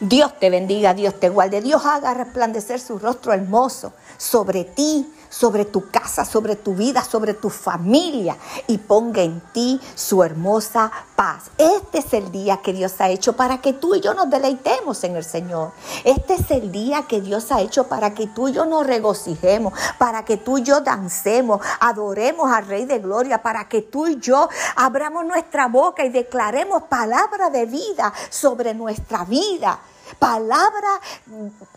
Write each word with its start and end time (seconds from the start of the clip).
Dios 0.00 0.38
te 0.38 0.50
bendiga, 0.50 0.94
Dios 0.94 1.18
te 1.18 1.28
guarde, 1.28 1.62
Dios 1.62 1.84
haga 1.84 2.12
resplandecer 2.14 2.80
su 2.80 2.98
rostro 2.98 3.32
hermoso 3.32 3.92
sobre 4.18 4.64
ti, 4.64 5.10
sobre 5.28 5.64
tu 5.64 5.90
casa, 5.90 6.24
sobre 6.24 6.56
tu 6.56 6.74
vida, 6.74 7.04
sobre 7.04 7.34
tu 7.34 7.50
familia 7.50 8.36
y 8.66 8.78
ponga 8.78 9.22
en 9.22 9.40
ti 9.52 9.80
su 9.94 10.22
hermosa 10.22 10.90
paz. 11.14 11.50
Este 11.58 11.98
es 11.98 12.12
el 12.12 12.30
día 12.32 12.58
que 12.58 12.72
Dios 12.72 12.94
ha 13.00 13.08
hecho 13.08 13.34
para 13.34 13.60
que 13.60 13.72
tú 13.72 13.94
y 13.94 14.00
yo 14.00 14.14
nos 14.14 14.30
deleitemos 14.30 15.02
en 15.04 15.16
el 15.16 15.24
Señor. 15.24 15.72
Este 16.04 16.34
es 16.34 16.50
el 16.50 16.72
día 16.72 17.02
que 17.02 17.20
Dios 17.20 17.50
ha 17.52 17.60
hecho 17.60 17.88
para 17.88 18.14
que 18.14 18.26
tú 18.26 18.48
y 18.48 18.52
yo 18.52 18.64
nos 18.66 18.86
regocijemos, 18.86 19.72
para 19.98 20.24
que 20.24 20.36
tú 20.36 20.58
y 20.58 20.62
yo 20.62 20.80
dancemos, 20.80 21.60
adoremos 21.80 22.50
al 22.50 22.66
Rey 22.66 22.84
de 22.84 22.98
Gloria, 22.98 23.42
para 23.42 23.68
que 23.68 23.82
tú 23.82 24.06
y 24.06 24.18
yo 24.18 24.48
abramos 24.76 25.24
nuestra 25.24 25.68
boca 25.68 26.04
y 26.04 26.10
declaremos 26.10 26.84
palabra 26.84 27.50
de 27.50 27.66
vida 27.66 28.12
sobre 28.30 28.74
nuestra 28.74 29.24
vida. 29.24 29.78
Palabra 30.18 30.88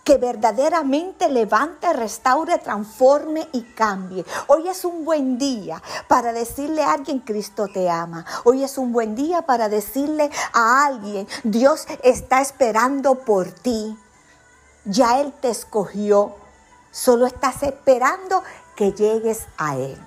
que 0.04 0.17
verdaderamente 0.17 1.30
levante, 1.30 1.91
restaure, 1.94 2.58
transforme 2.59 3.48
y 3.52 3.63
cambie. 3.73 4.26
Hoy 4.48 4.67
es 4.67 4.85
un 4.85 5.04
buen 5.04 5.38
día 5.38 5.81
para 6.08 6.31
decirle 6.31 6.84
a 6.84 6.94
alguien, 6.94 7.20
Cristo 7.20 7.68
te 7.68 7.90
ama. 7.90 8.26
Hoy 8.44 8.63
es 8.63 8.77
un 8.77 8.94
buen 8.94 9.16
día 9.16 9.41
para 9.41 9.68
decirle 9.68 10.30
a 10.54 10.85
alguien, 10.85 11.27
Dios 11.44 11.88
está 12.04 12.41
esperando 12.41 13.16
por 13.16 13.52
ti. 13.52 13.98
Ya 14.85 15.20
Él 15.20 15.34
te 15.41 15.49
escogió. 15.49 16.35
Solo 16.91 17.26
estás 17.27 17.63
esperando 17.63 18.43
que 18.76 18.93
llegues 18.93 19.46
a 19.57 19.76
Él. 19.76 19.98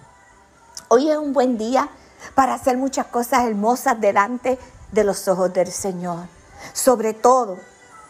Hoy 0.89 1.11
es 1.11 1.17
un 1.17 1.33
buen 1.33 1.59
día 1.59 1.89
para 2.35 2.55
hacer 2.55 2.77
muchas 2.77 3.07
cosas 3.07 3.45
hermosas 3.45 4.01
delante 4.01 4.59
de 4.93 5.05
los 5.05 5.27
ojos 5.29 5.53
del 5.53 5.71
Señor. 5.71 6.27
Sobre 6.73 7.15
todo, 7.15 7.59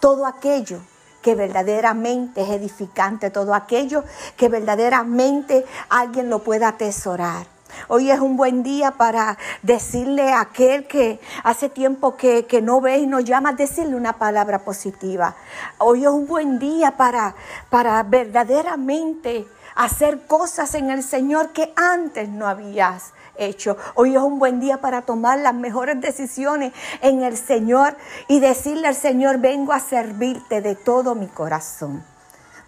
todo 0.02 0.27
aquello 0.27 0.80
que 1.23 1.37
verdaderamente 1.37 2.43
es 2.43 2.48
edificante, 2.48 3.30
todo 3.30 3.55
aquello 3.55 4.02
que 4.37 4.49
verdaderamente 4.49 5.65
alguien 5.88 6.29
lo 6.29 6.40
pueda 6.40 6.66
atesorar. 6.66 7.46
Hoy 7.87 8.10
es 8.10 8.18
un 8.18 8.37
buen 8.37 8.65
día 8.65 8.91
para 8.91 9.38
decirle 9.63 10.32
a 10.32 10.41
aquel 10.41 10.88
que 10.88 11.21
hace 11.45 11.68
tiempo 11.68 12.16
que, 12.16 12.45
no 12.60 12.80
ve 12.80 12.99
y 12.99 13.07
nos 13.07 13.23
llama, 13.23 13.52
decirle 13.52 13.95
una 13.95 14.15
palabra 14.15 14.65
positiva. 14.65 15.37
Hoy 15.79 16.02
es 16.02 16.10
un 16.10 16.26
buen 16.26 16.59
día 16.59 16.96
para, 16.96 17.37
para 17.71 18.02
verdaderamente 18.02 19.46
hacer 19.76 20.26
cosas 20.26 20.74
en 20.74 20.91
el 20.91 21.04
Señor 21.04 21.51
que 21.51 21.73
antes 21.76 22.29
no 22.29 22.48
habías 22.48 23.13
hecho. 23.46 23.76
Hoy 23.95 24.16
es 24.16 24.23
un 24.23 24.38
buen 24.38 24.60
día 24.60 24.80
para 24.80 25.02
tomar 25.02 25.38
las 25.38 25.54
mejores 25.54 26.01
decisiones 26.01 26.73
en 27.01 27.23
el 27.23 27.37
Señor 27.37 27.96
y 28.29 28.40
decirle 28.40 28.88
al 28.88 28.95
Señor, 28.95 29.38
vengo 29.38 29.73
a 29.73 29.80
servirte 29.80 30.60
de 30.60 30.74
todo 30.74 31.15
mi 31.15 31.26
corazón, 31.26 32.04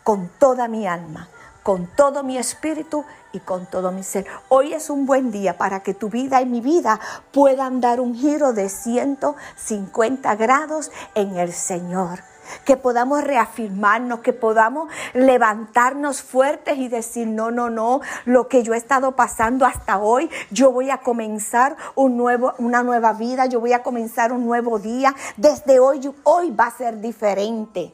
con 0.02 0.28
toda 0.38 0.68
mi 0.68 0.86
alma, 0.86 1.28
con 1.62 1.86
todo 1.86 2.22
mi 2.22 2.36
espíritu 2.36 3.04
y 3.32 3.40
con 3.40 3.66
todo 3.66 3.90
mi 3.90 4.02
ser. 4.02 4.26
Hoy 4.48 4.74
es 4.74 4.90
un 4.90 5.06
buen 5.06 5.30
día 5.30 5.56
para 5.56 5.80
que 5.80 5.94
tu 5.94 6.08
vida 6.10 6.42
y 6.42 6.46
mi 6.46 6.60
vida 6.60 7.00
puedan 7.32 7.80
dar 7.80 8.00
un 8.00 8.14
giro 8.14 8.52
de 8.52 8.68
150 8.68 10.34
grados 10.36 10.90
en 11.14 11.36
el 11.36 11.52
Señor 11.52 12.33
que 12.64 12.76
podamos 12.76 13.24
reafirmarnos, 13.24 14.20
que 14.20 14.32
podamos 14.32 14.90
levantarnos 15.12 16.22
fuertes 16.22 16.78
y 16.78 16.88
decir, 16.88 17.26
no, 17.26 17.50
no, 17.50 17.70
no, 17.70 18.00
lo 18.24 18.48
que 18.48 18.62
yo 18.62 18.74
he 18.74 18.76
estado 18.76 19.12
pasando 19.12 19.66
hasta 19.66 19.98
hoy, 19.98 20.30
yo 20.50 20.72
voy 20.72 20.90
a 20.90 20.98
comenzar 20.98 21.76
un 21.94 22.16
nuevo, 22.16 22.54
una 22.58 22.82
nueva 22.82 23.12
vida, 23.12 23.46
yo 23.46 23.60
voy 23.60 23.72
a 23.72 23.82
comenzar 23.82 24.32
un 24.32 24.46
nuevo 24.46 24.78
día. 24.78 25.14
Desde 25.36 25.78
hoy, 25.80 26.12
hoy 26.24 26.50
va 26.50 26.66
a 26.66 26.76
ser 26.76 27.00
diferente. 27.00 27.92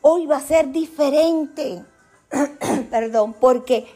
Hoy 0.00 0.26
va 0.26 0.36
a 0.36 0.40
ser 0.40 0.70
diferente. 0.70 1.84
Perdón, 2.90 3.34
porque 3.40 3.92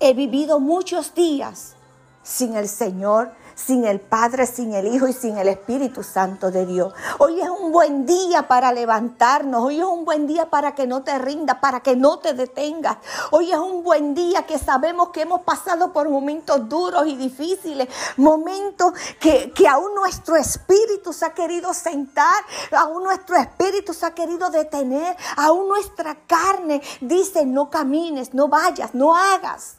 he 0.00 0.14
vivido 0.14 0.58
muchos 0.58 1.14
días 1.14 1.76
sin 2.22 2.56
el 2.56 2.68
Señor 2.68 3.32
sin 3.54 3.84
el 3.84 4.00
Padre, 4.00 4.46
sin 4.46 4.74
el 4.74 4.86
Hijo 4.86 5.06
y 5.08 5.12
sin 5.12 5.38
el 5.38 5.48
Espíritu 5.48 6.02
Santo 6.02 6.50
de 6.50 6.66
Dios. 6.66 6.92
Hoy 7.18 7.40
es 7.40 7.48
un 7.48 7.72
buen 7.72 8.06
día 8.06 8.48
para 8.48 8.72
levantarnos, 8.72 9.62
hoy 9.62 9.80
es 9.80 9.84
un 9.84 10.04
buen 10.04 10.26
día 10.26 10.50
para 10.50 10.74
que 10.74 10.86
no 10.86 11.02
te 11.02 11.18
rindas, 11.18 11.58
para 11.58 11.80
que 11.80 11.96
no 11.96 12.18
te 12.18 12.34
detengas. 12.34 12.98
Hoy 13.30 13.52
es 13.52 13.58
un 13.58 13.82
buen 13.82 14.14
día 14.14 14.46
que 14.46 14.58
sabemos 14.58 15.10
que 15.10 15.22
hemos 15.22 15.42
pasado 15.42 15.92
por 15.92 16.08
momentos 16.08 16.68
duros 16.68 17.06
y 17.06 17.16
difíciles, 17.16 17.88
momentos 18.16 18.92
que, 19.20 19.52
que 19.52 19.68
aún 19.68 19.94
nuestro 19.94 20.36
espíritu 20.36 21.12
se 21.12 21.26
ha 21.26 21.34
querido 21.34 21.72
sentar, 21.74 22.42
aún 22.72 23.04
nuestro 23.04 23.36
espíritu 23.36 23.94
se 23.94 24.06
ha 24.06 24.14
querido 24.14 24.50
detener, 24.50 25.16
aún 25.36 25.68
nuestra 25.68 26.16
carne 26.26 26.82
dice 27.00 27.46
no 27.46 27.70
camines, 27.70 28.34
no 28.34 28.48
vayas, 28.48 28.94
no 28.94 29.14
hagas. 29.14 29.76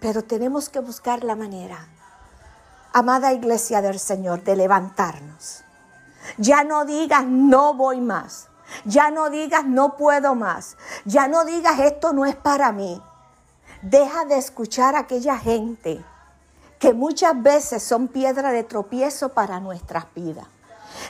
Pero 0.00 0.22
tenemos 0.22 0.68
que 0.68 0.78
buscar 0.78 1.24
la 1.24 1.34
manera 1.34 1.88
amada 2.98 3.32
iglesia 3.32 3.80
del 3.80 3.98
Señor, 3.98 4.42
de 4.42 4.56
levantarnos. 4.56 5.64
Ya 6.36 6.64
no 6.64 6.84
digas 6.84 7.24
no 7.26 7.74
voy 7.74 8.00
más. 8.00 8.48
Ya 8.84 9.10
no 9.10 9.30
digas 9.30 9.64
no 9.64 9.96
puedo 9.96 10.34
más. 10.34 10.76
Ya 11.04 11.28
no 11.28 11.44
digas 11.44 11.78
esto 11.78 12.12
no 12.12 12.26
es 12.26 12.36
para 12.36 12.72
mí. 12.72 13.00
Deja 13.82 14.24
de 14.24 14.38
escuchar 14.38 14.96
a 14.96 15.00
aquella 15.00 15.38
gente 15.38 16.04
que 16.78 16.92
muchas 16.92 17.40
veces 17.42 17.82
son 17.82 18.08
piedra 18.08 18.50
de 18.50 18.64
tropiezo 18.64 19.30
para 19.30 19.60
nuestras 19.60 20.06
vidas. 20.14 20.46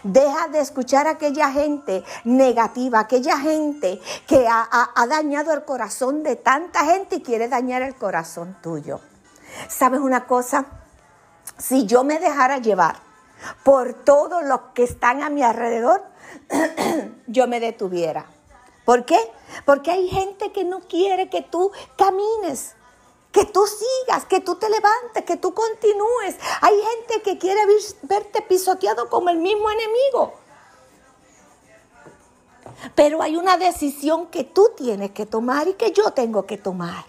Deja 0.02 0.48
de 0.48 0.60
escuchar 0.60 1.06
a 1.06 1.12
aquella 1.12 1.50
gente 1.50 2.04
negativa, 2.24 3.00
aquella 3.00 3.38
gente 3.38 4.00
que 4.26 4.46
ha, 4.46 4.68
ha, 4.94 5.06
dañado 5.06 5.52
el 5.52 5.64
corazón 5.64 6.22
de 6.22 6.36
tanta 6.36 6.84
gente 6.84 7.16
y 7.16 7.22
quiere 7.22 7.48
dañar 7.48 7.82
el 7.82 7.94
corazón 7.94 8.56
tuyo. 8.62 9.00
¿Sabes 9.68 10.00
una 10.00 10.26
cosa? 10.26 10.77
Si 11.56 11.86
yo 11.86 12.04
me 12.04 12.18
dejara 12.18 12.58
llevar 12.58 13.00
por 13.64 13.94
todos 13.94 14.44
los 14.44 14.60
que 14.74 14.84
están 14.84 15.22
a 15.22 15.30
mi 15.30 15.42
alrededor, 15.42 16.02
yo 17.26 17.46
me 17.46 17.60
detuviera. 17.60 18.26
¿Por 18.84 19.04
qué? 19.04 19.18
Porque 19.64 19.90
hay 19.90 20.08
gente 20.08 20.52
que 20.52 20.64
no 20.64 20.80
quiere 20.80 21.28
que 21.28 21.42
tú 21.42 21.70
camines, 21.96 22.74
que 23.32 23.44
tú 23.44 23.60
sigas, 23.66 24.24
que 24.24 24.40
tú 24.40 24.54
te 24.56 24.68
levantes, 24.68 25.24
que 25.24 25.36
tú 25.36 25.52
continúes. 25.52 26.36
Hay 26.62 26.74
gente 26.80 27.22
que 27.22 27.38
quiere 27.38 27.60
verte 28.02 28.42
pisoteado 28.42 29.08
como 29.10 29.28
el 29.28 29.38
mismo 29.38 29.70
enemigo. 29.70 30.34
Pero 32.94 33.22
hay 33.22 33.36
una 33.36 33.56
decisión 33.58 34.28
que 34.28 34.44
tú 34.44 34.70
tienes 34.76 35.10
que 35.10 35.26
tomar 35.26 35.68
y 35.68 35.74
que 35.74 35.92
yo 35.92 36.12
tengo 36.12 36.46
que 36.46 36.56
tomar. 36.56 37.04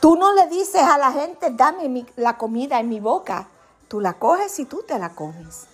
Tú 0.00 0.16
no 0.16 0.32
le 0.34 0.46
dices 0.48 0.82
a 0.82 0.98
la 0.98 1.12
gente, 1.12 1.48
dame 1.50 2.06
la 2.16 2.36
comida 2.36 2.80
en 2.80 2.88
mi 2.88 3.00
boca. 3.00 3.48
Tú 3.88 4.00
la 4.00 4.14
coges 4.14 4.58
y 4.58 4.64
tú 4.64 4.82
te 4.86 4.98
la 4.98 5.10
comes. 5.10 5.66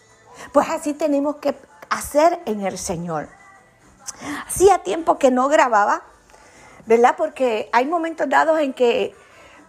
Pues 0.52 0.68
así 0.68 0.94
tenemos 0.94 1.36
que 1.36 1.56
hacer 1.90 2.40
en 2.46 2.62
el 2.62 2.78
Señor. 2.78 3.28
Hacía 4.46 4.78
tiempo 4.78 5.18
que 5.18 5.30
no 5.30 5.48
grababa, 5.48 6.02
¿verdad? 6.86 7.14
Porque 7.16 7.68
hay 7.72 7.86
momentos 7.86 8.28
dados 8.28 8.60
en 8.60 8.72
que 8.72 9.14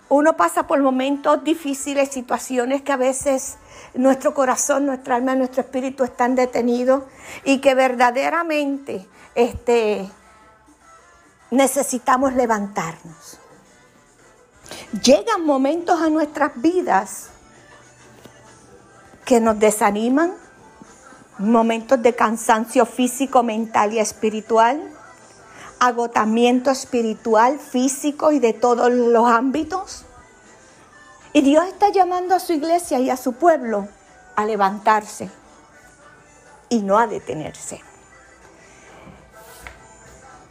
uno 0.10 0.36
pasa 0.38 0.68
por 0.68 0.82
momentos 0.82 1.44
difíciles, 1.44 2.10
situaciones 2.10 2.82
que 2.82 2.92
a 2.92 2.98
veces 2.98 3.58
nuestro 3.94 4.34
corazón, 4.34 4.86
nuestra 4.86 5.16
alma, 5.16 5.36
nuestro 5.36 5.62
espíritu 5.62 6.04
están 6.04 6.36
detenidos 6.36 7.04
y 7.44 7.60
que 7.62 7.74
verdaderamente 7.76 9.08
este, 9.36 10.10
necesitamos 11.52 12.34
levantarnos. 12.34 13.40
Llegan 15.02 15.46
momentos 15.46 16.02
a 16.02 16.10
nuestras 16.10 16.52
vidas 16.62 17.30
que 19.26 19.40
nos 19.40 19.60
desaniman, 19.60 20.34
momentos 21.38 22.02
de 22.02 22.16
cansancio 22.16 22.86
físico, 22.86 23.44
mental 23.44 23.94
y 23.94 24.00
espiritual, 24.00 24.82
agotamiento 25.80 26.72
espiritual, 26.72 27.60
físico 27.60 28.32
y 28.32 28.40
de 28.40 28.54
todos 28.54 28.92
los 28.92 29.28
ámbitos. 29.28 30.06
Y 31.34 31.42
Dios 31.42 31.66
está 31.66 31.90
llamando 31.90 32.36
a 32.36 32.40
su 32.40 32.54
iglesia 32.54 33.00
y 33.00 33.10
a 33.10 33.18
su 33.18 33.34
pueblo 33.34 33.88
a 34.36 34.46
levantarse 34.46 35.30
y 36.70 36.82
no 36.82 36.98
a 36.98 37.08
detenerse. 37.08 37.82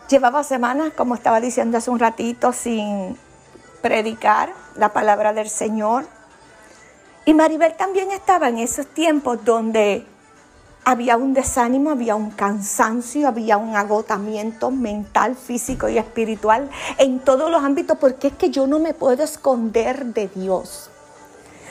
Llevaba 0.09 0.45
semanas, 0.45 0.93
como 0.95 1.15
estaba 1.15 1.41
diciendo 1.41 1.79
hace 1.79 1.91
un 1.91 1.99
ratito, 1.99 2.53
sin 2.53 3.17
predicar 3.83 4.53
la 4.77 4.93
palabra 4.93 5.33
del 5.33 5.51
Señor. 5.51 6.07
Y 7.25 7.35
Maribel 7.35 7.75
también 7.77 8.11
estaba 8.11 8.49
en 8.49 8.59
esos 8.59 8.87
tiempos 8.87 9.45
donde 9.45 10.07
había 10.85 11.17
un 11.17 11.35
desánimo, 11.35 11.91
había 11.91 12.17
un 12.17 12.31
cansancio, 12.31 13.29
había 13.29 13.57
un 13.57 13.77
agotamiento 13.77 14.71
mental, 14.71 15.37
físico 15.37 15.89
y 15.89 15.99
espiritual 15.99 16.71
en 16.99 17.21
todos 17.21 17.51
los 17.51 17.63
ámbitos, 17.63 17.99
porque 17.99 18.29
es 18.29 18.35
que 18.35 18.51
yo 18.51 18.67
no 18.67 18.79
me 18.79 18.95
puedo 18.95 19.23
esconder 19.23 20.07
de 20.07 20.29
Dios. 20.29 20.91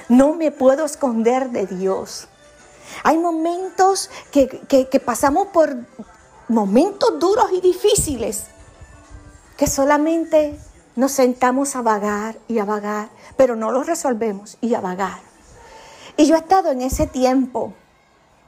No 0.07 0.33
me 0.33 0.51
puedo 0.51 0.85
esconder 0.85 1.49
de 1.49 1.65
Dios. 1.65 2.27
Hay 3.03 3.17
momentos 3.17 4.09
que, 4.31 4.47
que 4.47 4.99
pasamos 4.99 5.47
por 5.47 5.75
momentos 6.47 7.17
duros 7.19 7.45
y 7.53 7.61
difíciles 7.61 8.47
que 9.57 9.67
solamente 9.67 10.59
nos 10.95 11.11
sentamos 11.11 11.75
a 11.75 11.81
vagar 11.81 12.37
y 12.47 12.59
a 12.59 12.65
vagar, 12.65 13.09
pero 13.37 13.55
no 13.55 13.71
lo 13.71 13.83
resolvemos 13.83 14.57
y 14.61 14.73
a 14.73 14.81
vagar. 14.81 15.19
Y 16.17 16.25
yo 16.25 16.35
he 16.35 16.39
estado 16.39 16.71
en 16.71 16.81
ese 16.81 17.07
tiempo 17.07 17.73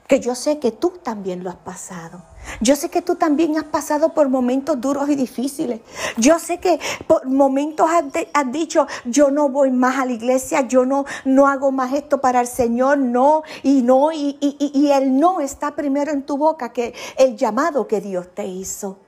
que 0.08 0.20
yo 0.20 0.36
sé 0.36 0.60
que 0.60 0.72
tú 0.72 0.92
también 1.02 1.44
lo 1.44 1.50
has 1.50 1.56
pasado. 1.56 2.22
Yo 2.60 2.76
sé 2.76 2.90
que 2.90 3.02
tú 3.02 3.16
también 3.16 3.58
has 3.58 3.64
pasado 3.64 4.14
por 4.14 4.28
momentos 4.28 4.80
duros 4.80 5.10
y 5.10 5.16
difíciles. 5.16 5.80
Yo 6.18 6.40
sé 6.40 6.60
que 6.60 6.80
por 7.08 7.26
momentos 7.26 7.88
has, 7.90 8.52
dicho, 8.52 8.86
yo 9.06 9.32
no 9.32 9.48
voy 9.50 9.72
más 9.72 9.98
a 9.98 10.06
la 10.06 10.12
iglesia, 10.12 10.62
yo 10.68 10.86
no, 10.86 11.06
no 11.24 11.48
hago 11.48 11.72
más 11.72 11.94
esto 11.94 12.20
para 12.20 12.42
el 12.42 12.48
Señor, 12.48 12.98
no, 12.98 13.44
y 13.64 13.82
no, 13.82 14.12
y, 14.12 14.38
y 14.40 14.92
el 14.92 15.18
no 15.18 15.40
está 15.40 15.74
primero 15.74 16.12
en 16.12 16.24
tu 16.24 16.38
boca 16.38 16.74
que 16.74 16.94
el 17.18 17.38
llamado 17.38 17.88
que 17.88 18.02
Dios 18.02 18.28
te 18.36 18.46
hizo. 18.46 19.00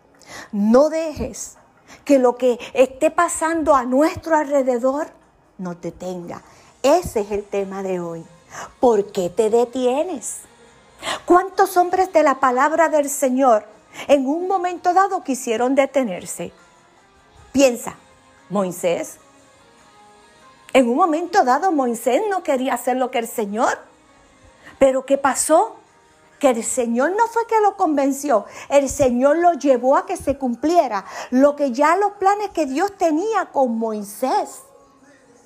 No 0.54 0.90
dejes 0.90 1.58
que 2.06 2.20
lo 2.20 2.38
que 2.38 2.60
esté 2.74 3.12
pasando 3.12 3.76
a 3.76 3.84
nuestro 3.84 4.36
alrededor 4.36 5.08
no 5.58 5.76
te 5.76 5.92
tenga. 5.92 6.42
Ese 6.84 7.22
es 7.22 7.32
el 7.32 7.44
tema 7.44 7.84
de 7.84 8.00
hoy. 8.00 8.24
¿Por 8.80 9.12
qué 9.12 9.30
te 9.30 9.50
detienes? 9.50 10.42
¿Cuántos 11.26 11.76
hombres 11.78 12.14
de 12.14 12.24
la 12.24 12.40
palabra 12.40 12.90
del 12.90 13.10
Señor 13.10 13.66
en 14.08 14.28
un 14.28 14.48
momento 14.48 14.94
dado 14.94 15.24
quisieron 15.24 15.76
detenerse? 15.76 16.52
Piensa, 17.52 17.96
Moisés. 18.50 19.18
En 20.74 20.90
un 20.90 20.96
momento 20.96 21.44
dado 21.44 21.72
Moisés 21.72 22.22
no 22.30 22.44
quería 22.44 22.74
hacer 22.74 22.98
lo 22.98 23.12
que 23.12 23.20
el 23.20 23.28
Señor. 23.28 23.80
Pero 24.78 25.06
¿qué 25.06 25.18
pasó? 25.18 25.78
Que 26.40 26.50
el 26.50 26.64
Señor 26.64 27.12
no 27.12 27.28
fue 27.28 27.48
que 27.48 27.60
lo 27.62 27.78
convenció, 27.78 28.46
el 28.70 28.90
Señor 28.90 29.38
lo 29.38 29.54
llevó 29.54 29.96
a 29.96 30.06
que 30.06 30.18
se 30.18 30.38
cumpliera 30.38 31.06
lo 31.32 31.56
que 31.56 31.72
ya 31.72 31.96
los 31.96 32.14
planes 32.14 32.50
que 32.50 32.66
Dios 32.66 32.98
tenía 32.98 33.52
con 33.52 33.78
Moisés. 33.78 34.64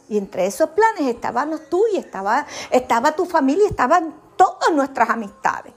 Y 0.09 0.17
entre 0.17 0.47
esos 0.47 0.71
planes 0.71 1.01
estaban 1.01 1.59
tú 1.69 1.83
y 1.93 1.97
estaba, 1.97 2.47
estaba 2.71 3.11
tu 3.11 3.25
familia, 3.25 3.67
estaban 3.67 4.15
todas 4.35 4.71
nuestras 4.71 5.09
amistades. 5.11 5.73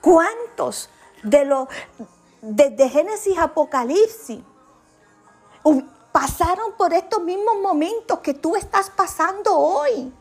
¿Cuántos 0.00 0.88
de 1.22 1.44
los, 1.44 1.68
desde 2.40 2.88
Génesis 2.88 3.38
Apocalipsis, 3.38 4.40
pasaron 6.12 6.72
por 6.78 6.94
estos 6.94 7.22
mismos 7.22 7.56
momentos 7.60 8.20
que 8.20 8.34
tú 8.34 8.56
estás 8.56 8.88
pasando 8.88 9.58
hoy? 9.58 10.12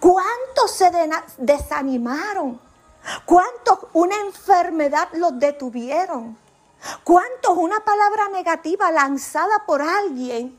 ¿Cuántos 0.00 0.70
se 0.70 0.90
desanimaron? 1.38 2.60
¿Cuántos 3.24 3.78
una 3.92 4.20
enfermedad 4.20 5.08
los 5.14 5.38
detuvieron? 5.38 6.36
¿Cuántos 7.04 7.56
una 7.56 7.80
palabra 7.80 8.28
negativa 8.28 8.90
lanzada 8.90 9.64
por 9.66 9.82
alguien 9.82 10.58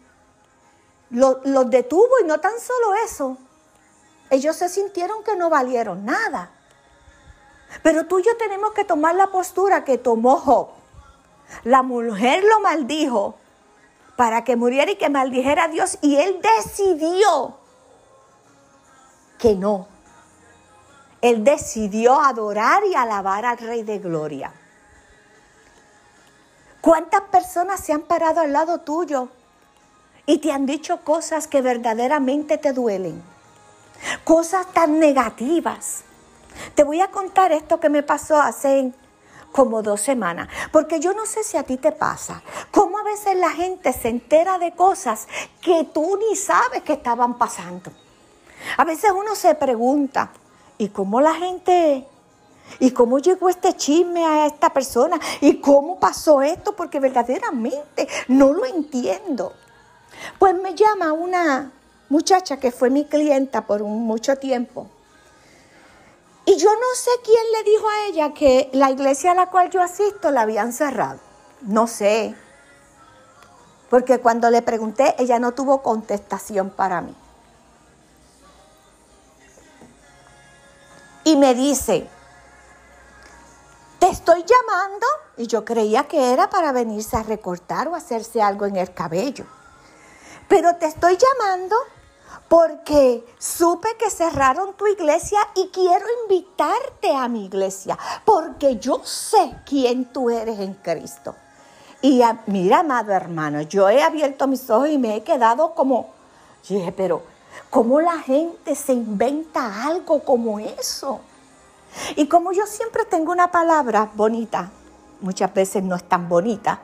los 1.09 1.69
detuvo? 1.69 2.19
Y 2.21 2.25
no 2.25 2.39
tan 2.39 2.59
solo 2.59 2.95
eso, 3.05 3.37
ellos 4.29 4.55
se 4.55 4.69
sintieron 4.69 5.23
que 5.23 5.35
no 5.35 5.49
valieron 5.49 6.05
nada. 6.05 6.51
Pero 7.83 8.05
tú 8.05 8.19
y 8.19 8.23
yo 8.23 8.35
tenemos 8.37 8.73
que 8.73 8.85
tomar 8.85 9.15
la 9.15 9.27
postura 9.27 9.83
que 9.83 9.97
tomó 9.97 10.37
Job. 10.37 10.69
La 11.63 11.81
mujer 11.81 12.43
lo 12.43 12.59
maldijo 12.59 13.35
para 14.15 14.43
que 14.43 14.55
muriera 14.55 14.91
y 14.91 14.97
que 14.97 15.09
maldijera 15.09 15.65
a 15.65 15.67
Dios 15.67 15.97
y 16.01 16.15
él 16.17 16.41
decidió 16.41 17.57
que 19.37 19.55
no. 19.55 19.87
Él 21.21 21.43
decidió 21.43 22.19
adorar 22.21 22.83
y 22.85 22.95
alabar 22.95 23.45
al 23.45 23.57
Rey 23.57 23.83
de 23.83 23.99
Gloria. 23.99 24.51
¿Cuántas 26.81 27.21
personas 27.21 27.79
se 27.79 27.93
han 27.93 28.01
parado 28.01 28.41
al 28.41 28.53
lado 28.53 28.79
tuyo 28.81 29.29
y 30.25 30.37
te 30.37 30.51
han 30.51 30.65
dicho 30.65 31.03
cosas 31.03 31.47
que 31.47 31.61
verdaderamente 31.61 32.57
te 32.57 32.71
duelen? 32.71 33.23
cosas 34.23 34.67
tan 34.73 34.99
negativas. 34.99 36.03
Te 36.75 36.83
voy 36.83 37.01
a 37.01 37.11
contar 37.11 37.51
esto 37.51 37.79
que 37.79 37.89
me 37.89 38.03
pasó 38.03 38.39
hace 38.39 38.91
como 39.51 39.81
dos 39.81 40.01
semanas, 40.01 40.49
porque 40.71 40.99
yo 40.99 41.13
no 41.13 41.25
sé 41.25 41.43
si 41.43 41.57
a 41.57 41.63
ti 41.63 41.77
te 41.77 41.91
pasa, 41.91 42.43
cómo 42.71 42.99
a 42.99 43.03
veces 43.03 43.37
la 43.37 43.49
gente 43.51 43.91
se 43.93 44.09
entera 44.09 44.59
de 44.59 44.73
cosas 44.73 45.27
que 45.61 45.85
tú 45.85 46.17
ni 46.17 46.35
sabes 46.35 46.83
que 46.83 46.93
estaban 46.93 47.37
pasando. 47.37 47.91
A 48.77 48.83
veces 48.83 49.11
uno 49.15 49.35
se 49.35 49.55
pregunta, 49.55 50.31
¿y 50.77 50.89
cómo 50.89 51.21
la 51.21 51.33
gente 51.33 52.07
¿Y 52.79 52.91
cómo 52.91 53.19
llegó 53.19 53.49
este 53.49 53.75
chisme 53.75 54.25
a 54.25 54.45
esta 54.45 54.71
persona? 54.71 55.19
¿Y 55.41 55.59
cómo 55.59 55.99
pasó 55.99 56.41
esto? 56.41 56.75
Porque 56.75 56.99
verdaderamente 56.99 58.07
no 58.27 58.53
lo 58.53 58.65
entiendo. 58.65 59.53
Pues 60.37 60.53
me 60.55 60.75
llama 60.75 61.13
una 61.13 61.71
muchacha 62.09 62.57
que 62.57 62.71
fue 62.71 62.89
mi 62.89 63.05
clienta 63.05 63.65
por 63.65 63.83
mucho 63.83 64.35
tiempo. 64.37 64.87
Y 66.45 66.55
yo 66.57 66.69
no 66.69 66.95
sé 66.95 67.11
quién 67.23 67.43
le 67.53 67.71
dijo 67.71 67.89
a 67.89 68.07
ella 68.07 68.33
que 68.33 68.69
la 68.73 68.91
iglesia 68.91 69.31
a 69.31 69.35
la 69.35 69.49
cual 69.49 69.69
yo 69.69 69.81
asisto 69.81 70.31
la 70.31 70.41
habían 70.41 70.71
cerrado. 70.71 71.19
No 71.61 71.87
sé. 71.87 72.35
Porque 73.89 74.19
cuando 74.19 74.49
le 74.49 74.61
pregunté, 74.61 75.15
ella 75.17 75.39
no 75.39 75.53
tuvo 75.53 75.81
contestación 75.81 76.69
para 76.69 77.01
mí. 77.01 77.15
Y 81.27 81.35
me 81.35 81.53
dice, 81.53 82.07
te 83.99 84.07
estoy 84.07 84.45
llamando. 84.45 85.05
Y 85.35 85.45
yo 85.45 85.65
creía 85.65 86.07
que 86.07 86.31
era 86.31 86.49
para 86.49 86.71
venirse 86.71 87.17
a 87.17 87.23
recortar 87.23 87.89
o 87.89 87.95
hacerse 87.95 88.41
algo 88.41 88.65
en 88.65 88.77
el 88.77 88.93
cabello. 88.93 89.45
Pero 90.47 90.77
te 90.77 90.85
estoy 90.85 91.17
llamando 91.17 91.75
porque 92.47 93.25
supe 93.37 93.89
que 93.99 94.09
cerraron 94.09 94.77
tu 94.77 94.87
iglesia 94.87 95.39
y 95.55 95.67
quiero 95.67 96.05
invitarte 96.23 97.13
a 97.13 97.27
mi 97.27 97.47
iglesia, 97.47 97.99
porque 98.23 98.77
yo 98.77 99.01
sé 99.03 99.53
quién 99.65 100.05
tú 100.05 100.29
eres 100.29 100.59
en 100.59 100.75
Cristo. 100.75 101.35
Y 102.01 102.21
mira, 102.45 102.79
amado 102.79 103.11
hermano, 103.11 103.63
yo 103.63 103.89
he 103.89 104.01
abierto 104.01 104.47
mis 104.47 104.69
ojos 104.69 104.87
y 104.87 104.97
me 104.97 105.17
he 105.17 105.23
quedado 105.23 105.75
como, 105.75 106.13
dije, 106.69 106.93
pero 106.93 107.21
¿cómo 107.69 108.01
la 108.01 108.19
gente 108.19 108.75
se 108.75 108.93
inventa 108.93 109.83
algo 109.85 110.23
como 110.23 110.59
eso? 110.59 111.21
Y 112.15 112.27
como 112.27 112.51
yo 112.51 112.65
siempre 112.65 113.05
tengo 113.05 113.31
una 113.31 113.51
palabra 113.51 114.09
bonita, 114.13 114.71
muchas 115.21 115.53
veces 115.53 115.83
no 115.83 115.95
es 115.95 116.03
tan 116.03 116.29
bonita, 116.29 116.79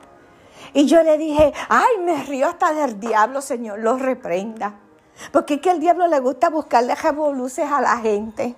y 0.72 0.86
yo 0.86 1.02
le 1.02 1.18
dije, 1.18 1.52
ay, 1.68 1.98
me 2.00 2.24
río 2.24 2.48
hasta 2.48 2.72
del 2.72 2.98
diablo, 2.98 3.40
Señor, 3.40 3.78
lo 3.78 3.96
reprenda. 3.96 4.74
Porque 5.32 5.54
es 5.54 5.60
que 5.60 5.70
al 5.70 5.80
diablo 5.80 6.08
le 6.08 6.18
gusta 6.18 6.50
buscarle 6.50 6.94
revoluces 6.94 7.70
a 7.70 7.80
la 7.80 7.98
gente. 7.98 8.56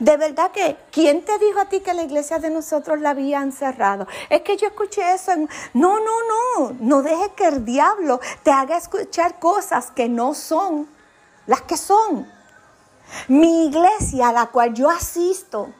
De 0.00 0.16
verdad 0.16 0.50
que, 0.50 0.76
¿quién 0.90 1.24
te 1.24 1.38
dijo 1.38 1.60
a 1.60 1.66
ti 1.66 1.80
que 1.80 1.94
la 1.94 2.02
iglesia 2.02 2.38
de 2.38 2.50
nosotros 2.50 3.00
la 3.00 3.10
habían 3.10 3.52
cerrado? 3.52 4.06
Es 4.28 4.42
que 4.42 4.56
yo 4.56 4.66
escuché 4.66 5.12
eso. 5.12 5.32
En... 5.32 5.48
No, 5.72 5.98
no, 6.00 6.12
no. 6.28 6.76
No 6.80 7.02
dejes 7.02 7.28
que 7.28 7.46
el 7.46 7.64
diablo 7.64 8.20
te 8.42 8.50
haga 8.50 8.76
escuchar 8.76 9.38
cosas 9.38 9.90
que 9.90 10.08
no 10.08 10.34
son 10.34 10.88
las 11.48 11.62
que 11.62 11.76
son. 11.76 12.30
Mi 13.26 13.66
iglesia 13.66 14.28
a 14.28 14.32
la 14.32 14.46
cual 14.46 14.74
yo 14.74 14.88
asisto 14.90 15.72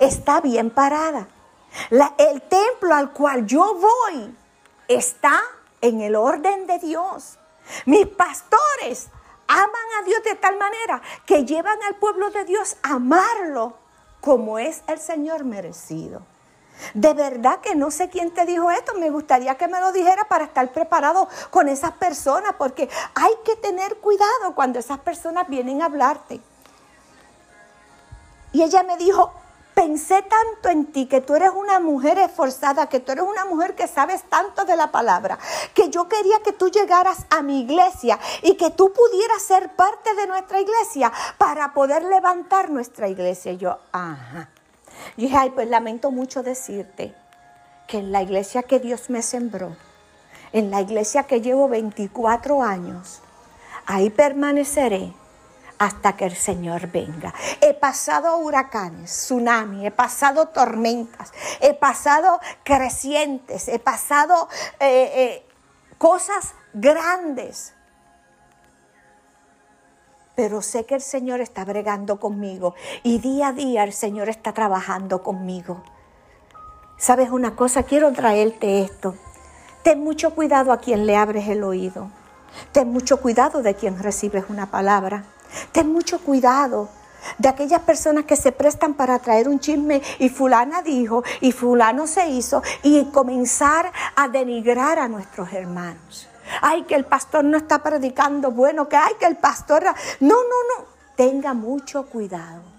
está 0.00 0.40
bien 0.40 0.70
parada. 0.70 1.28
el 1.90 2.42
templo 2.42 2.94
al 2.94 3.12
cual 3.12 3.46
yo 3.46 3.74
voy 3.74 4.34
está 4.88 5.40
en 5.80 6.00
el 6.00 6.16
orden 6.16 6.66
de 6.66 6.78
Dios. 6.78 7.38
Mis 7.84 8.06
pastores 8.06 9.08
aman 9.46 9.86
a 10.00 10.04
Dios 10.04 10.22
de 10.24 10.34
tal 10.36 10.58
manera 10.58 11.02
que 11.26 11.44
llevan 11.44 11.80
al 11.82 11.96
pueblo 11.96 12.30
de 12.30 12.44
Dios 12.44 12.78
a 12.82 12.94
amarlo 12.94 13.74
como 14.22 14.58
es 14.58 14.82
el 14.86 14.98
Señor 14.98 15.44
merecido. 15.44 16.22
De 16.94 17.14
verdad 17.14 17.60
que 17.60 17.74
no 17.74 17.90
sé 17.90 18.08
quién 18.08 18.32
te 18.32 18.44
dijo 18.46 18.70
esto, 18.70 18.94
me 18.94 19.10
gustaría 19.10 19.56
que 19.56 19.68
me 19.68 19.80
lo 19.80 19.92
dijera 19.92 20.24
para 20.24 20.44
estar 20.44 20.70
preparado 20.72 21.28
con 21.50 21.68
esas 21.68 21.92
personas, 21.92 22.54
porque 22.58 22.88
hay 23.14 23.32
que 23.44 23.56
tener 23.56 23.96
cuidado 23.96 24.54
cuando 24.54 24.78
esas 24.78 24.98
personas 24.98 25.48
vienen 25.48 25.82
a 25.82 25.86
hablarte. 25.86 26.40
Y 28.52 28.62
ella 28.62 28.82
me 28.82 28.96
dijo, 28.96 29.32
pensé 29.76 30.22
tanto 30.22 30.70
en 30.70 30.86
ti, 30.86 31.06
que 31.06 31.20
tú 31.20 31.34
eres 31.34 31.50
una 31.54 31.78
mujer 31.80 32.18
esforzada, 32.18 32.88
que 32.88 32.98
tú 32.98 33.12
eres 33.12 33.24
una 33.24 33.44
mujer 33.44 33.74
que 33.74 33.86
sabes 33.86 34.22
tanto 34.22 34.64
de 34.64 34.74
la 34.74 34.90
palabra, 34.90 35.38
que 35.74 35.90
yo 35.90 36.08
quería 36.08 36.40
que 36.42 36.52
tú 36.52 36.70
llegaras 36.70 37.26
a 37.28 37.42
mi 37.42 37.60
iglesia 37.60 38.18
y 38.42 38.56
que 38.56 38.70
tú 38.70 38.90
pudieras 38.94 39.42
ser 39.42 39.68
parte 39.76 40.14
de 40.14 40.26
nuestra 40.26 40.60
iglesia 40.60 41.12
para 41.36 41.74
poder 41.74 42.04
levantar 42.04 42.70
nuestra 42.70 43.08
iglesia. 43.08 43.52
Y 43.52 43.58
yo, 43.58 43.78
ajá. 43.92 44.48
Y 45.16 45.22
dije, 45.22 45.36
ay, 45.36 45.50
pues 45.50 45.68
lamento 45.68 46.10
mucho 46.10 46.42
decirte 46.42 47.14
que 47.86 47.98
en 47.98 48.12
la 48.12 48.22
iglesia 48.22 48.62
que 48.62 48.80
Dios 48.80 49.10
me 49.10 49.22
sembró, 49.22 49.76
en 50.52 50.70
la 50.70 50.80
iglesia 50.80 51.24
que 51.24 51.40
llevo 51.40 51.68
24 51.68 52.62
años, 52.62 53.22
ahí 53.86 54.10
permaneceré 54.10 55.12
hasta 55.78 56.16
que 56.16 56.24
el 56.24 56.36
Señor 56.36 56.88
venga. 56.88 57.34
He 57.60 57.74
pasado 57.74 58.38
huracanes, 58.38 59.10
tsunamis, 59.10 59.84
he 59.84 59.90
pasado 59.90 60.48
tormentas, 60.48 61.32
he 61.60 61.74
pasado 61.74 62.40
crecientes, 62.64 63.68
he 63.68 63.78
pasado 63.78 64.48
eh, 64.80 65.12
eh, 65.14 65.46
cosas 65.98 66.54
grandes. 66.72 67.74
Pero 70.36 70.62
sé 70.62 70.84
que 70.84 70.94
el 70.94 71.00
Señor 71.00 71.40
está 71.40 71.64
bregando 71.64 72.20
conmigo 72.20 72.74
y 73.02 73.18
día 73.18 73.48
a 73.48 73.52
día 73.52 73.84
el 73.84 73.92
Señor 73.92 74.28
está 74.28 74.52
trabajando 74.52 75.22
conmigo. 75.22 75.82
¿Sabes 76.98 77.30
una 77.30 77.56
cosa? 77.56 77.82
Quiero 77.82 78.12
traerte 78.12 78.82
esto. 78.82 79.14
Ten 79.82 80.04
mucho 80.04 80.34
cuidado 80.34 80.72
a 80.72 80.78
quien 80.78 81.06
le 81.06 81.16
abres 81.16 81.48
el 81.48 81.64
oído. 81.64 82.10
Ten 82.72 82.92
mucho 82.92 83.20
cuidado 83.20 83.62
de 83.62 83.74
quien 83.74 83.98
recibes 83.98 84.44
una 84.48 84.70
palabra. 84.70 85.24
Ten 85.72 85.92
mucho 85.92 86.20
cuidado 86.20 86.88
de 87.38 87.48
aquellas 87.48 87.80
personas 87.80 88.24
que 88.24 88.36
se 88.36 88.52
prestan 88.52 88.94
para 88.94 89.18
traer 89.18 89.48
un 89.48 89.58
chisme 89.58 90.02
y 90.18 90.28
fulana 90.28 90.82
dijo 90.82 91.22
y 91.40 91.52
fulano 91.52 92.06
se 92.06 92.28
hizo 92.28 92.62
y 92.82 93.04
comenzar 93.06 93.92
a 94.14 94.28
denigrar 94.28 94.98
a 94.98 95.08
nuestros 95.08 95.52
hermanos. 95.52 96.28
Ay, 96.62 96.82
que 96.82 96.94
el 96.94 97.04
pastor 97.04 97.44
no 97.44 97.56
está 97.56 97.82
predicando 97.82 98.50
bueno, 98.50 98.88
que 98.88 98.96
hay 98.96 99.14
que 99.18 99.26
el 99.26 99.36
pastor... 99.36 99.84
No, 100.20 100.34
no, 100.34 100.78
no. 100.78 100.84
Tenga 101.16 101.54
mucho 101.54 102.06
cuidado. 102.06 102.76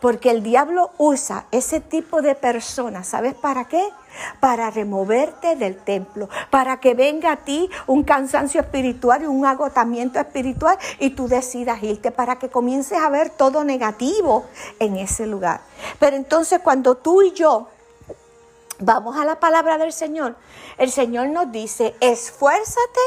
Porque 0.00 0.30
el 0.30 0.42
diablo 0.42 0.90
usa 0.98 1.46
ese 1.50 1.80
tipo 1.80 2.22
de 2.22 2.34
personas, 2.34 3.08
¿sabes 3.08 3.34
para 3.34 3.66
qué? 3.66 3.88
Para 4.38 4.70
removerte 4.70 5.56
del 5.56 5.78
templo, 5.78 6.28
para 6.50 6.80
que 6.80 6.94
venga 6.94 7.32
a 7.32 7.36
ti 7.36 7.70
un 7.86 8.04
cansancio 8.04 8.60
espiritual 8.60 9.22
y 9.22 9.26
un 9.26 9.46
agotamiento 9.46 10.18
espiritual 10.18 10.78
y 10.98 11.10
tú 11.10 11.28
decidas 11.28 11.82
irte, 11.82 12.10
para 12.10 12.38
que 12.38 12.50
comiences 12.50 12.98
a 12.98 13.08
ver 13.08 13.30
todo 13.30 13.64
negativo 13.64 14.44
en 14.78 14.96
ese 14.96 15.26
lugar. 15.26 15.60
Pero 15.98 16.16
entonces 16.16 16.60
cuando 16.60 16.96
tú 16.96 17.22
y 17.22 17.32
yo 17.32 17.68
vamos 18.80 19.16
a 19.16 19.24
la 19.24 19.38
palabra 19.38 19.78
del 19.78 19.92
Señor, 19.92 20.36
el 20.78 20.90
Señor 20.90 21.28
nos 21.28 21.52
dice, 21.52 21.94
esfuérzate 22.00 23.00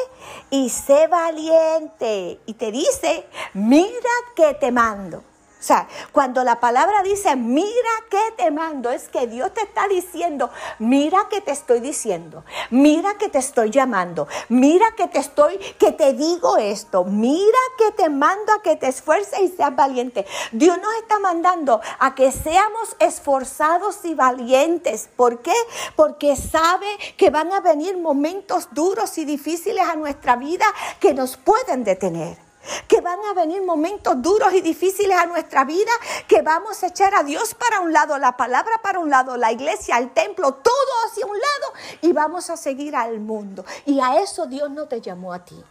y 0.50 0.70
sé 0.70 1.08
valiente. 1.08 2.40
Y 2.46 2.54
te 2.54 2.72
dice, 2.72 3.26
mira 3.54 4.10
que 4.36 4.54
te 4.54 4.72
mando. 4.72 5.24
O 5.64 5.66
sea, 5.66 5.88
cuando 6.12 6.44
la 6.44 6.60
palabra 6.60 7.04
dice, 7.04 7.38
mira 7.38 7.90
que 8.10 8.20
te 8.36 8.52
mando, 8.52 8.92
es 8.92 9.08
que 9.08 9.28
Dios 9.28 9.54
te 9.54 9.62
está 9.62 9.88
diciendo, 9.88 10.50
mira 10.78 11.30
que 11.30 11.40
te 11.40 11.52
estoy 11.52 11.80
diciendo, 11.80 12.44
mira 12.70 13.18
que 13.18 13.30
te 13.30 13.38
estoy 13.38 13.70
llamando, 13.70 14.28
mira 14.50 14.86
que 14.98 15.08
te 15.08 15.20
estoy, 15.20 15.58
que 15.80 15.94
te 15.94 16.12
digo 16.12 16.58
esto, 16.58 17.06
mira 17.06 17.58
que 17.78 17.94
te 17.94 18.10
mando 18.10 18.52
a 18.52 18.62
que 18.62 18.76
te 18.76 18.90
esfuerces 18.90 19.40
y 19.40 19.48
seas 19.48 19.74
valiente. 19.74 20.26
Dios 20.52 20.78
nos 20.82 20.94
está 20.96 21.18
mandando 21.20 21.80
a 21.98 22.14
que 22.14 22.34
seamos 22.34 22.98
esforzados 23.00 24.04
y 24.04 24.16
valientes. 24.16 25.08
¿Por 25.16 25.42
qué? 25.42 25.56
Porque 25.96 26.36
sabe 26.36 26.88
que 27.16 27.30
van 27.30 27.54
a 27.54 27.62
venir 27.62 27.96
momentos 27.96 28.68
duros 28.72 29.18
y 29.18 29.24
difíciles 29.24 29.88
a 29.88 29.96
nuestra 29.96 30.36
vida 30.36 30.66
que 31.00 31.14
nos 31.14 31.38
pueden 31.38 31.86
detener 31.86 32.53
que 32.88 33.02
van 33.02 33.20
a 33.30 33.34
venir 33.34 33.62
momentos 33.64 34.22
duros 34.22 34.54
y 34.54 34.62
difíciles 34.62 35.18
a 35.18 35.26
nuestra 35.26 35.66
vida, 35.66 35.92
que 36.28 36.42
vamos 36.42 36.82
a 36.84 36.88
echar 36.88 37.14
a 37.16 37.24
Dios 37.24 37.56
para 37.56 37.82
un 37.82 37.94
lado, 37.94 38.18
la 38.18 38.38
palabra 38.38 38.80
para 38.82 39.00
un 39.00 39.10
lado, 39.10 39.38
la 39.38 39.52
iglesia, 39.52 39.98
el 39.98 40.12
templo, 40.14 40.54
todo 40.54 40.74
hacia 41.08 41.26
un 41.26 41.38
lado 41.38 41.74
y 42.02 42.12
vamos 42.14 42.50
a 42.50 42.58
seguir 42.58 42.96
al 42.96 43.20
mundo. 43.20 43.66
Y 43.86 44.00
a 44.00 44.22
eso 44.22 44.46
Dios 44.46 44.70
no 44.70 44.88
te 44.88 45.02
llamó 45.02 45.34
a 45.34 45.44
ti. 45.44 45.62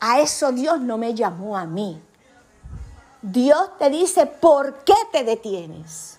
A 0.00 0.20
eso 0.20 0.52
Dios 0.52 0.80
no 0.80 0.98
me 0.98 1.14
llamó 1.14 1.56
a 1.56 1.64
mí. 1.64 2.00
Dios 3.22 3.78
te 3.78 3.88
dice, 3.88 4.26
¿por 4.26 4.84
qué 4.84 4.94
te 5.10 5.24
detienes? 5.24 6.18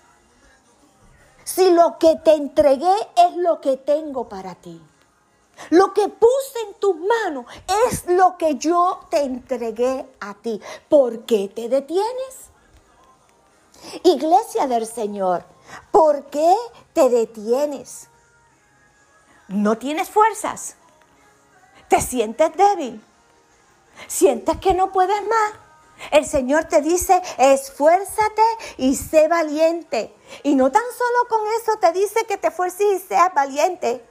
Si 1.44 1.70
lo 1.70 1.96
que 1.98 2.16
te 2.16 2.34
entregué 2.34 2.92
es 3.16 3.36
lo 3.36 3.60
que 3.60 3.76
tengo 3.76 4.28
para 4.28 4.56
ti. 4.56 4.82
Lo 5.70 5.92
que 5.92 6.08
puse 6.08 6.60
en 6.66 6.74
tus 6.74 6.96
manos 6.96 7.46
es 7.88 8.06
lo 8.06 8.36
que 8.36 8.56
yo 8.56 9.00
te 9.10 9.22
entregué 9.22 10.06
a 10.20 10.34
ti. 10.34 10.60
¿Por 10.88 11.24
qué 11.24 11.50
te 11.54 11.68
detienes? 11.68 12.50
Iglesia 14.04 14.66
del 14.66 14.86
Señor, 14.86 15.44
¿por 15.90 16.26
qué 16.26 16.54
te 16.92 17.08
detienes? 17.08 18.08
No 19.48 19.78
tienes 19.78 20.08
fuerzas. 20.08 20.76
Te 21.88 22.00
sientes 22.00 22.52
débil. 22.56 23.02
Sientes 24.08 24.58
que 24.58 24.74
no 24.74 24.92
puedes 24.92 25.20
más. 25.26 25.52
El 26.10 26.26
Señor 26.26 26.64
te 26.64 26.82
dice, 26.82 27.22
esfuérzate 27.38 28.42
y 28.76 28.94
sé 28.96 29.28
valiente. 29.28 30.14
Y 30.42 30.54
no 30.54 30.70
tan 30.70 30.82
solo 30.82 31.28
con 31.28 31.40
eso 31.60 31.78
te 31.78 31.92
dice 31.92 32.26
que 32.26 32.36
te 32.36 32.48
esfuerces 32.48 33.02
y 33.02 33.06
seas 33.08 33.32
valiente 33.34 34.05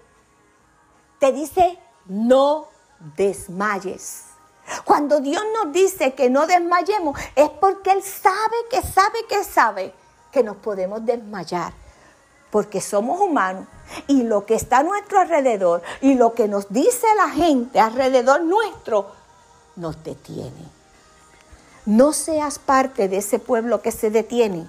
te 1.19 1.31
dice, 1.31 1.79
no 2.05 2.67
desmayes. 3.17 4.23
Cuando 4.83 5.19
Dios 5.19 5.43
nos 5.53 5.71
dice 5.71 6.13
que 6.13 6.29
no 6.29 6.47
desmayemos, 6.47 7.19
es 7.35 7.49
porque 7.49 7.91
Él 7.91 8.03
sabe 8.03 8.55
que 8.69 8.81
sabe 8.81 9.25
que 9.29 9.43
sabe 9.43 9.93
que 10.31 10.43
nos 10.43 10.57
podemos 10.57 11.05
desmayar. 11.05 11.73
Porque 12.49 12.81
somos 12.81 13.19
humanos 13.19 13.67
y 14.07 14.23
lo 14.23 14.45
que 14.45 14.55
está 14.55 14.79
a 14.79 14.83
nuestro 14.83 15.19
alrededor 15.19 15.81
y 16.01 16.15
lo 16.15 16.33
que 16.33 16.47
nos 16.47 16.71
dice 16.71 17.05
la 17.17 17.29
gente 17.29 17.79
alrededor 17.79 18.41
nuestro 18.43 19.11
nos 19.75 20.03
detiene. 20.03 20.69
No 21.85 22.13
seas 22.13 22.57
parte 22.57 23.07
de 23.07 23.17
ese 23.17 23.37
pueblo 23.37 23.81
que 23.81 23.91
se 23.91 24.09
detiene, 24.09 24.67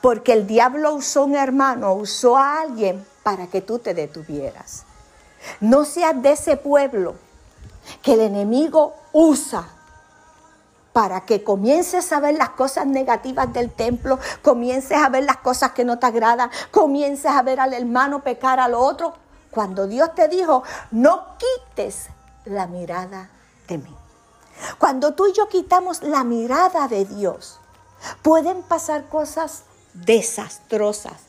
porque 0.00 0.32
el 0.32 0.46
diablo 0.46 0.94
usó 0.94 1.24
un 1.24 1.34
hermano, 1.34 1.92
usó 1.94 2.38
a 2.38 2.60
alguien 2.60 3.04
para 3.22 3.48
que 3.48 3.60
tú 3.60 3.78
te 3.78 3.92
detuvieras. 3.92 4.85
No 5.60 5.84
seas 5.84 6.20
de 6.22 6.32
ese 6.32 6.56
pueblo 6.56 7.14
que 8.02 8.14
el 8.14 8.20
enemigo 8.20 8.94
usa 9.12 9.68
para 10.92 11.26
que 11.26 11.44
comiences 11.44 12.10
a 12.12 12.20
ver 12.20 12.36
las 12.38 12.50
cosas 12.50 12.86
negativas 12.86 13.52
del 13.52 13.70
templo, 13.70 14.18
comiences 14.40 14.96
a 14.96 15.10
ver 15.10 15.24
las 15.24 15.36
cosas 15.36 15.72
que 15.72 15.84
no 15.84 15.98
te 15.98 16.06
agradan, 16.06 16.50
comiences 16.70 17.30
a 17.30 17.42
ver 17.42 17.60
al 17.60 17.74
hermano 17.74 18.22
pecar 18.22 18.58
al 18.60 18.72
otro, 18.72 19.12
cuando 19.50 19.86
Dios 19.86 20.14
te 20.14 20.28
dijo, 20.28 20.62
no 20.90 21.36
quites 21.36 22.06
la 22.46 22.66
mirada 22.66 23.28
de 23.68 23.76
mí. 23.76 23.94
Cuando 24.78 25.12
tú 25.12 25.26
y 25.26 25.34
yo 25.34 25.48
quitamos 25.48 26.02
la 26.02 26.24
mirada 26.24 26.88
de 26.88 27.04
Dios, 27.04 27.60
pueden 28.22 28.62
pasar 28.62 29.04
cosas 29.08 29.64
desastrosas, 29.92 31.25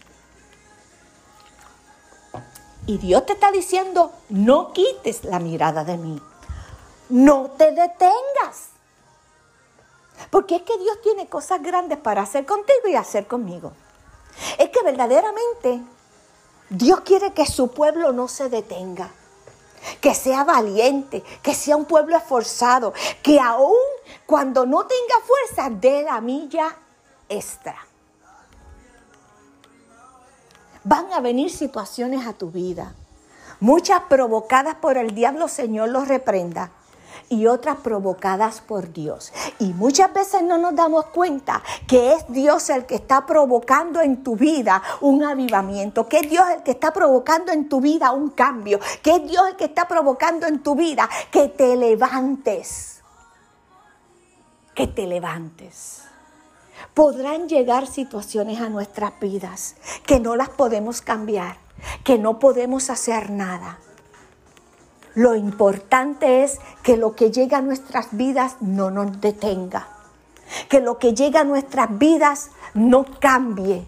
y 2.88 2.98
Dios 2.98 3.26
te 3.26 3.34
está 3.34 3.52
diciendo, 3.52 4.14
no 4.30 4.72
quites 4.72 5.26
la 5.26 5.40
mirada 5.40 5.84
de 5.84 5.98
mí. 5.98 6.22
No 7.10 7.52
te 7.58 7.72
detengas. 7.72 8.70
Porque 10.32 10.56
es 10.56 10.62
que 10.64 10.78
Dios 10.78 11.00
tiene 11.04 11.28
cosas 11.28 11.62
grandes 11.62 11.98
para 11.98 12.22
hacer 12.22 12.46
contigo 12.46 12.88
y 12.88 12.96
hacer 12.96 13.28
conmigo. 13.28 13.74
Es 14.58 14.70
que 14.70 14.82
verdaderamente 14.84 15.82
Dios 16.70 17.02
quiere 17.02 17.34
que 17.34 17.46
su 17.46 17.72
pueblo 17.72 18.14
no 18.14 18.30
se 18.30 18.48
detenga. 18.48 19.12
Que 20.00 20.16
sea 20.16 20.46
valiente, 20.46 21.24
que 21.44 21.54
sea 21.54 21.76
un 21.76 21.86
pueblo 21.86 22.16
esforzado, 22.16 22.94
que 23.22 23.40
aún 23.40 23.76
cuando 24.26 24.66
no 24.66 24.86
tenga 24.88 25.16
fuerza 25.26 25.70
dé 25.70 26.04
la 26.04 26.22
milla 26.22 26.76
extra 27.30 27.87
van 30.88 31.12
a 31.12 31.20
venir 31.20 31.52
situaciones 31.52 32.26
a 32.26 32.34
tu 32.34 32.50
vida. 32.50 32.94
Muchas 33.60 34.04
provocadas 34.04 34.76
por 34.76 34.98
el 34.98 35.14
diablo, 35.14 35.48
Señor 35.48 35.90
los 35.90 36.08
reprenda. 36.08 36.72
Y 37.30 37.48
otras 37.48 37.78
provocadas 37.78 38.62
por 38.62 38.94
Dios. 38.94 39.34
Y 39.60 39.74
muchas 39.74 40.14
veces 40.14 40.44
no 40.44 40.58
nos 40.58 40.76
damos 40.76 41.08
cuenta 41.08 41.62
que 41.86 42.14
es 42.14 42.26
Dios 42.30 42.70
el 42.70 42.86
que 42.86 42.96
está 42.96 43.26
provocando 43.26 44.00
en 44.00 44.24
tu 44.24 44.38
vida 44.38 44.82
un 45.02 45.26
avivamiento, 45.26 46.08
que 46.08 46.20
es 46.20 46.30
Dios 46.30 46.46
el 46.56 46.64
que 46.64 46.72
está 46.72 46.94
provocando 46.94 47.52
en 47.52 47.68
tu 47.68 47.82
vida 47.82 48.12
un 48.12 48.30
cambio, 48.30 48.80
que 49.04 49.16
es 49.16 49.28
Dios 49.28 49.44
el 49.50 49.56
que 49.58 49.66
está 49.66 49.90
provocando 49.90 50.48
en 50.48 50.64
tu 50.64 50.76
vida 50.76 51.10
que 51.30 51.50
te 51.50 51.76
levantes. 51.76 53.02
Que 54.74 54.88
te 54.88 55.06
levantes 55.06 56.08
podrán 56.98 57.48
llegar 57.48 57.86
situaciones 57.86 58.60
a 58.60 58.70
nuestras 58.70 59.20
vidas 59.20 59.76
que 60.08 60.20
no 60.20 60.36
las 60.36 60.50
podemos 60.50 61.02
cambiar, 61.02 61.58
que 62.04 62.18
no 62.18 62.40
podemos 62.40 62.90
hacer 62.90 63.30
nada. 63.30 63.78
Lo 65.14 65.36
importante 65.36 66.44
es 66.44 66.58
que 66.82 66.98
lo 66.98 67.16
que 67.16 67.30
llega 67.30 67.60
a 67.60 67.62
nuestras 67.62 68.08
vidas 68.18 68.56
no 68.62 68.90
nos 68.90 69.22
detenga, 69.22 69.88
que 70.70 70.80
lo 70.80 70.98
que 70.98 71.14
llega 71.14 71.42
a 71.42 71.44
nuestras 71.44 72.00
vidas 72.00 72.50
no 72.74 73.06
cambie 73.20 73.86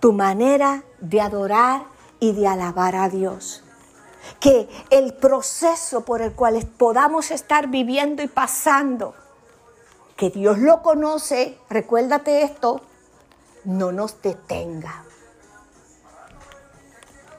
tu 0.00 0.12
manera 0.12 0.82
de 0.98 1.20
adorar 1.20 1.84
y 2.18 2.32
de 2.32 2.48
alabar 2.48 2.96
a 2.96 3.08
Dios. 3.08 3.62
Que 4.40 4.68
el 4.90 5.14
proceso 5.14 6.04
por 6.04 6.20
el 6.20 6.32
cual 6.32 6.66
podamos 6.76 7.30
estar 7.30 7.68
viviendo 7.68 8.24
y 8.24 8.26
pasando 8.26 9.14
que 10.20 10.28
Dios 10.28 10.58
lo 10.58 10.82
conoce, 10.82 11.56
recuérdate 11.70 12.42
esto, 12.42 12.82
no 13.64 13.90
nos 13.90 14.20
detenga. 14.20 15.02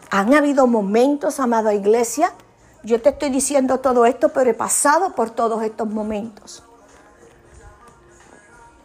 Han 0.09 0.33
habido 0.33 0.65
momentos, 0.65 1.39
amada 1.39 1.75
iglesia, 1.75 2.33
yo 2.81 2.99
te 2.99 3.09
estoy 3.09 3.29
diciendo 3.29 3.81
todo 3.81 4.07
esto, 4.07 4.29
pero 4.29 4.49
he 4.49 4.55
pasado 4.55 5.13
por 5.13 5.29
todos 5.29 5.61
estos 5.61 5.89
momentos. 5.89 6.63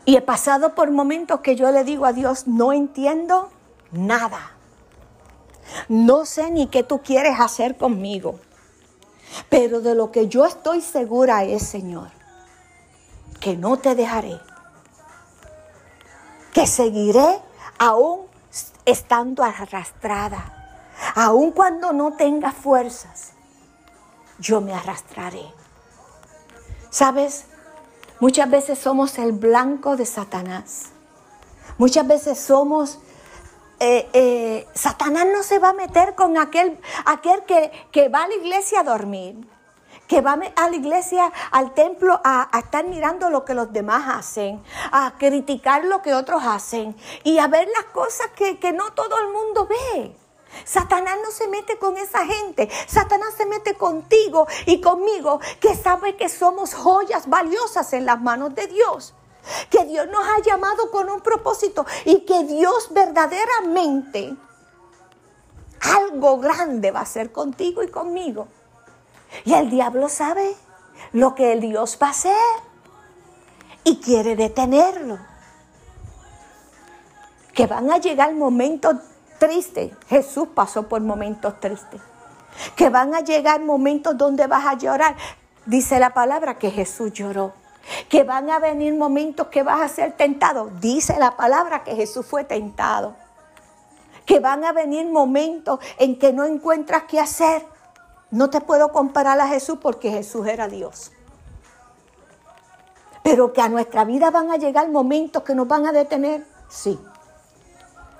Y 0.04 0.16
he 0.16 0.20
pasado 0.20 0.74
por 0.74 0.90
momentos 0.90 1.40
que 1.40 1.56
yo 1.56 1.72
le 1.72 1.82
digo 1.82 2.04
a 2.04 2.12
Dios, 2.12 2.46
no 2.46 2.74
entiendo 2.74 3.48
nada. 3.92 4.52
No 5.88 6.26
sé 6.26 6.50
ni 6.50 6.66
qué 6.66 6.82
tú 6.82 7.00
quieres 7.00 7.40
hacer 7.40 7.78
conmigo. 7.78 8.40
Pero 9.48 9.80
de 9.80 9.94
lo 9.94 10.12
que 10.12 10.28
yo 10.28 10.44
estoy 10.44 10.82
segura 10.82 11.44
es, 11.44 11.62
Señor, 11.62 12.10
que 13.40 13.56
no 13.56 13.78
te 13.78 13.94
dejaré. 13.94 14.40
Que 16.52 16.66
seguiré 16.66 17.40
aún 17.78 18.26
estando 18.84 19.42
arrastrada. 19.42 20.52
Aún 21.14 21.52
cuando 21.52 21.92
no 21.92 22.14
tenga 22.14 22.52
fuerzas, 22.52 23.32
yo 24.38 24.60
me 24.60 24.72
arrastraré. 24.72 25.44
¿Sabes? 26.90 27.44
Muchas 28.20 28.50
veces 28.50 28.78
somos 28.78 29.18
el 29.18 29.32
blanco 29.32 29.96
de 29.96 30.06
Satanás. 30.06 30.86
Muchas 31.78 32.06
veces 32.06 32.38
somos... 32.38 32.98
Eh, 33.78 34.08
eh, 34.14 34.66
Satanás 34.74 35.26
no 35.30 35.42
se 35.42 35.58
va 35.58 35.68
a 35.68 35.72
meter 35.74 36.14
con 36.14 36.38
aquel, 36.38 36.80
aquel 37.04 37.44
que, 37.44 37.70
que, 37.92 38.08
va 38.08 38.22
a 38.22 38.28
la 38.28 38.34
iglesia 38.34 38.80
a 38.80 38.84
dormir, 38.84 39.46
que 40.06 40.20
va 40.20 40.38
a 40.56 40.70
la 40.70 40.76
iglesia, 40.76 41.32
al 41.50 41.74
templo, 41.74 42.20
a, 42.24 42.48
estar 42.58 42.84
mirando 42.86 43.30
lo 43.30 43.44
que 43.44 43.54
los 43.54 43.72
demás 43.72 44.04
hacen, 44.08 44.62
a 44.92 45.14
criticar 45.18 45.84
lo 45.84 46.02
que 46.02 46.14
otros 46.14 46.42
hacen 46.44 46.96
y 47.24 47.38
a 47.38 47.48
ver 47.48 47.68
las 47.68 47.86
cosas 47.92 48.28
que, 48.36 48.58
que 48.58 48.72
no 48.72 48.92
todo 48.92 49.18
el 49.20 49.28
mundo 49.28 49.66
ve. 49.66 50.16
Satanás 50.64 51.18
no 51.22 51.30
se 51.30 51.48
mete 51.48 51.78
con 51.78 51.96
esa 51.96 52.24
gente. 52.24 52.68
Satanás 52.86 53.34
se 53.36 53.46
mete 53.46 53.74
contigo 53.74 54.46
y 54.64 54.80
conmigo 54.80 55.40
que 55.60 55.74
sabe 55.74 56.16
que 56.16 56.28
somos 56.28 56.74
joyas 56.74 57.28
valiosas 57.28 57.92
en 57.92 58.06
las 58.06 58.20
manos 58.20 58.54
de 58.54 58.66
Dios. 58.66 59.14
Que 59.70 59.84
Dios 59.84 60.08
nos 60.08 60.26
ha 60.26 60.40
llamado 60.40 60.90
con 60.90 61.08
un 61.08 61.20
propósito 61.20 61.86
y 62.04 62.24
que 62.24 62.44
Dios 62.44 62.88
verdaderamente 62.92 64.34
algo 65.80 66.38
grande 66.38 66.90
va 66.90 67.00
a 67.00 67.02
hacer 67.02 67.32
contigo 67.32 67.82
y 67.82 67.88
conmigo. 67.88 68.48
Y 69.44 69.54
el 69.54 69.70
diablo 69.70 70.08
sabe 70.08 70.54
lo 71.12 71.34
que 71.34 71.52
el 71.52 71.60
Dios 71.60 71.98
va 72.02 72.08
a 72.08 72.10
hacer 72.10 72.34
y 73.84 74.00
quiere 74.00 74.36
detenerlo. 74.36 75.18
Que 77.54 77.66
van 77.66 77.90
a 77.90 77.98
llegar 77.98 78.34
momentos 78.34 78.96
triste. 79.38 79.94
Jesús 80.08 80.48
pasó 80.54 80.88
por 80.88 81.00
momentos 81.00 81.58
tristes. 81.60 82.00
Que 82.74 82.90
van 82.90 83.14
a 83.14 83.20
llegar 83.20 83.60
momentos 83.60 84.16
donde 84.16 84.46
vas 84.46 84.66
a 84.66 84.74
llorar. 84.74 85.16
Dice 85.64 85.98
la 85.98 86.12
palabra 86.14 86.58
que 86.58 86.70
Jesús 86.70 87.12
lloró. 87.12 87.52
Que 88.08 88.24
van 88.24 88.50
a 88.50 88.58
venir 88.58 88.94
momentos 88.94 89.46
que 89.48 89.62
vas 89.62 89.80
a 89.80 89.88
ser 89.88 90.12
tentado. 90.12 90.70
Dice 90.80 91.16
la 91.18 91.36
palabra 91.36 91.84
que 91.84 91.94
Jesús 91.94 92.26
fue 92.26 92.44
tentado. 92.44 93.16
Que 94.24 94.40
van 94.40 94.64
a 94.64 94.72
venir 94.72 95.06
momentos 95.06 95.78
en 95.98 96.18
que 96.18 96.32
no 96.32 96.44
encuentras 96.44 97.04
qué 97.04 97.20
hacer. 97.20 97.64
No 98.30 98.50
te 98.50 98.60
puedo 98.60 98.92
comparar 98.92 99.40
a 99.40 99.48
Jesús 99.48 99.78
porque 99.80 100.10
Jesús 100.10 100.46
era 100.46 100.68
Dios. 100.68 101.12
Pero 103.22 103.52
que 103.52 103.60
a 103.60 103.68
nuestra 103.68 104.04
vida 104.04 104.30
van 104.30 104.50
a 104.50 104.56
llegar 104.56 104.88
momentos 104.88 105.42
que 105.42 105.54
nos 105.54 105.66
van 105.66 105.86
a 105.86 105.92
detener. 105.92 106.46
Sí 106.68 106.98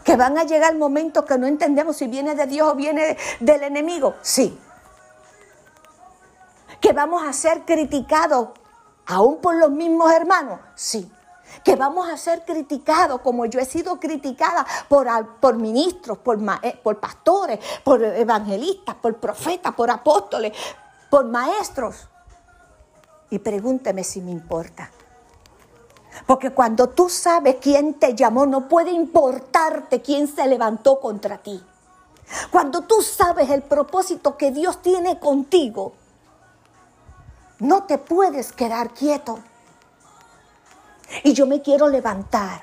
que 0.06 0.14
van 0.14 0.38
a 0.38 0.44
llegar 0.44 0.76
momentos 0.76 1.25
que 1.25 1.36
no 1.36 1.48
entendemos 1.48 1.96
si 1.96 2.06
viene 2.06 2.37
de 2.37 2.46
Dios 2.46 2.72
o 2.72 2.76
viene 2.76 3.18
del 3.40 3.64
enemigo. 3.64 4.14
Sí. 4.22 4.57
Que 6.81 6.92
vamos 6.92 7.26
a 7.26 7.33
ser 7.33 7.64
criticados 7.64 8.50
aún 9.04 9.40
por 9.40 9.57
los 9.57 9.72
mismos 9.72 10.12
hermanos. 10.12 10.61
Sí. 10.76 11.11
Que 11.64 11.77
vamos 11.77 12.09
a 12.09 12.16
ser 12.16 12.45
criticados 12.45 13.21
como 13.21 13.47
yo 13.47 13.61
he 13.61 13.64
sido 13.64 13.99
criticada 13.99 14.66
por, 14.88 15.09
por 15.40 15.57
ministros, 15.57 16.19
por, 16.19 16.38
eh, 16.62 16.79
por 16.83 16.99
pastores, 16.99 17.59
por 17.85 18.03
evangelistas, 18.03 18.95
por 18.97 19.16
profetas, 19.16 19.75
por 19.75 19.90
apóstoles, 19.90 20.53
por 21.11 21.25
maestros. 21.25 22.09
Y 23.31 23.38
pregúnteme 23.38 24.05
si 24.05 24.21
me 24.21 24.31
importa. 24.31 24.90
Porque 26.27 26.51
cuando 26.51 26.88
tú 26.88 27.09
sabes 27.09 27.57
quién 27.61 27.95
te 27.95 28.14
llamó, 28.14 28.47
no 28.47 28.69
puede 28.69 28.90
importarte 28.90 30.01
quién 30.01 30.29
se 30.29 30.47
levantó 30.47 31.01
contra 31.01 31.38
ti. 31.38 31.62
Cuando 32.51 32.83
tú 32.83 33.03
sabes 33.03 33.51
el 33.51 33.62
propósito 33.62 34.37
que 34.37 34.51
Dios 34.51 34.83
tiene 34.83 35.19
contigo, 35.19 35.92
no 37.59 37.85
te 37.85 37.99
puedes 37.99 38.53
quedar 38.53 38.90
quieto. 38.90 39.38
Y 41.25 41.33
yo 41.33 41.47
me 41.47 41.62
quiero 41.62 41.88
levantar. 41.88 42.62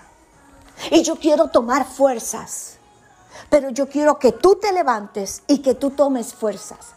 Y 0.91 1.03
yo 1.03 1.15
quiero 1.15 1.49
tomar 1.49 1.85
fuerzas. 1.85 2.77
Pero 3.49 3.69
yo 3.69 3.87
quiero 3.87 4.19
que 4.19 4.31
tú 4.31 4.55
te 4.55 4.71
levantes 4.71 5.43
y 5.47 5.59
que 5.59 5.75
tú 5.75 5.91
tomes 5.91 6.33
fuerzas. 6.33 6.93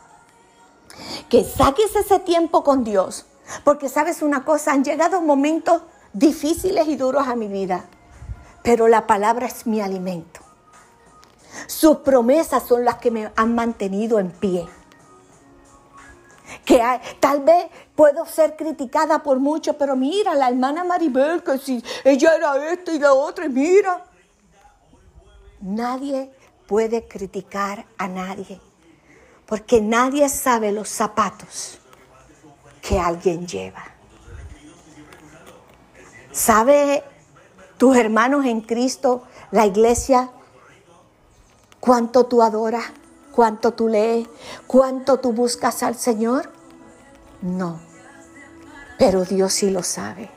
Que 1.28 1.44
saques 1.44 1.94
ese 1.94 2.18
tiempo 2.20 2.64
con 2.64 2.84
Dios. 2.84 3.26
Porque 3.64 3.88
sabes 3.88 4.22
una 4.22 4.44
cosa, 4.44 4.72
han 4.72 4.84
llegado 4.84 5.20
momentos 5.20 5.82
difíciles 6.12 6.88
y 6.88 6.96
duros 6.96 7.28
a 7.28 7.36
mi 7.36 7.48
vida, 7.48 7.84
pero 8.62 8.88
la 8.88 9.06
palabra 9.06 9.46
es 9.46 9.66
mi 9.66 9.80
alimento. 9.80 10.40
Sus 11.66 11.98
promesas 11.98 12.66
son 12.66 12.84
las 12.84 12.96
que 12.96 13.10
me 13.10 13.30
han 13.36 13.54
mantenido 13.54 14.18
en 14.18 14.30
pie. 14.30 14.66
Que 16.64 16.82
tal 17.20 17.40
vez 17.42 17.66
puedo 17.96 18.26
ser 18.26 18.56
criticada 18.56 19.22
por 19.22 19.40
muchos, 19.40 19.74
pero 19.76 19.96
mira, 19.96 20.34
la 20.34 20.50
hermana 20.50 20.84
Maribel, 20.84 21.42
que 21.42 21.58
si 21.58 21.82
ella 22.04 22.36
era 22.36 22.72
esta 22.72 22.92
y 22.92 22.98
la 22.98 23.12
otra, 23.14 23.48
mira. 23.48 24.04
Nadie 25.60 26.30
puede 26.66 27.08
criticar 27.08 27.86
a 27.96 28.06
nadie, 28.06 28.60
porque 29.46 29.80
nadie 29.80 30.28
sabe 30.28 30.70
los 30.70 30.90
zapatos 30.90 31.78
que 32.82 33.00
alguien 33.00 33.46
lleva. 33.46 33.84
¿Sabe 36.30 37.02
tus 37.78 37.96
hermanos 37.96 38.44
en 38.44 38.60
Cristo, 38.60 39.22
la 39.50 39.64
iglesia, 39.64 40.30
cuánto 41.80 42.26
tú 42.26 42.42
adoras, 42.42 42.84
cuánto 43.32 43.72
tú 43.72 43.88
lees, 43.88 44.28
cuánto 44.66 45.18
tú 45.18 45.32
buscas 45.32 45.82
al 45.82 45.96
Señor? 45.96 46.55
No, 47.42 47.80
pero 48.98 49.24
Dios 49.24 49.52
sí 49.52 49.70
lo 49.70 49.82
sabe. 49.82 50.30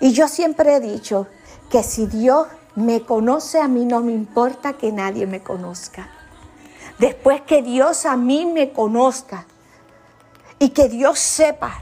Y 0.00 0.12
yo 0.12 0.28
siempre 0.28 0.76
he 0.76 0.80
dicho 0.80 1.26
que 1.70 1.82
si 1.82 2.06
Dios 2.06 2.46
me 2.74 3.02
conoce, 3.02 3.60
a 3.60 3.68
mí 3.68 3.84
no 3.84 4.00
me 4.00 4.12
importa 4.12 4.74
que 4.74 4.92
nadie 4.92 5.26
me 5.26 5.42
conozca. 5.42 6.10
Después 6.98 7.42
que 7.42 7.62
Dios 7.62 8.06
a 8.06 8.16
mí 8.16 8.46
me 8.46 8.72
conozca 8.72 9.46
y 10.58 10.70
que 10.70 10.88
Dios 10.88 11.18
sepa 11.18 11.78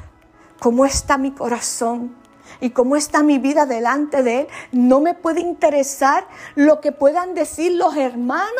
cómo 0.58 0.84
está 0.84 1.18
mi 1.18 1.32
corazón, 1.32 2.20
y 2.60 2.70
cómo 2.70 2.96
está 2.96 3.22
mi 3.22 3.38
vida 3.38 3.66
delante 3.66 4.22
de 4.22 4.40
Él, 4.40 4.48
no 4.72 5.00
me 5.00 5.14
puede 5.14 5.40
interesar 5.40 6.26
lo 6.54 6.80
que 6.80 6.92
puedan 6.92 7.34
decir 7.34 7.72
los 7.72 7.96
hermanos 7.96 8.50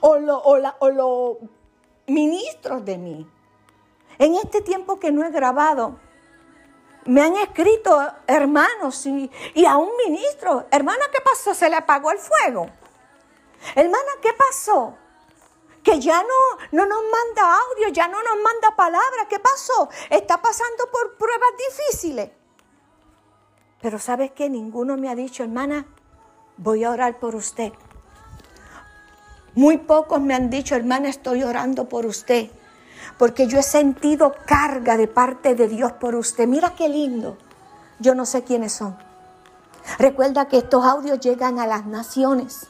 o, 0.00 0.16
los 0.18 1.36
ministros 2.06 2.84
de 2.84 2.98
mí. 2.98 3.26
En 4.20 4.34
este 4.34 4.60
tiempo 4.60 5.00
que 5.00 5.10
no 5.10 5.24
he 5.24 5.30
grabado, 5.30 5.98
me 7.06 7.22
han 7.22 7.36
escrito 7.36 7.98
hermanos 8.26 9.06
y, 9.06 9.30
y 9.54 9.64
a 9.64 9.78
un 9.78 9.90
ministro, 10.06 10.66
hermana, 10.70 11.06
¿qué 11.10 11.22
pasó? 11.22 11.54
¿Se 11.54 11.70
le 11.70 11.76
apagó 11.76 12.12
el 12.12 12.18
fuego? 12.18 12.68
Hermana, 13.74 14.10
¿qué 14.20 14.34
pasó? 14.34 14.94
que 15.82 15.98
ya 15.98 16.22
no, 16.22 16.58
no 16.72 16.84
nos 16.84 17.02
manda 17.02 17.56
audio, 17.56 17.88
ya 17.88 18.06
no 18.06 18.22
nos 18.22 18.36
manda 18.42 18.76
palabras. 18.76 19.26
¿Qué 19.30 19.38
pasó? 19.38 19.88
Está 20.10 20.40
pasando 20.40 20.90
por 20.92 21.16
pruebas 21.16 21.50
difíciles. 21.68 22.30
Pero 23.80 23.98
¿sabes 23.98 24.32
qué? 24.32 24.50
Ninguno 24.50 24.98
me 24.98 25.08
ha 25.08 25.14
dicho, 25.14 25.42
hermana, 25.42 25.86
voy 26.58 26.84
a 26.84 26.90
orar 26.90 27.18
por 27.18 27.34
usted. 27.34 27.72
Muy 29.54 29.78
pocos 29.78 30.20
me 30.20 30.34
han 30.34 30.50
dicho, 30.50 30.76
hermana, 30.76 31.08
estoy 31.08 31.42
orando 31.42 31.88
por 31.88 32.04
usted. 32.04 32.50
Porque 33.18 33.46
yo 33.46 33.58
he 33.58 33.62
sentido 33.62 34.34
carga 34.46 34.96
de 34.96 35.08
parte 35.08 35.54
de 35.54 35.68
Dios 35.68 35.92
por 35.92 36.14
usted. 36.14 36.46
Mira 36.46 36.74
qué 36.74 36.88
lindo. 36.88 37.36
Yo 37.98 38.14
no 38.14 38.24
sé 38.24 38.44
quiénes 38.44 38.72
son. 38.72 38.96
Recuerda 39.98 40.46
que 40.48 40.58
estos 40.58 40.84
audios 40.84 41.20
llegan 41.20 41.58
a 41.58 41.66
las 41.66 41.86
naciones. 41.86 42.66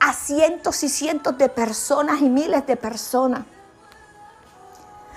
A 0.00 0.12
cientos 0.12 0.82
y 0.82 0.88
cientos 0.88 1.36
de 1.38 1.48
personas 1.48 2.20
y 2.20 2.28
miles 2.28 2.66
de 2.66 2.76
personas. 2.76 3.42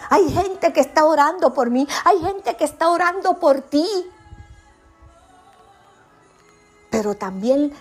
Hay 0.10 0.30
gente 0.32 0.72
que 0.74 0.82
está 0.82 1.06
orando 1.06 1.54
por 1.54 1.70
mí. 1.70 1.88
Hay 2.04 2.20
gente 2.20 2.56
que 2.56 2.66
está 2.66 2.90
orando 2.90 3.40
por 3.40 3.62
ti. 3.62 3.88
Pero 6.96 7.16
también 7.16 7.74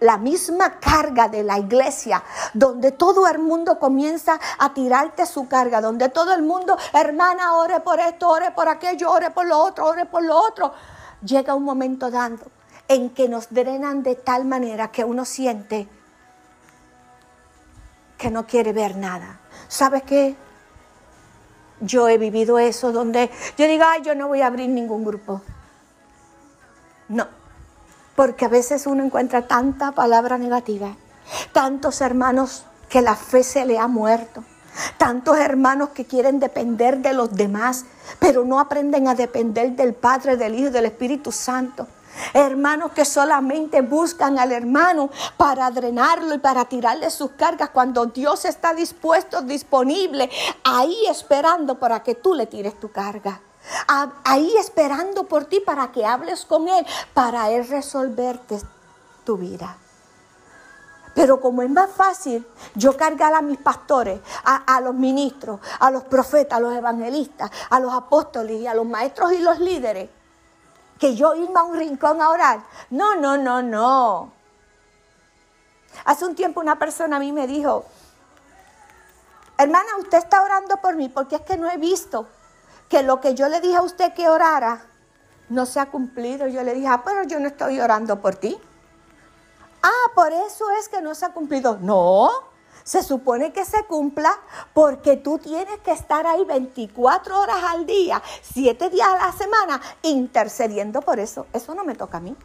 la 0.00 0.18
misma 0.18 0.78
carga 0.78 1.26
de 1.28 1.42
la 1.42 1.58
iglesia, 1.58 2.22
donde 2.52 2.92
todo 2.92 3.26
el 3.26 3.38
mundo 3.38 3.78
comienza 3.78 4.38
a 4.58 4.74
tirarte 4.74 5.24
su 5.24 5.48
carga, 5.48 5.80
donde 5.80 6.10
todo 6.10 6.34
el 6.34 6.42
mundo, 6.42 6.76
hermana, 6.92 7.54
ore 7.54 7.80
por 7.80 7.98
esto, 7.98 8.28
ore 8.28 8.50
por 8.50 8.68
aquello, 8.68 9.10
ore 9.10 9.30
por 9.30 9.46
lo 9.46 9.58
otro, 9.58 9.86
ore 9.86 10.04
por 10.04 10.22
lo 10.22 10.36
otro. 10.38 10.72
Llega 11.24 11.54
un 11.54 11.64
momento 11.64 12.10
dando 12.10 12.44
en 12.88 13.08
que 13.10 13.26
nos 13.26 13.48
drenan 13.48 14.02
de 14.02 14.16
tal 14.16 14.44
manera 14.44 14.88
que 14.88 15.02
uno 15.02 15.24
siente 15.24 15.88
que 18.18 18.30
no 18.30 18.46
quiere 18.46 18.74
ver 18.74 18.96
nada. 18.96 19.40
¿Sabes 19.66 20.02
qué? 20.02 20.36
Yo 21.80 22.08
he 22.08 22.18
vivido 22.18 22.58
eso 22.58 22.92
donde 22.92 23.30
yo 23.56 23.66
digo, 23.66 23.84
ay, 23.86 24.02
yo 24.02 24.14
no 24.14 24.28
voy 24.28 24.42
a 24.42 24.46
abrir 24.46 24.68
ningún 24.68 25.04
grupo. 25.04 25.40
No, 27.08 27.26
porque 28.16 28.46
a 28.46 28.48
veces 28.48 28.86
uno 28.86 29.04
encuentra 29.04 29.46
tanta 29.46 29.92
palabra 29.92 30.38
negativa, 30.38 30.96
tantos 31.52 32.00
hermanos 32.00 32.64
que 32.88 33.02
la 33.02 33.14
fe 33.14 33.42
se 33.42 33.64
le 33.66 33.78
ha 33.78 33.86
muerto, 33.86 34.42
tantos 34.98 35.36
hermanos 35.38 35.90
que 35.90 36.06
quieren 36.06 36.40
depender 36.40 36.98
de 36.98 37.12
los 37.12 37.34
demás, 37.34 37.84
pero 38.18 38.44
no 38.44 38.58
aprenden 38.58 39.06
a 39.06 39.14
depender 39.14 39.72
del 39.72 39.94
Padre, 39.94 40.36
del 40.36 40.54
Hijo 40.54 40.68
y 40.68 40.72
del 40.72 40.86
Espíritu 40.86 41.30
Santo. 41.30 41.86
Hermanos 42.32 42.92
que 42.92 43.04
solamente 43.04 43.82
buscan 43.82 44.38
al 44.38 44.50
hermano 44.50 45.10
para 45.36 45.70
drenarlo 45.70 46.34
y 46.34 46.38
para 46.38 46.64
tirarle 46.64 47.10
sus 47.10 47.32
cargas 47.32 47.70
cuando 47.70 48.06
Dios 48.06 48.46
está 48.46 48.72
dispuesto, 48.72 49.42
disponible, 49.42 50.30
ahí 50.64 50.96
esperando 51.10 51.78
para 51.78 52.02
que 52.02 52.14
tú 52.14 52.34
le 52.34 52.46
tires 52.46 52.80
tu 52.80 52.90
carga. 52.90 53.42
Ahí 54.24 54.56
esperando 54.58 55.24
por 55.24 55.44
ti 55.46 55.60
para 55.60 55.90
que 55.92 56.06
hables 56.06 56.44
con 56.44 56.68
Él, 56.68 56.86
para 57.14 57.50
Él 57.50 57.66
resolverte 57.68 58.60
tu 59.24 59.36
vida. 59.36 59.76
Pero 61.14 61.40
como 61.40 61.62
es 61.62 61.70
más 61.70 61.90
fácil 61.90 62.46
yo 62.74 62.96
cargar 62.96 63.32
a 63.32 63.40
mis 63.40 63.58
pastores, 63.58 64.20
a, 64.44 64.56
a, 64.76 64.80
los 64.82 64.94
ministros, 64.94 65.60
a 65.80 65.90
los 65.90 66.04
profetas, 66.04 66.58
a 66.58 66.60
los 66.60 66.74
evangelistas, 66.74 67.50
a 67.70 67.80
los 67.80 67.92
apóstoles 67.92 68.60
y 68.60 68.66
a 68.66 68.74
los 68.74 68.84
maestros 68.84 69.32
y 69.32 69.38
los 69.38 69.58
líderes, 69.58 70.10
que 70.98 71.14
yo 71.14 71.34
irme 71.34 71.58
a 71.58 71.62
un 71.62 71.76
rincón 71.76 72.20
a 72.20 72.28
orar. 72.28 72.64
No, 72.90 73.14
no, 73.14 73.36
no, 73.38 73.62
no. 73.62 74.32
Hace 76.04 76.26
un 76.26 76.34
tiempo 76.34 76.60
una 76.60 76.78
persona 76.78 77.16
a 77.16 77.20
mí 77.20 77.32
me 77.32 77.46
dijo, 77.46 77.86
hermana, 79.56 79.88
usted 79.98 80.18
está 80.18 80.42
orando 80.42 80.76
por 80.76 80.96
mí 80.96 81.08
porque 81.08 81.36
es 81.36 81.42
que 81.42 81.56
no 81.56 81.70
he 81.70 81.78
visto 81.78 82.28
que 82.88 83.02
lo 83.02 83.20
que 83.20 83.34
yo 83.34 83.48
le 83.48 83.60
dije 83.60 83.76
a 83.76 83.82
usted 83.82 84.14
que 84.14 84.28
orara 84.28 84.86
no 85.48 85.66
se 85.66 85.80
ha 85.80 85.86
cumplido. 85.86 86.46
Yo 86.46 86.62
le 86.62 86.74
dije, 86.74 86.86
ah, 86.88 87.02
pero 87.04 87.24
yo 87.24 87.40
no 87.40 87.48
estoy 87.48 87.80
orando 87.80 88.20
por 88.20 88.36
ti. 88.36 88.56
Ah, 89.82 90.10
por 90.14 90.32
eso 90.32 90.70
es 90.78 90.88
que 90.88 91.00
no 91.00 91.14
se 91.14 91.26
ha 91.26 91.32
cumplido. 91.32 91.78
No, 91.80 92.30
se 92.86 93.02
supone 93.02 93.52
que 93.52 93.64
se 93.64 93.84
cumpla 93.84 94.32
porque 94.72 95.16
tú 95.16 95.38
tienes 95.38 95.80
que 95.80 95.92
estar 95.92 96.26
ahí 96.26 96.44
24 96.44 97.40
horas 97.40 97.56
al 97.64 97.86
día, 97.86 98.22
7 98.54 98.90
días 98.90 99.08
a 99.08 99.26
la 99.26 99.32
semana, 99.32 99.80
intercediendo 100.02 101.02
por 101.02 101.18
eso. 101.18 101.46
Eso 101.52 101.74
no 101.74 101.84
me 101.84 101.94
toca 101.94 102.18
a 102.18 102.20
mí. 102.20 102.36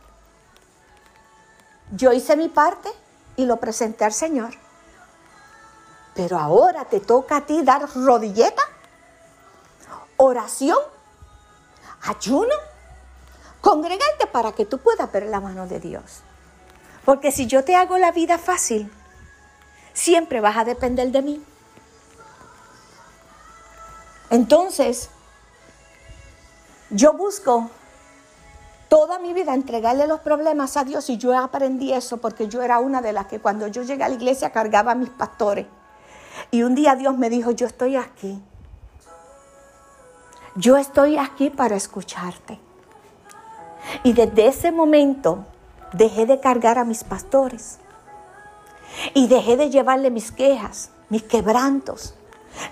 Yo 1.91 2.11
hice 2.11 2.35
mi 2.37 2.47
parte 2.47 2.89
y 3.35 3.45
lo 3.45 3.57
presenté 3.57 4.05
al 4.05 4.13
Señor. 4.13 4.53
Pero 6.15 6.37
ahora 6.37 6.85
te 6.85 6.99
toca 6.99 7.37
a 7.37 7.45
ti 7.45 7.63
dar 7.63 7.87
rodilleta, 7.93 8.63
oración, 10.23 10.77
ayuno, 12.03 12.53
congregarte 13.59 14.27
para 14.27 14.51
que 14.51 14.65
tú 14.65 14.77
puedas 14.77 15.11
ver 15.11 15.23
la 15.23 15.39
mano 15.39 15.67
de 15.67 15.79
Dios. 15.79 16.21
Porque 17.05 17.31
si 17.31 17.47
yo 17.47 17.63
te 17.63 17.75
hago 17.75 17.97
la 17.97 18.11
vida 18.11 18.37
fácil, 18.37 18.91
siempre 19.93 20.39
vas 20.39 20.57
a 20.57 20.63
depender 20.63 21.11
de 21.11 21.21
mí. 21.23 21.43
Entonces, 24.29 25.09
yo 26.91 27.13
busco 27.13 27.69
toda 28.87 29.17
mi 29.17 29.33
vida 29.33 29.55
entregarle 29.55 30.05
los 30.05 30.19
problemas 30.19 30.77
a 30.77 30.83
Dios 30.83 31.09
y 31.09 31.17
yo 31.17 31.35
aprendí 31.37 31.93
eso 31.93 32.17
porque 32.17 32.47
yo 32.47 32.61
era 32.61 32.79
una 32.79 33.01
de 33.01 33.13
las 33.13 33.25
que 33.25 33.39
cuando 33.39 33.67
yo 33.67 33.81
llegué 33.81 34.03
a 34.03 34.09
la 34.09 34.15
iglesia 34.15 34.51
cargaba 34.51 34.91
a 34.91 34.95
mis 34.95 35.09
pastores. 35.09 35.65
Y 36.51 36.61
un 36.61 36.75
día 36.75 36.95
Dios 36.95 37.17
me 37.17 37.29
dijo, 37.29 37.51
yo 37.51 37.65
estoy 37.65 37.95
aquí. 37.95 38.41
Yo 40.55 40.77
estoy 40.77 41.17
aquí 41.17 41.49
para 41.49 41.75
escucharte. 41.75 42.59
Y 44.03 44.13
desde 44.13 44.47
ese 44.47 44.71
momento 44.71 45.45
dejé 45.93 46.25
de 46.25 46.39
cargar 46.39 46.77
a 46.77 46.83
mis 46.83 47.03
pastores. 47.03 47.79
Y 49.13 49.27
dejé 49.27 49.55
de 49.55 49.69
llevarle 49.69 50.11
mis 50.11 50.31
quejas, 50.31 50.91
mis 51.09 51.23
quebrantos, 51.23 52.15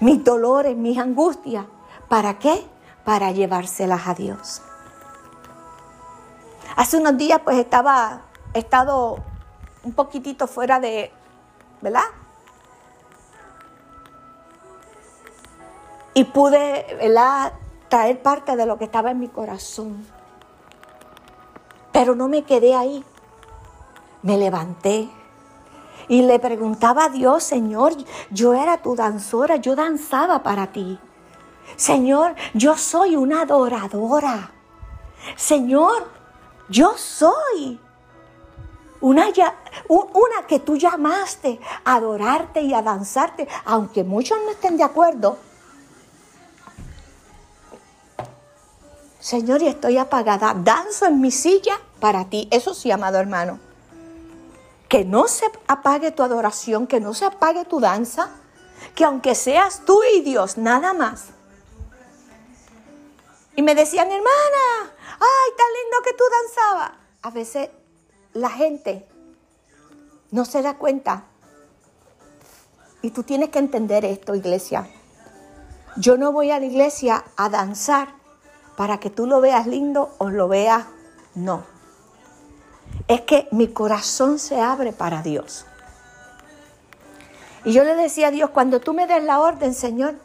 mis 0.02 0.24
dolores, 0.24 0.76
mis 0.76 0.98
angustias. 0.98 1.66
¿Para 2.10 2.38
qué? 2.38 2.66
Para 3.06 3.32
llevárselas 3.32 4.08
a 4.08 4.14
Dios. 4.14 4.62
Hace 6.76 6.98
unos 6.98 7.18
días 7.18 7.40
pues 7.44 7.58
estaba, 7.58 8.22
he 8.54 8.60
estado 8.60 9.20
un 9.84 9.94
poquitito 9.94 10.48
fuera 10.48 10.80
de, 10.80 11.12
¿verdad? 11.82 12.04
Y 16.14 16.26
pude, 16.26 16.98
¿verdad? 17.00 17.54
Traer 17.90 18.22
parte 18.22 18.56
de 18.56 18.66
lo 18.66 18.78
que 18.78 18.86
estaba 18.86 19.12
en 19.12 19.20
mi 19.20 19.28
corazón. 19.28 20.06
Pero 21.92 22.16
no 22.16 22.28
me 22.28 22.44
quedé 22.44 22.76
ahí. 22.76 23.04
Me 24.22 24.38
levanté 24.38 25.10
y 26.10 26.24
le 26.24 26.40
preguntaba 26.40 27.06
a 27.06 27.10
Dios, 27.10 27.44
Señor, 27.44 27.94
yo 28.32 28.54
era 28.54 28.82
tu 28.82 28.96
danzora, 28.96 29.58
yo 29.58 29.76
danzaba 29.76 30.42
para 30.44 30.68
ti. 30.68 31.00
Señor, 31.76 32.36
yo 32.54 32.76
soy 32.76 33.16
una 33.16 33.42
adoradora. 33.42 34.52
Señor, 35.36 36.10
yo 36.68 36.94
soy 36.98 37.80
una, 39.02 39.32
que 40.48 40.60
tú 40.60 40.76
llamaste 40.78 41.60
a 41.86 41.96
adorarte 41.96 42.62
y 42.62 42.74
a 42.74 42.82
danzarte, 42.82 43.48
aunque 43.66 44.04
muchos 44.04 44.38
no 44.44 44.52
estén 44.52 44.78
de 44.78 44.84
acuerdo. 44.84 45.38
Señor, 49.20 49.62
y 49.62 49.68
estoy 49.68 49.98
apagada. 49.98 50.54
Danzo 50.54 51.06
en 51.06 51.20
mi 51.22 51.32
silla 51.32 51.80
para 52.00 52.26
ti. 52.26 52.48
Eso 52.52 52.74
sí, 52.74 52.92
amado 52.92 53.20
hermano 53.20 53.60
que 54.90 55.06
no 55.06 55.28
se 55.28 55.46
apague 55.68 56.12
tu 56.12 56.24
adoración, 56.24 56.88
que 56.88 57.00
no 57.00 57.14
se 57.14 57.24
apague 57.24 57.64
tu 57.64 57.80
danza, 57.80 58.32
que 58.96 59.06
aunque 59.06 59.36
seas 59.36 59.84
tú 59.86 60.02
y 60.16 60.22
Dios, 60.22 60.58
nada 60.58 60.94
más. 60.94 61.26
Y 63.56 63.62
me 63.62 63.76
decían, 63.76 64.08
hermana, 64.08 64.92
ay, 65.20 65.52
tan 65.58 65.68
lindo 65.68 65.98
que 66.04 66.14
tú 66.14 66.24
danzabas. 66.42 66.92
A 67.22 67.30
veces 67.30 67.70
la 68.34 68.50
gente 68.50 69.08
no 70.32 70.44
se 70.44 70.64
da 70.64 70.78
cuenta. 70.78 71.26
Y 73.04 73.12
tú 73.12 73.22
tienes 73.24 73.50
que 73.50 73.60
entender 73.60 74.06
esto, 74.06 74.34
iglesia. 74.34 74.90
Yo 75.98 76.18
no 76.18 76.32
voy 76.32 76.50
a 76.50 76.60
la 76.60 76.66
iglesia 76.66 77.26
a 77.36 77.50
danzar 77.50 78.16
para 78.80 78.98
que 79.02 79.10
tú 79.10 79.28
lo 79.28 79.42
veas 79.42 79.68
lindo 79.68 80.16
o 80.20 80.30
lo 80.30 80.48
veas 80.48 80.86
no 81.36 81.66
es 83.10 83.22
que 83.22 83.50
mi 83.52 83.68
corazón 83.68 84.40
se 84.40 84.62
abre 84.62 84.94
para 84.94 85.22
Dios. 85.22 85.66
Y 87.66 87.74
yo 87.74 87.84
le 87.84 87.94
decía 87.96 88.28
a 88.28 88.32
Dios, 88.32 88.52
cuando 88.52 88.80
tú 88.80 88.94
me 88.94 89.06
des 89.06 89.22
la 89.22 89.42
orden, 89.42 89.74
Señor, 89.74 90.16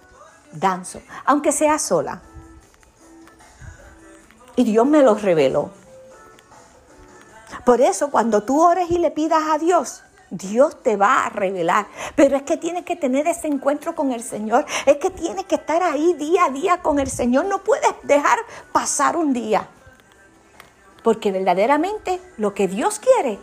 danzo, 0.53 1.01
aunque 1.25 1.51
sea 1.51 1.81
sola. 1.81 2.23
Y 4.55 4.63
Dios 4.63 4.87
me 4.87 5.03
lo 5.03 5.17
reveló. 5.17 5.71
Por 7.67 7.81
eso 7.81 8.13
cuando 8.13 8.45
tú 8.45 8.63
ores 8.63 8.89
y 8.89 8.99
le 8.99 9.11
pidas 9.11 9.43
a 9.51 9.59
Dios, 9.59 10.04
Dios 10.31 10.83
te 10.83 10.97
va 10.97 11.25
a 11.25 11.29
revelar. 11.31 11.87
Pero 12.17 12.37
es 12.37 12.43
que 12.43 12.57
tienes 12.57 12.85
que 12.85 12.97
tener 12.97 13.27
ese 13.27 13.47
encuentro 13.47 13.95
con 13.95 14.13
el 14.13 14.23
Señor. 14.23 14.65
Es 14.87 14.97
que 14.97 15.11
tienes 15.11 15.45
que 15.45 15.57
estar 15.57 15.83
ahí 15.83 16.15
día 16.15 16.47
a 16.47 16.51
día 16.51 16.83
con 16.83 16.99
el 16.99 17.09
Señor. 17.09 17.47
No 17.47 17.63
puedes 17.63 17.93
dejar 18.03 18.39
pasar 18.73 19.17
un 19.17 19.33
día. 19.33 19.69
Porque 21.03 21.33
verdaderamente 21.33 22.21
lo 22.39 22.55
que 22.55 22.67
Dios 22.67 22.99
quiere 22.99 23.39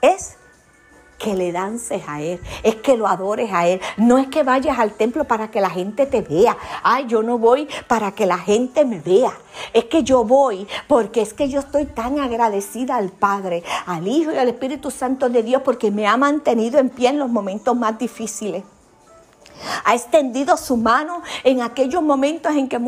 es 0.00 0.36
que 1.24 1.34
le 1.34 1.52
dances 1.52 2.02
a 2.06 2.20
Él, 2.20 2.38
es 2.62 2.74
que 2.76 2.98
lo 2.98 3.06
adores 3.06 3.50
a 3.50 3.66
Él. 3.66 3.80
No 3.96 4.18
es 4.18 4.26
que 4.26 4.42
vayas 4.42 4.78
al 4.78 4.92
templo 4.92 5.24
para 5.24 5.50
que 5.50 5.62
la 5.62 5.70
gente 5.70 6.04
te 6.04 6.20
vea. 6.20 6.54
Ay, 6.82 7.06
yo 7.08 7.22
no 7.22 7.38
voy 7.38 7.66
para 7.88 8.12
que 8.12 8.26
la 8.26 8.36
gente 8.36 8.84
me 8.84 9.00
vea. 9.00 9.32
Es 9.72 9.86
que 9.86 10.02
yo 10.02 10.24
voy 10.24 10.68
porque 10.86 11.22
es 11.22 11.32
que 11.32 11.48
yo 11.48 11.60
estoy 11.60 11.86
tan 11.86 12.18
agradecida 12.20 12.96
al 12.96 13.08
Padre, 13.08 13.64
al 13.86 14.06
Hijo 14.06 14.32
y 14.32 14.36
al 14.36 14.48
Espíritu 14.48 14.90
Santo 14.90 15.30
de 15.30 15.42
Dios 15.42 15.62
porque 15.64 15.90
me 15.90 16.06
ha 16.06 16.18
mantenido 16.18 16.78
en 16.78 16.90
pie 16.90 17.08
en 17.08 17.18
los 17.18 17.30
momentos 17.30 17.74
más 17.74 17.98
difíciles. 17.98 18.62
Ha 19.86 19.94
extendido 19.94 20.58
su 20.58 20.76
mano 20.76 21.22
en 21.42 21.62
aquellos 21.62 22.02
momentos 22.02 22.54
en 22.54 22.68
que 22.68 22.78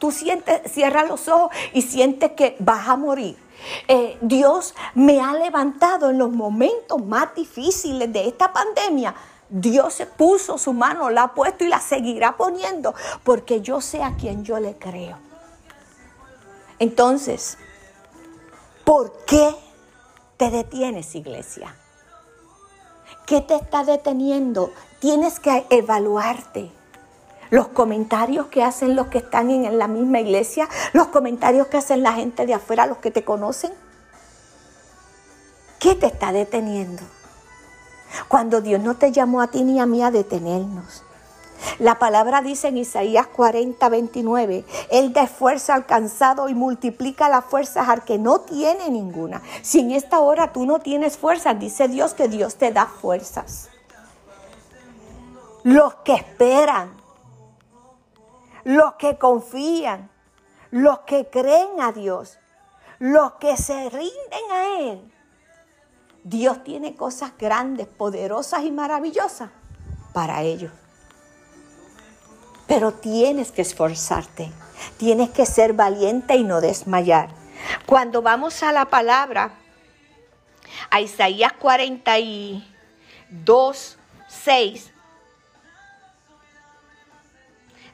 tú 0.00 0.10
sientes, 0.10 0.62
cierras 0.72 1.06
los 1.06 1.28
ojos 1.28 1.50
y 1.72 1.82
sientes 1.82 2.32
que 2.32 2.56
vas 2.58 2.88
a 2.88 2.96
morir 2.96 3.43
eh, 3.88 4.18
Dios 4.20 4.74
me 4.94 5.20
ha 5.20 5.32
levantado 5.32 6.10
en 6.10 6.18
los 6.18 6.30
momentos 6.30 7.04
más 7.04 7.34
difíciles 7.34 8.12
de 8.12 8.28
esta 8.28 8.52
pandemia. 8.52 9.14
Dios 9.48 10.02
puso 10.16 10.58
su 10.58 10.72
mano, 10.72 11.10
la 11.10 11.24
ha 11.24 11.34
puesto 11.34 11.64
y 11.64 11.68
la 11.68 11.80
seguirá 11.80 12.36
poniendo, 12.36 12.94
porque 13.22 13.60
yo 13.60 13.80
sé 13.80 14.02
a 14.02 14.16
quien 14.16 14.44
yo 14.44 14.58
le 14.58 14.76
creo. 14.76 15.18
Entonces, 16.78 17.58
¿por 18.84 19.12
qué 19.26 19.54
te 20.36 20.50
detienes, 20.50 21.14
iglesia? 21.14 21.76
¿Qué 23.26 23.40
te 23.40 23.54
está 23.54 23.84
deteniendo? 23.84 24.70
Tienes 24.98 25.40
que 25.40 25.66
evaluarte. 25.70 26.70
Los 27.54 27.68
comentarios 27.68 28.48
que 28.48 28.64
hacen 28.64 28.96
los 28.96 29.06
que 29.06 29.18
están 29.18 29.48
en 29.48 29.78
la 29.78 29.86
misma 29.86 30.18
iglesia, 30.18 30.68
los 30.92 31.06
comentarios 31.06 31.68
que 31.68 31.76
hacen 31.76 32.02
la 32.02 32.12
gente 32.12 32.46
de 32.46 32.54
afuera, 32.54 32.84
los 32.84 32.98
que 32.98 33.12
te 33.12 33.22
conocen. 33.22 33.70
¿Qué 35.78 35.94
te 35.94 36.06
está 36.06 36.32
deteniendo? 36.32 37.04
Cuando 38.26 38.60
Dios 38.60 38.82
no 38.82 38.96
te 38.96 39.12
llamó 39.12 39.40
a 39.40 39.46
ti 39.46 39.62
ni 39.62 39.78
a 39.78 39.86
mí 39.86 40.02
a 40.02 40.10
detenernos. 40.10 41.04
La 41.78 42.00
palabra 42.00 42.42
dice 42.42 42.66
en 42.66 42.78
Isaías 42.78 43.28
40, 43.28 43.88
29, 43.88 44.64
Él 44.90 45.12
da 45.12 45.28
fuerza 45.28 45.74
al 45.74 45.86
cansado 45.86 46.48
y 46.48 46.54
multiplica 46.54 47.28
las 47.28 47.44
fuerzas 47.44 47.88
al 47.88 48.02
que 48.02 48.18
no 48.18 48.40
tiene 48.40 48.90
ninguna. 48.90 49.42
Si 49.62 49.78
en 49.78 49.92
esta 49.92 50.18
hora 50.18 50.52
tú 50.52 50.66
no 50.66 50.80
tienes 50.80 51.16
fuerzas, 51.16 51.56
dice 51.60 51.86
Dios 51.86 52.14
que 52.14 52.26
Dios 52.26 52.56
te 52.56 52.72
da 52.72 52.86
fuerzas. 52.86 53.68
Los 55.62 55.94
que 56.02 56.14
esperan, 56.14 57.03
los 58.64 58.94
que 58.94 59.18
confían, 59.18 60.10
los 60.70 61.00
que 61.00 61.28
creen 61.30 61.80
a 61.80 61.92
Dios, 61.92 62.38
los 62.98 63.34
que 63.34 63.56
se 63.56 63.90
rinden 63.90 64.50
a 64.50 64.80
Él. 64.80 65.12
Dios 66.24 66.64
tiene 66.64 66.96
cosas 66.96 67.32
grandes, 67.38 67.86
poderosas 67.86 68.64
y 68.64 68.72
maravillosas 68.72 69.50
para 70.14 70.42
ellos. 70.42 70.72
Pero 72.66 72.94
tienes 72.94 73.52
que 73.52 73.60
esforzarte, 73.60 74.50
tienes 74.96 75.28
que 75.30 75.44
ser 75.44 75.74
valiente 75.74 76.34
y 76.34 76.44
no 76.44 76.62
desmayar. 76.62 77.28
Cuando 77.84 78.22
vamos 78.22 78.62
a 78.62 78.72
la 78.72 78.86
palabra, 78.86 79.52
a 80.90 81.02
Isaías 81.02 81.52
42, 81.52 83.98
6, 84.28 84.93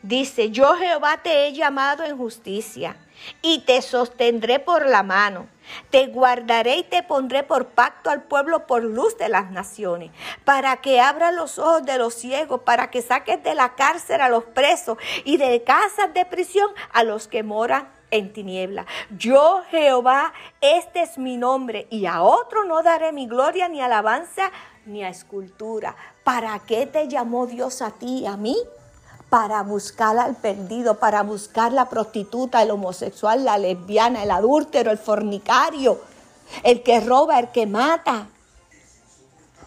dice, 0.03 0.51
yo 0.51 0.75
Jehová 0.75 1.19
te 1.23 1.47
he 1.47 1.53
llamado 1.53 2.05
en 2.05 2.17
justicia 2.17 2.97
y 3.43 3.61
te 3.61 3.83
sostendré 3.83 4.59
por 4.59 4.87
la 4.87 5.03
mano. 5.03 5.49
Te 5.91 6.07
guardaré 6.09 6.79
y 6.79 6.83
te 6.83 7.03
pondré 7.03 7.43
por 7.43 7.67
pacto 7.67 8.11
al 8.11 8.23
pueblo 8.23 8.67
por 8.67 8.83
luz 8.83 9.17
de 9.19 9.29
las 9.29 9.51
naciones, 9.51 10.11
para 10.45 10.77
que 10.79 11.01
abra 11.01 11.31
los 11.31 11.59
ojos 11.59 11.85
de 11.85 11.97
los 11.97 12.15
ciegos, 12.15 12.63
para 12.63 12.91
que 12.91 13.03
saques 13.03 13.43
de 13.43 13.55
la 13.55 13.75
cárcel 13.77 14.21
a 14.21 14.29
los 14.29 14.45
presos 14.45 14.99
y 15.25 15.37
de 15.37 15.63
casas 15.63 16.13
de 16.13 16.25
prisión 16.25 16.71
a 16.93 17.05
los 17.05 17.29
que 17.29 17.43
moran 17.43 17.89
en 18.11 18.33
tiniebla. 18.33 18.87
Yo 19.17 19.63
Jehová, 19.71 20.33
este 20.61 21.03
es 21.03 21.19
mi 21.19 21.37
nombre, 21.37 21.87
y 21.91 22.07
a 22.07 22.23
otro 22.23 22.65
no 22.65 22.83
daré 22.83 23.13
mi 23.13 23.29
gloria 23.29 23.69
ni 23.69 23.81
alabanza 23.81 24.51
ni 24.87 25.05
a 25.05 25.09
escultura. 25.09 25.95
¿Para 26.25 26.59
qué 26.61 26.87
te 26.87 27.07
llamó 27.07 27.47
Dios 27.47 27.81
a 27.81 27.93
ti 27.93 28.27
a 28.27 28.37
mí? 28.37 28.57
Para 29.31 29.63
buscar 29.63 30.19
al 30.19 30.35
perdido, 30.35 30.99
para 30.99 31.23
buscar 31.23 31.73
la 31.73 31.89
prostituta, 31.89 32.63
el 32.63 32.73
homosexual, 32.73 33.45
la 33.45 33.59
lesbiana, 33.59 34.25
el 34.25 34.31
adúltero, 34.33 34.91
el 34.91 34.99
fornicario, 34.99 36.01
el 36.65 36.83
que 36.83 37.01
roba, 37.01 37.39
el 37.39 37.53
que 37.53 37.67
mata, 37.67 38.27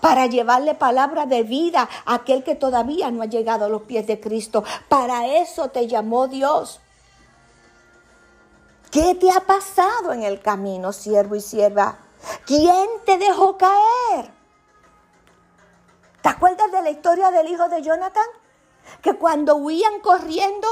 para 0.02 0.26
llevarle 0.26 0.76
palabra 0.76 1.26
de 1.26 1.44
vida 1.44 1.88
a 2.06 2.16
aquel 2.16 2.44
que 2.44 2.56
todavía 2.56 3.10
no 3.10 3.24
ha 3.24 3.28
llegado 3.28 3.64
a 3.64 3.70
los 3.70 3.84
pies 3.84 4.06
de 4.06 4.20
Cristo. 4.20 4.66
Para 4.90 5.28
eso 5.28 5.70
te 5.70 5.88
llamó 5.88 6.28
Dios. 6.28 6.82
¿Qué 8.92 9.16
te 9.16 9.32
ha 9.32 9.40
pasado 9.40 10.12
en 10.12 10.24
el 10.24 10.42
camino, 10.42 10.92
siervo 10.92 11.36
y 11.36 11.42
sierva? 11.42 12.00
¿Quién 12.46 12.88
te 13.06 13.18
dejó 13.18 13.58
caer? 13.58 14.30
¿Te 16.22 16.30
acuerdas 16.30 16.70
de 16.70 16.82
la 16.82 16.90
historia 16.90 17.32
del 17.32 17.48
hijo 17.48 17.70
de 17.70 17.82
Jonathan? 17.82 18.28
Que 19.02 19.16
cuando 19.18 19.56
huían 19.56 20.00
corriendo, 20.02 20.68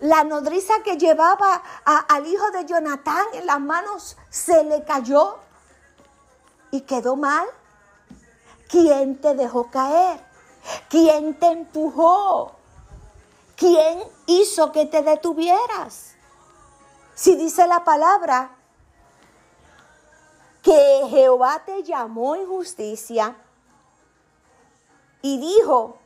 la 0.00 0.24
nodriza 0.24 0.82
que 0.82 0.96
llevaba 0.96 1.62
al 1.84 2.26
hijo 2.26 2.50
de 2.50 2.66
Jonatán 2.66 3.24
en 3.32 3.46
las 3.46 3.60
manos 3.60 4.16
se 4.28 4.64
le 4.64 4.84
cayó 4.84 5.38
y 6.70 6.82
quedó 6.82 7.16
mal. 7.16 7.46
¿Quién 8.68 9.20
te 9.20 9.34
dejó 9.34 9.70
caer? 9.70 10.20
¿Quién 10.88 11.38
te 11.38 11.46
empujó? 11.46 12.52
¿Quién 13.56 14.02
hizo 14.26 14.72
que 14.72 14.86
te 14.86 15.02
detuvieras? 15.02 16.14
Si 17.14 17.36
dice 17.36 17.66
la 17.68 17.84
palabra 17.84 18.56
que 20.62 21.02
Jehová 21.08 21.62
te 21.64 21.82
llamó 21.82 22.34
en 22.34 22.46
justicia 22.48 23.36
y 25.22 25.38
dijo, 25.38 25.98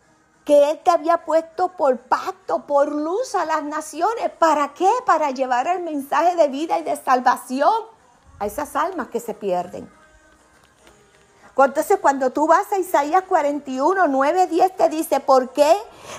que 0.48 0.70
Él 0.70 0.80
te 0.82 0.90
había 0.90 1.26
puesto 1.26 1.68
por 1.68 1.98
pacto, 1.98 2.61
por 2.61 2.90
luz 2.90 3.34
a 3.34 3.44
las 3.44 3.62
naciones. 3.64 4.30
¿Para 4.38 4.72
qué? 4.72 4.88
Para 5.04 5.30
llevar 5.30 5.66
el 5.66 5.82
mensaje 5.82 6.37
de 6.37 6.48
vida 6.48 6.78
y 6.78 6.84
de 6.84 6.96
salvación 6.96 7.74
a 8.38 8.46
esas 8.46 8.74
almas 8.74 9.08
que 9.08 9.20
se 9.20 9.34
pierden. 9.34 9.92
Entonces 11.54 11.98
cuando 12.00 12.30
tú 12.30 12.46
vas 12.46 12.72
a 12.72 12.78
Isaías 12.78 13.24
41, 13.28 14.08
9, 14.08 14.46
10 14.46 14.74
te 14.74 14.88
dice, 14.88 15.20
¿por 15.20 15.50
qué 15.50 15.70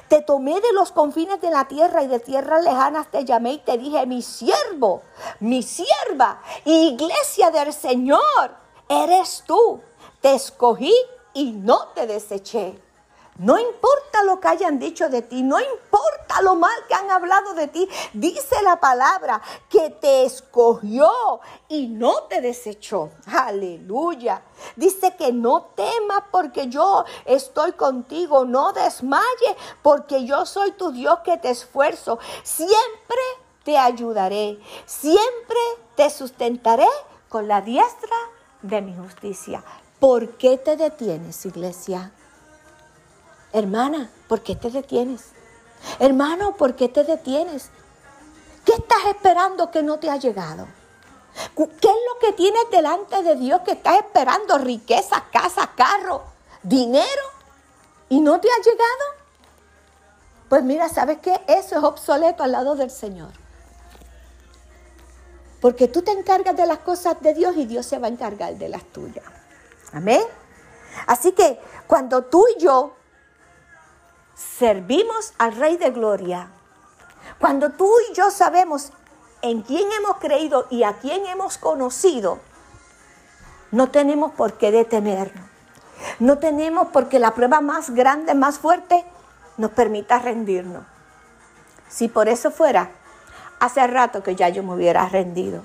te 0.09 0.21
tomé 0.21 0.61
de 0.61 0.73
los 0.73 0.91
confines 0.91 1.41
de 1.41 1.49
la 1.49 1.67
tierra 1.67 2.03
y 2.03 2.07
de 2.07 2.19
tierras 2.19 2.63
lejanas 2.63 3.09
te 3.09 3.25
llamé 3.25 3.53
y 3.53 3.57
te 3.57 3.79
dije, 3.79 4.05
mi 4.05 4.21
siervo, 4.21 5.01
mi 5.39 5.63
sierva, 5.63 6.39
iglesia 6.65 7.49
del 7.49 7.73
Señor, 7.73 8.21
eres 8.87 9.43
tú. 9.47 9.81
Te 10.21 10.35
escogí 10.35 10.93
y 11.33 11.51
no 11.51 11.87
te 11.95 12.05
deseché. 12.05 12.88
No 13.39 13.57
importa 13.57 14.21
lo 14.25 14.41
que 14.41 14.49
hayan 14.49 14.79
dicho 14.79 15.07
de 15.07 15.21
ti, 15.21 15.43
no 15.43 15.57
importa 15.61 16.41
lo 16.41 16.55
mal 16.55 16.75
que 16.89 16.93
han 16.93 17.09
hablado 17.09 17.53
de 17.53 17.67
ti, 17.67 17.87
dice 18.11 18.61
la 18.63 18.81
palabra 18.81 19.41
que 19.69 19.89
te 19.91 20.25
escogió 20.25 21.09
y 21.69 21.87
no 21.87 22.23
te 22.23 22.41
desechó. 22.41 23.11
Aleluya. 23.25 24.41
Dice 24.75 25.15
que 25.15 25.31
no 25.31 25.71
temas 25.73 26.23
porque 26.31 26.67
yo 26.67 27.05
estoy 27.23 27.71
contigo, 27.71 28.43
no 28.43 28.73
desmayes 28.73 29.55
porque 29.81 30.25
yo 30.25 30.45
soy 30.45 30.73
tu 30.73 30.91
Dios 30.91 31.19
que 31.23 31.37
te 31.37 31.49
esfuerzo. 31.49 32.19
Siempre 32.43 33.21
te 33.63 33.77
ayudaré, 33.77 34.59
siempre 34.85 35.59
te 35.95 36.09
sustentaré 36.09 36.87
con 37.29 37.47
la 37.47 37.61
diestra 37.61 38.17
de 38.63 38.81
mi 38.81 38.93
justicia. 38.97 39.63
¿Por 40.01 40.37
qué 40.37 40.57
te 40.57 40.75
detienes, 40.75 41.45
iglesia? 41.45 42.11
Hermana, 43.51 44.09
¿por 44.27 44.41
qué 44.41 44.55
te 44.55 44.69
detienes? 44.69 45.25
Hermano, 45.99 46.55
¿por 46.55 46.75
qué 46.75 46.89
te 46.89 47.03
detienes? 47.03 47.69
¿Qué 48.65 48.73
estás 48.73 49.05
esperando 49.09 49.71
que 49.71 49.81
no 49.81 49.97
te 49.97 50.09
ha 50.09 50.17
llegado? 50.17 50.67
¿Qué 51.55 51.63
es 51.63 51.81
lo 51.81 52.19
que 52.19 52.33
tienes 52.33 52.69
delante 52.71 53.23
de 53.23 53.35
Dios 53.35 53.61
que 53.61 53.71
estás 53.71 53.97
esperando? 53.97 54.57
Riqueza, 54.57 55.23
casa, 55.31 55.71
carro, 55.75 56.23
dinero 56.61 57.23
y 58.09 58.19
no 58.21 58.39
te 58.39 58.47
ha 58.49 58.61
llegado. 58.61 59.19
Pues 60.49 60.63
mira, 60.63 60.89
¿sabes 60.89 61.19
qué? 61.19 61.39
Eso 61.47 61.77
es 61.77 61.83
obsoleto 61.83 62.43
al 62.43 62.51
lado 62.51 62.75
del 62.75 62.91
Señor. 62.91 63.31
Porque 65.61 65.87
tú 65.87 66.01
te 66.01 66.11
encargas 66.11 66.55
de 66.55 66.65
las 66.65 66.79
cosas 66.79 67.21
de 67.21 67.33
Dios 67.33 67.55
y 67.57 67.65
Dios 67.65 67.85
se 67.85 67.99
va 67.99 68.07
a 68.07 68.09
encargar 68.09 68.55
de 68.55 68.69
las 68.69 68.83
tuyas. 68.85 69.25
Amén. 69.93 70.23
Así 71.07 71.31
que 71.33 71.59
cuando 71.87 72.23
tú 72.23 72.45
y 72.55 72.61
yo 72.61 72.95
servimos 74.39 75.33
al 75.37 75.55
Rey 75.55 75.77
de 75.77 75.91
Gloria, 75.91 76.47
cuando 77.39 77.71
tú 77.71 77.91
y 78.09 78.13
yo 78.13 78.31
sabemos 78.31 78.91
en 79.41 79.61
quién 79.61 79.91
hemos 79.91 80.17
creído 80.17 80.67
y 80.69 80.83
a 80.83 80.93
quién 80.93 81.25
hemos 81.25 81.57
conocido, 81.57 82.39
no 83.71 83.89
tenemos 83.91 84.31
por 84.33 84.53
qué 84.53 84.71
detenernos. 84.71 85.45
No 86.19 86.37
tenemos 86.37 86.87
porque 86.93 87.19
la 87.19 87.33
prueba 87.33 87.59
más 87.59 87.89
grande, 87.89 88.33
más 88.33 88.57
fuerte, 88.57 89.05
nos 89.57 89.71
permita 89.71 90.19
rendirnos. 90.19 90.83
Si 91.89 92.07
por 92.07 92.29
eso 92.29 92.51
fuera, 92.51 92.91
hace 93.59 93.85
rato 93.87 94.23
que 94.23 94.35
ya 94.35 94.47
yo 94.47 94.63
me 94.63 94.73
hubiera 94.73 95.07
rendido. 95.09 95.63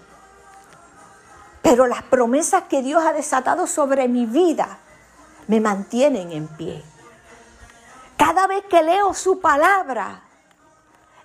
Pero 1.63 1.87
las 1.87 2.03
promesas 2.03 2.65
que 2.65 2.83
Dios 2.83 3.05
ha 3.07 3.13
desatado 3.13 3.69
sobre 3.69 4.09
mi 4.09 4.27
vida 4.27 4.79
me 5.47 5.61
mantienen 5.61 6.33
en 6.33 6.49
pie. 6.49 6.83
Cada 8.16 8.46
vez 8.46 8.64
que 8.64 8.83
leo 8.83 9.12
su 9.14 9.40
palabra 9.40 10.22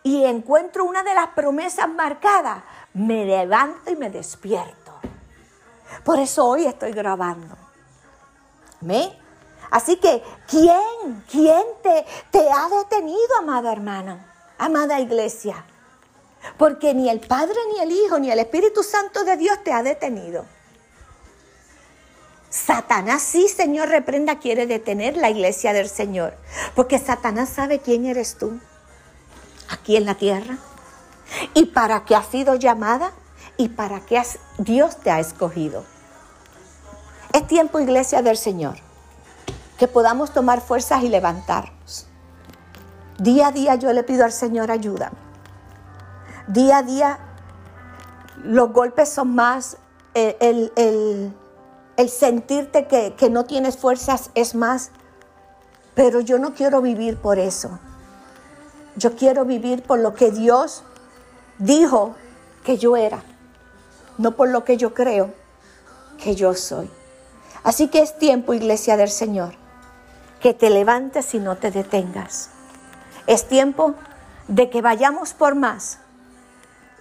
y 0.04 0.26
encuentro 0.26 0.86
una 0.86 1.04
de 1.04 1.14
las 1.14 1.28
promesas 1.30 1.90
marcadas, 1.90 2.64
me 2.94 3.26
levanto 3.26 3.92
y 3.92 3.96
me 3.96 4.10
despierto. 4.10 4.94
Por 6.04 6.20
eso 6.20 6.46
hoy 6.46 6.66
estoy 6.66 6.92
grabando. 6.92 7.56
¿Me? 8.82 9.18
Así 9.72 9.98
que, 9.98 10.24
¿quién? 10.48 11.24
¿Quién 11.30 11.64
te, 11.84 12.06
te 12.32 12.50
ha 12.50 12.70
detenido, 12.70 13.38
amada 13.38 13.72
hermana? 13.72 14.34
Amada 14.58 15.00
iglesia. 15.00 15.64
Porque 16.58 16.94
ni 16.94 17.10
el 17.10 17.20
Padre, 17.20 17.56
ni 17.74 17.80
el 17.82 17.92
Hijo, 17.92 18.20
ni 18.20 18.32
el 18.32 18.40
Espíritu 18.40 18.82
Santo 18.84 19.24
de 19.24 19.38
Dios 19.38 19.64
te 19.64 19.72
ha 19.72 19.84
detenido. 19.84 20.46
Satanás 22.70 23.24
sí, 23.24 23.48
Señor, 23.48 23.90
reprenda, 23.90 24.38
quiere 24.38 24.68
detener 24.68 25.18
la 25.18 25.32
iglesia 25.32 25.74
del 25.74 25.90
Señor. 25.90 26.36
Porque 26.76 27.00
Satanás 27.00 27.50
sabe 27.50 27.80
quién 27.80 28.06
eres 28.06 28.38
tú 28.38 28.60
aquí 29.72 29.98
en 29.98 30.06
la 30.06 30.14
tierra 30.14 30.56
y 31.56 31.66
para 31.66 32.06
qué 32.06 32.16
has 32.16 32.28
sido 32.28 32.54
llamada 32.54 33.12
y 33.58 33.70
para 33.70 34.02
qué 34.02 34.22
Dios 34.60 34.98
te 34.98 35.10
ha 35.10 35.20
escogido. 35.20 35.84
Es 37.34 37.48
tiempo, 37.48 37.80
iglesia 37.80 38.22
del 38.22 38.38
Señor, 38.38 38.76
que 39.80 39.88
podamos 39.88 40.32
tomar 40.32 40.62
fuerzas 40.62 41.02
y 41.02 41.10
levantarnos. 41.10 42.06
Día 43.18 43.48
a 43.48 43.52
día 43.52 43.76
yo 43.78 43.92
le 43.94 44.04
pido 44.04 44.26
al 44.26 44.32
Señor 44.32 44.70
ayuda. 44.70 45.12
Día 46.46 46.78
a 46.78 46.84
día 46.84 47.18
los 48.44 48.72
golpes 48.72 49.10
son 49.10 49.34
más, 49.34 49.78
el, 50.14 50.72
el, 50.76 51.34
sentirte 52.08 52.88
que, 52.88 53.14
que 53.16 53.30
no 53.30 53.44
tienes 53.44 53.78
fuerzas 53.78 54.30
es 54.36 54.56
más, 54.56 54.92
pero 55.96 56.22
yo 56.22 56.40
no 56.40 56.54
quiero 56.54 56.82
vivir 56.82 57.18
por 57.18 57.40
eso. 57.40 57.80
Yo 58.96 59.18
quiero 59.18 59.44
vivir 59.44 59.84
por 59.84 60.00
lo 60.00 60.14
que 60.14 60.32
Dios 60.32 60.84
dijo 61.58 62.16
que 62.64 62.78
yo 62.78 62.96
era, 62.96 63.22
no 64.18 64.36
por 64.36 64.50
lo 64.50 64.64
que 64.64 64.78
yo 64.78 64.94
creo 64.94 65.34
que 66.24 66.36
yo 66.36 66.54
soy. 66.54 66.90
Así 67.64 67.90
que 67.90 68.00
es 68.00 68.18
tiempo, 68.18 68.54
iglesia 68.54 68.96
del 68.98 69.10
Señor, 69.10 69.56
que 70.40 70.54
te 70.54 70.70
levantes 70.70 71.34
y 71.34 71.40
no 71.40 71.58
te 71.58 71.72
detengas. 71.72 72.50
Es 73.28 73.48
tiempo 73.48 73.96
de 74.48 74.70
que 74.70 74.82
vayamos 74.82 75.34
por 75.34 75.56
más, 75.56 76.00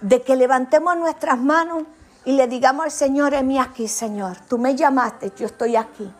de 0.01 0.21
que 0.21 0.35
levantemos 0.35 0.97
nuestras 0.97 1.39
manos 1.39 1.83
y 2.25 2.33
le 2.33 2.47
digamos 2.47 2.85
al 2.85 2.91
Señor, 2.91 3.41
mí 3.43 3.59
aquí, 3.59 3.87
Señor, 3.87 4.37
tú 4.47 4.57
me 4.57 4.75
llamaste, 4.75 5.31
yo 5.37 5.45
estoy 5.45 5.75
aquí. 5.75 6.11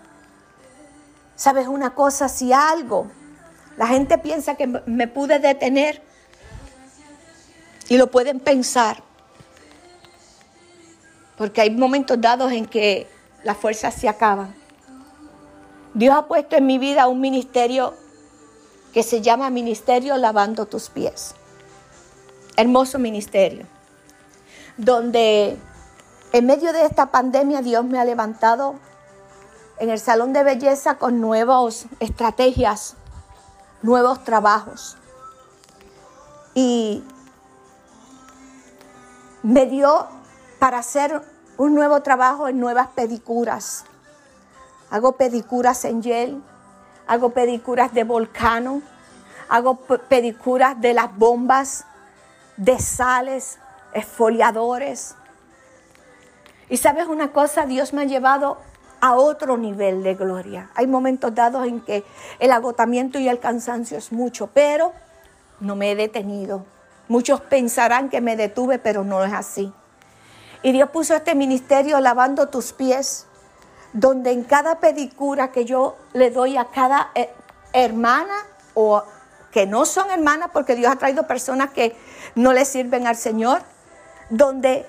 ¿Sabes 1.35 1.67
una 1.67 1.93
cosa? 1.93 2.27
Si 2.27 2.51
algo 2.51 3.07
la 3.79 3.87
gente 3.87 4.17
piensa 4.17 4.55
que 4.55 4.67
me 4.67 5.07
pude 5.07 5.39
detener 5.39 6.01
y 7.87 7.97
lo 7.97 8.11
pueden 8.11 8.41
pensar. 8.41 9.01
Porque 11.37 11.61
hay 11.61 11.71
momentos 11.71 12.19
dados 12.19 12.51
en 12.51 12.65
que 12.65 13.07
las 13.45 13.55
fuerzas 13.55 13.93
se 13.93 14.09
acaban. 14.09 14.53
Dios 15.93 16.13
ha 16.13 16.27
puesto 16.27 16.57
en 16.57 16.65
mi 16.65 16.77
vida 16.77 17.07
un 17.07 17.21
ministerio 17.21 17.93
que 18.93 19.01
se 19.01 19.21
llama 19.21 19.49
Ministerio 19.49 20.17
Lavando 20.17 20.65
tus 20.65 20.89
pies. 20.89 21.35
Hermoso 22.57 22.99
ministerio. 22.99 23.65
Donde 24.75 25.57
en 26.31 26.45
medio 26.45 26.73
de 26.73 26.85
esta 26.85 27.07
pandemia 27.07 27.61
Dios 27.61 27.85
me 27.85 27.99
ha 27.99 28.05
levantado 28.05 28.75
en 29.79 29.89
el 29.89 29.99
salón 29.99 30.33
de 30.33 30.43
belleza 30.43 30.97
con 30.97 31.21
nuevas 31.21 31.85
estrategias 31.99 32.95
nuevos 33.81 34.23
trabajos. 34.23 34.97
Y 36.53 37.03
me 39.43 39.65
dio 39.65 40.07
para 40.59 40.79
hacer 40.79 41.21
un 41.57 41.75
nuevo 41.75 42.01
trabajo 42.01 42.47
en 42.47 42.59
nuevas 42.59 42.87
pedicuras. 42.89 43.85
Hago 44.89 45.13
pedicuras 45.13 45.85
en 45.85 46.01
gel, 46.03 46.41
hago 47.07 47.29
pedicuras 47.29 47.93
de 47.93 48.03
volcano, 48.03 48.81
hago 49.47 49.75
pedicuras 49.75 50.79
de 50.81 50.93
las 50.93 51.15
bombas, 51.15 51.85
de 52.57 52.79
sales, 52.79 53.59
esfoliadores. 53.93 55.15
Y 56.69 56.77
sabes 56.77 57.07
una 57.07 57.31
cosa, 57.31 57.65
Dios 57.65 57.93
me 57.93 58.03
ha 58.03 58.05
llevado 58.05 58.57
a 59.01 59.15
otro 59.15 59.57
nivel 59.57 60.03
de 60.03 60.15
gloria. 60.15 60.69
Hay 60.75 60.87
momentos 60.87 61.33
dados 61.33 61.67
en 61.67 61.81
que 61.81 62.03
el 62.39 62.51
agotamiento 62.51 63.17
y 63.19 63.27
el 63.27 63.39
cansancio 63.39 63.97
es 63.97 64.11
mucho, 64.11 64.47
pero 64.47 64.93
no 65.59 65.75
me 65.75 65.91
he 65.91 65.95
detenido. 65.95 66.65
Muchos 67.07 67.41
pensarán 67.41 68.09
que 68.09 68.21
me 68.21 68.35
detuve, 68.35 68.77
pero 68.77 69.03
no 69.03 69.23
es 69.23 69.33
así. 69.33 69.73
Y 70.61 70.71
Dios 70.71 70.89
puso 70.89 71.15
este 71.15 71.35
ministerio 71.35 71.99
lavando 71.99 72.49
tus 72.49 72.73
pies, 72.73 73.25
donde 73.93 74.31
en 74.31 74.43
cada 74.43 74.79
pedicura 74.79 75.51
que 75.51 75.65
yo 75.65 75.97
le 76.13 76.29
doy 76.29 76.57
a 76.57 76.65
cada 76.65 77.09
eh, 77.15 77.29
hermana 77.73 78.35
o 78.75 79.03
que 79.51 79.65
no 79.65 79.85
son 79.85 80.11
hermanas, 80.11 80.49
porque 80.53 80.75
Dios 80.75 80.91
ha 80.91 80.97
traído 80.97 81.25
personas 81.25 81.71
que 81.71 81.95
no 82.35 82.53
le 82.53 82.65
sirven 82.65 83.07
al 83.07 83.15
Señor, 83.15 83.61
donde 84.29 84.85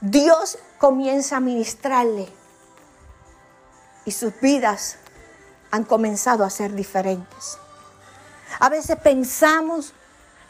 Dios 0.00 0.58
comienza 0.78 1.36
a 1.36 1.40
ministrarle 1.40 2.28
y 4.04 4.10
sus 4.10 4.38
vidas 4.40 4.96
han 5.70 5.84
comenzado 5.84 6.44
a 6.44 6.50
ser 6.50 6.74
diferentes. 6.74 7.58
A 8.60 8.68
veces 8.68 8.96
pensamos 8.96 9.92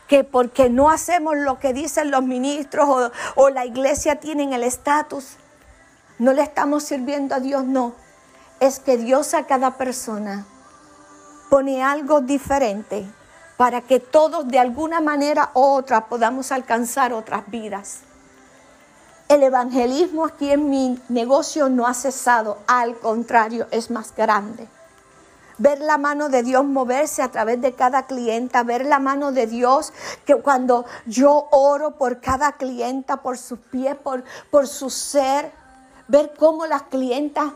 que 0.09 0.25
porque 0.25 0.69
no 0.69 0.91
hacemos 0.91 1.37
lo 1.37 1.59
que 1.59 1.73
dicen 1.73 2.11
los 2.11 2.23
ministros 2.23 3.11
o, 3.37 3.51
la 3.51 3.65
iglesia 3.65 4.17
tienen 4.17 4.53
el 4.53 4.63
estatus, 4.63 5.37
no 6.19 6.33
le 6.33 6.43
estamos 6.43 6.85
sirviendo 6.85 7.35
a 7.35 7.41
Dios, 7.41 7.65
no. 7.65 7.95
Es 8.61 8.81
que 8.81 8.97
Dios 8.97 9.35
a 9.35 9.47
cada 9.47 9.77
persona 9.77 10.47
pone 11.49 11.83
algo 11.83 12.21
diferente 12.21 13.07
para 13.57 13.81
que 13.81 14.01
todos 14.01 14.49
de 14.49 14.59
alguna 14.59 15.01
manera 15.01 15.51
u 15.55 15.61
otra 15.61 16.07
podamos 16.07 16.53
alcanzar 16.53 17.13
otras 17.13 17.45
vidas. 17.49 18.01
El 19.29 19.43
evangelismo 19.43 20.27
aquí 20.27 20.51
en 20.51 20.69
mi 20.69 21.01
negocio 21.09 21.69
no 21.69 21.87
ha 21.87 21.95
cesado, 21.95 22.59
al 22.67 22.99
contrario, 22.99 23.67
es 23.71 23.91
más 23.91 24.15
grande. 24.15 24.69
Ver 25.57 25.81
la 25.81 25.99
mano 25.99 26.29
de 26.29 26.43
Dios 26.43 26.65
moverse 26.65 27.23
a 27.23 27.31
través 27.31 27.61
de 27.61 27.75
cada 27.75 28.07
clienta, 28.07 28.63
ver 28.65 28.85
la 28.85 28.99
mano 28.99 29.33
de 29.33 29.47
Dios 29.47 29.93
que 30.27 30.35
cuando 30.37 30.85
yo 31.07 31.49
oro 31.53 31.93
por 31.93 32.21
cada 32.21 32.53
clienta, 32.53 33.23
por 33.23 33.39
sus 33.39 33.59
pies, 33.59 33.97
por, 33.97 34.25
por 34.51 34.67
su 34.67 34.91
ser, 34.91 35.53
ver 36.09 36.35
cómo 36.39 36.67
las 36.67 36.83
clientas 36.83 37.53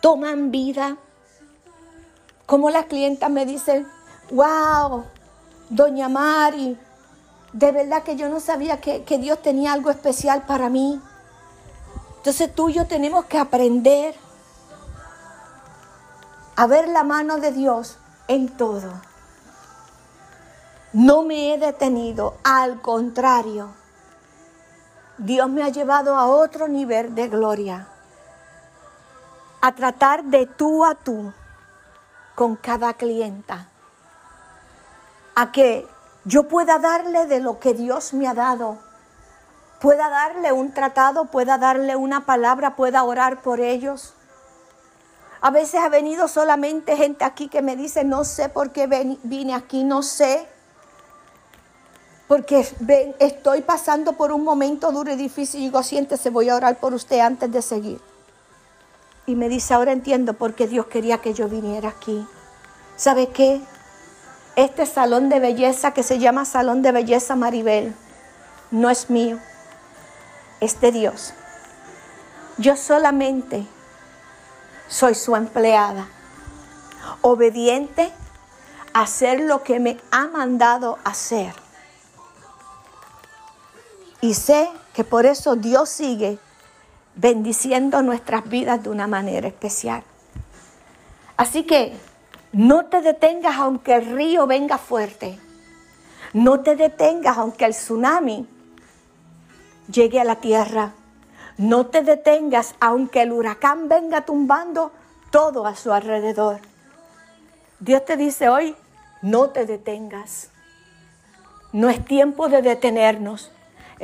toman 0.00 0.50
vida, 0.50 0.96
cómo 2.46 2.70
las 2.70 2.86
clientas 2.86 3.30
me 3.30 3.46
dicen, 3.46 3.86
wow, 4.30 5.04
doña 5.70 6.08
Mari, 6.08 6.78
de 7.54 7.70
verdad 7.70 8.02
que 8.02 8.16
yo 8.16 8.28
no 8.28 8.40
sabía 8.40 8.80
que, 8.80 9.18
Dios 9.18 9.40
tenía 9.40 9.72
algo 9.72 9.88
especial 9.90 10.42
para 10.42 10.68
mí. 10.68 11.00
Entonces 12.16 12.52
tú 12.52 12.68
y 12.68 12.74
yo 12.74 12.86
tenemos 12.88 13.26
que 13.26 13.38
aprender 13.38 14.16
a 16.56 16.66
ver 16.66 16.88
la 16.88 17.04
mano 17.04 17.38
de 17.38 17.52
Dios 17.52 17.96
en 18.26 18.48
todo. 18.48 18.92
No 20.92 21.22
me 21.22 21.54
he 21.54 21.58
detenido, 21.58 22.34
al 22.42 22.82
contrario. 22.82 23.68
Dios 25.18 25.48
me 25.48 25.62
ha 25.62 25.68
llevado 25.68 26.16
a 26.16 26.26
otro 26.26 26.66
nivel 26.66 27.14
de 27.14 27.28
gloria. 27.28 27.86
A 29.60 29.76
tratar 29.76 30.24
de 30.24 30.46
tú 30.46 30.84
a 30.84 30.96
tú 30.96 31.32
con 32.34 32.56
cada 32.56 32.94
clienta. 32.94 33.68
A 35.36 35.52
que 35.52 35.93
yo 36.24 36.48
pueda 36.48 36.78
darle 36.78 37.26
de 37.26 37.40
lo 37.40 37.58
que 37.60 37.74
Dios 37.74 38.14
me 38.14 38.26
ha 38.26 38.34
dado, 38.34 38.78
pueda 39.80 40.08
darle 40.08 40.52
un 40.52 40.72
tratado, 40.72 41.26
pueda 41.26 41.58
darle 41.58 41.96
una 41.96 42.24
palabra, 42.24 42.76
pueda 42.76 43.04
orar 43.04 43.42
por 43.42 43.60
ellos. 43.60 44.14
A 45.42 45.50
veces 45.50 45.80
ha 45.80 45.90
venido 45.90 46.26
solamente 46.26 46.96
gente 46.96 47.24
aquí 47.24 47.48
que 47.48 47.60
me 47.60 47.76
dice, 47.76 48.02
no 48.02 48.24
sé 48.24 48.48
por 48.48 48.72
qué 48.72 48.86
vine 49.22 49.54
aquí, 49.54 49.84
no 49.84 50.02
sé. 50.02 50.48
Porque 52.26 52.66
estoy 53.18 53.60
pasando 53.60 54.14
por 54.14 54.32
un 54.32 54.42
momento 54.42 54.90
duro 54.90 55.12
y 55.12 55.16
difícil. 55.16 55.60
Y 55.60 55.64
digo, 55.64 55.82
siéntese, 55.82 56.30
voy 56.30 56.48
a 56.48 56.56
orar 56.56 56.78
por 56.78 56.94
usted 56.94 57.20
antes 57.20 57.52
de 57.52 57.60
seguir. 57.60 58.00
Y 59.26 59.34
me 59.34 59.50
dice, 59.50 59.74
ahora 59.74 59.92
entiendo 59.92 60.32
por 60.32 60.54
qué 60.54 60.66
Dios 60.66 60.86
quería 60.86 61.18
que 61.18 61.34
yo 61.34 61.46
viniera 61.46 61.90
aquí. 61.90 62.26
¿Sabe 62.96 63.28
qué? 63.28 63.60
Este 64.56 64.86
salón 64.86 65.28
de 65.28 65.40
belleza 65.40 65.92
que 65.92 66.04
se 66.04 66.20
llama 66.20 66.44
Salón 66.44 66.82
de 66.82 66.92
Belleza 66.92 67.34
Maribel 67.34 67.94
no 68.70 68.88
es 68.88 69.10
mío, 69.10 69.38
es 70.60 70.80
de 70.80 70.92
Dios. 70.92 71.34
Yo 72.56 72.76
solamente 72.76 73.66
soy 74.86 75.16
su 75.16 75.34
empleada, 75.34 76.06
obediente 77.20 78.12
a 78.92 79.02
hacer 79.02 79.40
lo 79.40 79.64
que 79.64 79.80
me 79.80 79.96
ha 80.12 80.28
mandado 80.28 80.98
hacer. 81.02 81.52
Y 84.20 84.34
sé 84.34 84.70
que 84.92 85.02
por 85.02 85.26
eso 85.26 85.56
Dios 85.56 85.88
sigue 85.88 86.38
bendiciendo 87.16 88.02
nuestras 88.02 88.48
vidas 88.48 88.84
de 88.84 88.88
una 88.88 89.08
manera 89.08 89.48
especial. 89.48 90.04
Así 91.36 91.64
que 91.64 91.96
no 92.54 92.86
te 92.86 93.02
detengas 93.02 93.56
aunque 93.56 93.96
el 93.96 94.06
río 94.14 94.46
venga 94.46 94.78
fuerte. 94.78 95.38
No 96.32 96.60
te 96.60 96.76
detengas 96.76 97.36
aunque 97.36 97.64
el 97.64 97.72
tsunami 97.72 98.46
llegue 99.90 100.20
a 100.20 100.24
la 100.24 100.36
tierra. 100.36 100.92
No 101.58 101.86
te 101.86 102.02
detengas 102.02 102.74
aunque 102.80 103.22
el 103.22 103.32
huracán 103.32 103.88
venga 103.88 104.24
tumbando 104.24 104.92
todo 105.30 105.66
a 105.66 105.74
su 105.74 105.92
alrededor. 105.92 106.60
Dios 107.80 108.04
te 108.04 108.16
dice 108.16 108.48
hoy, 108.48 108.76
no 109.20 109.50
te 109.50 109.66
detengas. 109.66 110.50
No 111.72 111.90
es 111.90 112.04
tiempo 112.04 112.48
de 112.48 112.62
detenernos. 112.62 113.50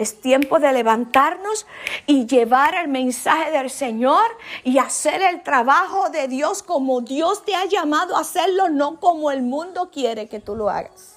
Es 0.00 0.18
tiempo 0.18 0.58
de 0.58 0.72
levantarnos 0.72 1.66
y 2.06 2.24
llevar 2.24 2.74
el 2.74 2.88
mensaje 2.88 3.50
del 3.50 3.68
Señor 3.68 4.24
y 4.64 4.78
hacer 4.78 5.20
el 5.20 5.42
trabajo 5.42 6.08
de 6.08 6.26
Dios 6.26 6.62
como 6.62 7.02
Dios 7.02 7.44
te 7.44 7.54
ha 7.54 7.66
llamado 7.66 8.16
a 8.16 8.20
hacerlo, 8.20 8.70
no 8.70 8.98
como 8.98 9.30
el 9.30 9.42
mundo 9.42 9.90
quiere 9.92 10.26
que 10.26 10.40
tú 10.40 10.56
lo 10.56 10.70
hagas. 10.70 11.16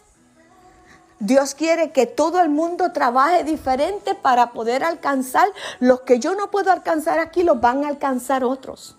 Dios 1.20 1.56
quiere 1.56 1.94
que 1.94 2.08
todo 2.08 2.42
el 2.42 2.50
mundo 2.50 2.92
trabaje 2.92 3.46
diferente 3.46 4.16
para 4.16 4.52
poder 4.52 4.84
alcanzar 4.84 5.48
los 5.80 6.02
que 6.02 6.20
yo 6.20 6.36
no 6.36 6.52
puedo 6.52 6.70
alcanzar 6.70 7.20
aquí, 7.20 7.44
los 7.44 7.62
van 7.62 7.86
a 7.86 7.88
alcanzar 7.88 8.44
otros. 8.44 8.98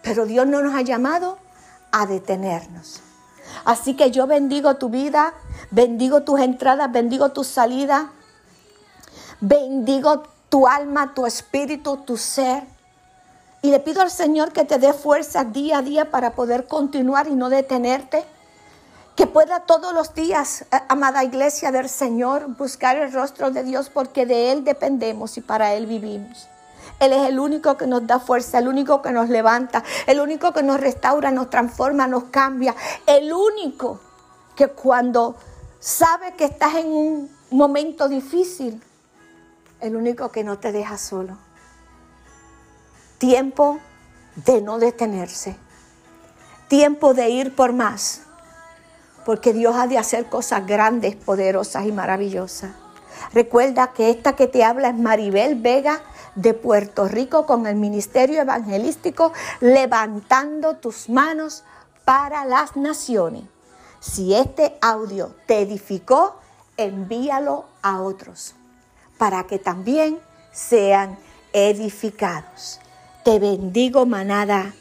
Pero 0.00 0.24
Dios 0.24 0.46
no 0.46 0.62
nos 0.62 0.74
ha 0.74 0.80
llamado 0.80 1.36
a 1.92 2.06
detenernos. 2.06 3.02
Así 3.64 3.94
que 3.94 4.10
yo 4.10 4.26
bendigo 4.26 4.76
tu 4.76 4.88
vida, 4.88 5.34
bendigo 5.70 6.22
tus 6.22 6.40
entradas, 6.40 6.90
bendigo 6.92 7.30
tu 7.30 7.44
salida, 7.44 8.10
bendigo 9.40 10.22
tu 10.48 10.66
alma, 10.66 11.14
tu 11.14 11.26
espíritu, 11.26 11.98
tu 11.98 12.16
ser. 12.16 12.64
Y 13.62 13.70
le 13.70 13.80
pido 13.80 14.02
al 14.02 14.10
Señor 14.10 14.52
que 14.52 14.64
te 14.64 14.78
dé 14.78 14.92
fuerza 14.92 15.44
día 15.44 15.78
a 15.78 15.82
día 15.82 16.10
para 16.10 16.32
poder 16.32 16.66
continuar 16.66 17.26
y 17.26 17.34
no 17.34 17.48
detenerte. 17.48 18.24
Que 19.16 19.26
pueda 19.26 19.60
todos 19.60 19.94
los 19.94 20.14
días, 20.14 20.66
eh, 20.72 20.78
amada 20.88 21.24
iglesia 21.24 21.72
del 21.72 21.88
Señor, 21.88 22.48
buscar 22.56 22.98
el 22.98 23.12
rostro 23.12 23.50
de 23.50 23.64
Dios 23.64 23.88
porque 23.88 24.26
de 24.26 24.52
Él 24.52 24.62
dependemos 24.62 25.38
y 25.38 25.40
para 25.40 25.72
Él 25.72 25.86
vivimos. 25.86 26.48
Él 26.98 27.12
es 27.12 27.28
el 27.28 27.38
único 27.38 27.76
que 27.76 27.86
nos 27.86 28.06
da 28.06 28.18
fuerza, 28.18 28.58
el 28.58 28.68
único 28.68 29.02
que 29.02 29.12
nos 29.12 29.28
levanta, 29.28 29.84
el 30.06 30.20
único 30.20 30.52
que 30.52 30.62
nos 30.62 30.80
restaura, 30.80 31.30
nos 31.30 31.50
transforma, 31.50 32.06
nos 32.06 32.24
cambia. 32.24 32.74
El 33.06 33.32
único 33.32 34.00
que 34.54 34.68
cuando 34.68 35.36
sabe 35.78 36.34
que 36.34 36.46
estás 36.46 36.74
en 36.76 36.88
un 36.88 37.30
momento 37.50 38.08
difícil, 38.08 38.82
el 39.80 39.96
único 39.96 40.30
que 40.30 40.44
no 40.44 40.58
te 40.58 40.72
deja 40.72 40.96
solo. 40.98 41.36
Tiempo 43.18 43.78
de 44.36 44.60
no 44.60 44.78
detenerse. 44.78 45.56
Tiempo 46.68 47.14
de 47.14 47.30
ir 47.30 47.54
por 47.54 47.72
más. 47.72 48.22
Porque 49.24 49.52
Dios 49.52 49.76
ha 49.76 49.86
de 49.86 49.98
hacer 49.98 50.26
cosas 50.26 50.66
grandes, 50.66 51.16
poderosas 51.16 51.86
y 51.86 51.92
maravillosas. 51.92 52.72
Recuerda 53.32 53.92
que 53.92 54.10
esta 54.10 54.34
que 54.34 54.46
te 54.46 54.64
habla 54.64 54.88
es 54.88 54.96
Maribel 54.96 55.54
Vega 55.56 56.02
de 56.34 56.54
Puerto 56.54 57.08
Rico 57.08 57.46
con 57.46 57.66
el 57.66 57.76
ministerio 57.76 58.40
evangelístico 58.40 59.32
levantando 59.60 60.76
tus 60.76 61.08
manos 61.08 61.64
para 62.04 62.44
las 62.44 62.76
naciones. 62.76 63.44
Si 64.00 64.34
este 64.34 64.76
audio 64.80 65.34
te 65.46 65.60
edificó, 65.60 66.36
envíalo 66.76 67.64
a 67.82 68.00
otros 68.02 68.54
para 69.18 69.46
que 69.46 69.58
también 69.58 70.20
sean 70.52 71.18
edificados. 71.52 72.80
Te 73.24 73.38
bendigo, 73.38 74.06
manada, 74.06 74.74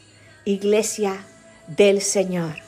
iglesia 0.44 1.26
del 1.68 2.02
Señor. 2.02 2.65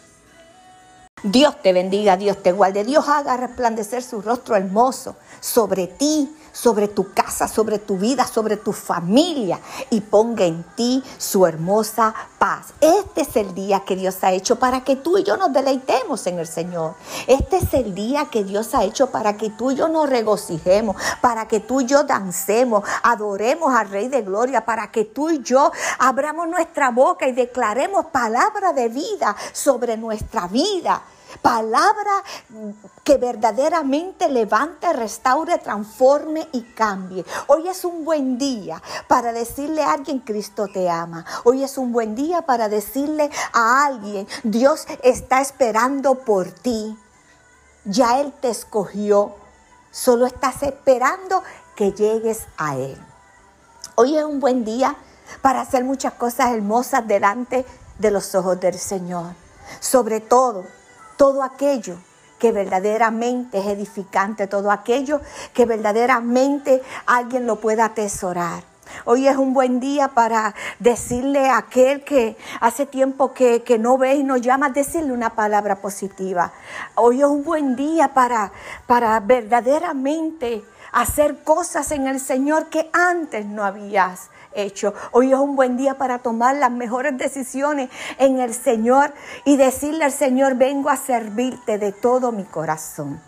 Dios 1.23 1.59
te 1.63 1.73
bendiga, 1.73 2.15
Dios 2.15 2.43
te 2.43 2.51
guarde, 2.51 2.83
Dios 2.83 3.07
haga 3.07 3.37
resplandecer 3.37 4.03
su 4.03 4.21
rostro 4.21 4.55
hermoso 4.55 5.15
sobre 5.41 5.87
ti 5.87 6.29
sobre 6.57 6.87
tu 6.87 7.13
casa, 7.13 7.47
sobre 7.47 7.77
tu 7.77 7.97
vida, 7.97 8.25
sobre 8.25 8.57
tu 8.57 8.73
familia 8.73 9.59
y 9.91 10.01
ponga 10.01 10.43
en 10.45 10.63
ti 10.75 11.03
su 11.19 11.45
hermosa 11.45 12.15
paz. 12.39 12.73
Este 12.81 13.21
es 13.21 13.35
el 13.35 13.53
día 13.53 13.81
que 13.81 13.95
Dios 13.95 14.17
ha 14.23 14.31
hecho 14.31 14.57
para 14.57 14.83
que 14.83 14.95
tú 14.95 15.19
y 15.19 15.23
yo 15.23 15.37
nos 15.37 15.53
deleitemos 15.53 16.25
en 16.25 16.39
el 16.39 16.47
Señor. 16.47 16.95
Este 17.27 17.57
es 17.57 17.73
el 17.75 17.93
día 17.93 18.25
que 18.31 18.43
Dios 18.43 18.73
ha 18.73 18.83
hecho 18.83 19.11
para 19.11 19.37
que 19.37 19.51
tú 19.51 19.69
y 19.69 19.75
yo 19.75 19.87
nos 19.87 20.09
regocijemos, 20.09 20.95
para 21.21 21.47
que 21.47 21.59
tú 21.59 21.81
y 21.81 21.85
yo 21.85 22.03
dancemos, 22.03 22.83
adoremos 23.03 23.71
al 23.75 23.89
Rey 23.89 24.07
de 24.07 24.23
Gloria, 24.23 24.65
para 24.65 24.91
que 24.91 25.05
tú 25.05 25.29
y 25.29 25.43
yo 25.43 25.71
abramos 25.99 26.47
nuestra 26.47 26.89
boca 26.89 27.27
y 27.27 27.33
declaremos 27.33 28.07
palabra 28.07 28.73
de 28.73 28.89
vida 28.89 29.35
sobre 29.53 29.95
nuestra 29.95 30.47
vida. 30.47 31.03
Palabra 31.41 32.23
que 33.03 33.17
verdaderamente 33.17 34.29
levante, 34.29 34.91
restaure, 34.93 35.57
transforme 35.57 36.47
y 36.51 36.61
cambie. 36.73 37.25
Hoy 37.47 37.67
es 37.67 37.85
un 37.85 38.05
buen 38.05 38.37
día 38.37 38.81
para 39.07 39.33
decirle 39.33 39.83
a 39.83 39.93
alguien, 39.93 40.19
Cristo 40.19 40.67
te 40.67 40.89
ama. 40.89 41.25
Hoy 41.43 41.63
es 41.63 41.77
un 41.77 41.91
buen 41.91 42.15
día 42.15 42.43
para 42.43 42.69
decirle 42.69 43.29
a 43.53 43.85
alguien, 43.85 44.27
Dios 44.43 44.85
está 45.03 45.41
esperando 45.41 46.15
por 46.15 46.51
ti. 46.51 46.97
Ya 47.85 48.19
Él 48.19 48.33
te 48.41 48.49
escogió. 48.49 49.35
Solo 49.91 50.25
estás 50.25 50.63
esperando 50.63 51.43
que 51.75 51.91
llegues 51.91 52.45
a 52.57 52.75
Él. 52.75 52.97
Hoy 53.95 54.17
es 54.17 54.23
un 54.23 54.39
buen 54.39 54.63
día 54.63 54.95
para 55.41 55.61
hacer 55.61 55.83
muchas 55.83 56.13
cosas 56.13 56.51
hermosas 56.51 57.07
delante 57.07 57.65
de 57.99 58.11
los 58.11 58.33
ojos 58.35 58.59
del 58.59 58.77
Señor. 58.77 59.33
Sobre 59.79 60.19
todo, 60.19 60.65
todo 61.17 61.43
aquello 61.43 61.97
que 62.39 62.51
verdaderamente 62.51 63.57
es 63.57 63.65
edificante, 63.65 64.47
todo 64.47 64.71
aquello 64.71 65.21
que 65.53 65.65
verdaderamente 65.65 66.81
alguien 67.05 67.47
lo 67.47 67.57
pueda 67.57 67.85
atesorar. 67.85 68.63
Hoy 69.05 69.27
es 69.27 69.35
un 69.35 69.53
buen 69.53 69.79
día 69.79 70.09
para 70.09 70.55
decirle 70.79 71.49
a 71.49 71.57
aquel 71.57 72.03
que 72.03 72.37
hace 72.61 72.85
tiempo 72.85 73.33
que, 73.33 73.77
no 73.79 73.97
ve 73.97 74.15
y 74.15 74.23
nos 74.23 74.41
llama, 74.41 74.69
decirle 74.69 75.11
una 75.11 75.31
palabra 75.31 75.81
positiva. 75.81 76.53
Hoy 76.95 77.19
es 77.19 77.27
un 77.27 77.43
buen 77.43 77.75
día 77.75 78.13
para, 78.13 78.51
para 78.85 79.19
verdaderamente 79.19 80.63
hacer 80.93 81.43
cosas 81.43 81.91
en 81.91 82.07
el 82.07 82.19
Señor 82.19 82.67
que 82.67 82.89
antes 82.93 83.45
no 83.45 83.65
habías 83.65 84.29
hecho. 84.57 84.93
Hoy 85.11 85.31
es 85.31 85.39
un 85.39 85.55
buen 85.55 85.77
día 85.77 85.97
para 85.97 86.19
tomar 86.19 86.55
las 86.55 86.71
mejores 86.71 87.17
decisiones 87.17 87.89
en 88.17 88.39
el 88.39 88.53
Señor 88.53 89.13
y 89.45 89.55
decirle 89.55 90.03
al 90.03 90.11
Señor, 90.11 90.55
vengo 90.55 90.89
a 90.89 90.97
servirte 90.97 91.77
de 91.77 91.91
todo 91.91 92.31
mi 92.31 92.43
corazón, 92.43 93.21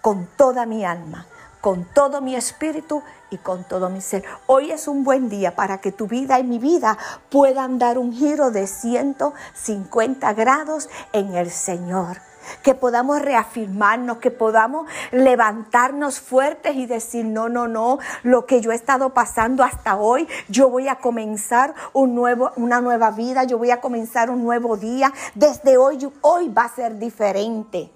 con 0.00 0.28
toda 0.36 0.64
mi 0.66 0.84
alma, 0.84 1.26
con 1.60 1.84
todo 1.84 2.20
mi 2.20 2.36
espíritu 2.36 3.02
y 3.30 3.38
con 3.38 3.64
todo 3.64 3.90
mi 3.90 4.00
ser. 4.00 4.24
Hoy 4.46 4.70
es 4.70 4.88
un 4.88 5.04
buen 5.04 5.28
día 5.28 5.54
para 5.54 5.78
que 5.78 5.92
tu 5.92 6.06
vida 6.06 6.38
y 6.38 6.44
mi 6.44 6.58
vida 6.58 6.96
puedan 7.28 7.78
dar 7.78 7.98
un 7.98 8.12
giro 8.12 8.50
de 8.50 8.66
150 8.66 10.32
grados 10.34 10.88
en 11.12 11.34
el 11.34 11.50
Señor 11.50 12.29
que 12.62 12.74
podamos 12.74 13.20
reafirmarnos, 13.22 14.18
que 14.18 14.30
podamos 14.30 14.88
levantarnos 15.12 16.20
fuertes 16.20 16.76
y 16.76 16.86
decir, 16.86 17.24
no, 17.24 17.48
no, 17.48 17.68
no, 17.68 17.98
lo 18.22 18.46
que 18.46 18.60
yo 18.60 18.72
he 18.72 18.74
estado 18.74 19.10
pasando 19.10 19.62
hasta 19.62 19.96
hoy, 19.96 20.28
yo 20.48 20.68
voy 20.68 20.88
a 20.88 20.96
comenzar 20.96 21.74
un 21.92 22.14
nuevo, 22.14 22.52
una 22.56 22.80
nueva 22.80 23.10
vida, 23.10 23.44
yo 23.44 23.58
voy 23.58 23.70
a 23.70 23.80
comenzar 23.80 24.30
un 24.30 24.42
nuevo 24.44 24.76
día. 24.76 25.12
Desde 25.34 25.76
hoy, 25.76 26.10
hoy 26.22 26.48
va 26.48 26.64
a 26.64 26.74
ser 26.74 26.98
diferente. 26.98 27.90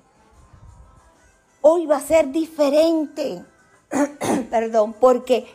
Hoy 1.61 1.87
va 1.87 1.97
a 1.97 2.01
ser 2.01 2.31
diferente. 2.31 3.45
Perdón, 4.51 4.95
porque 5.01 5.47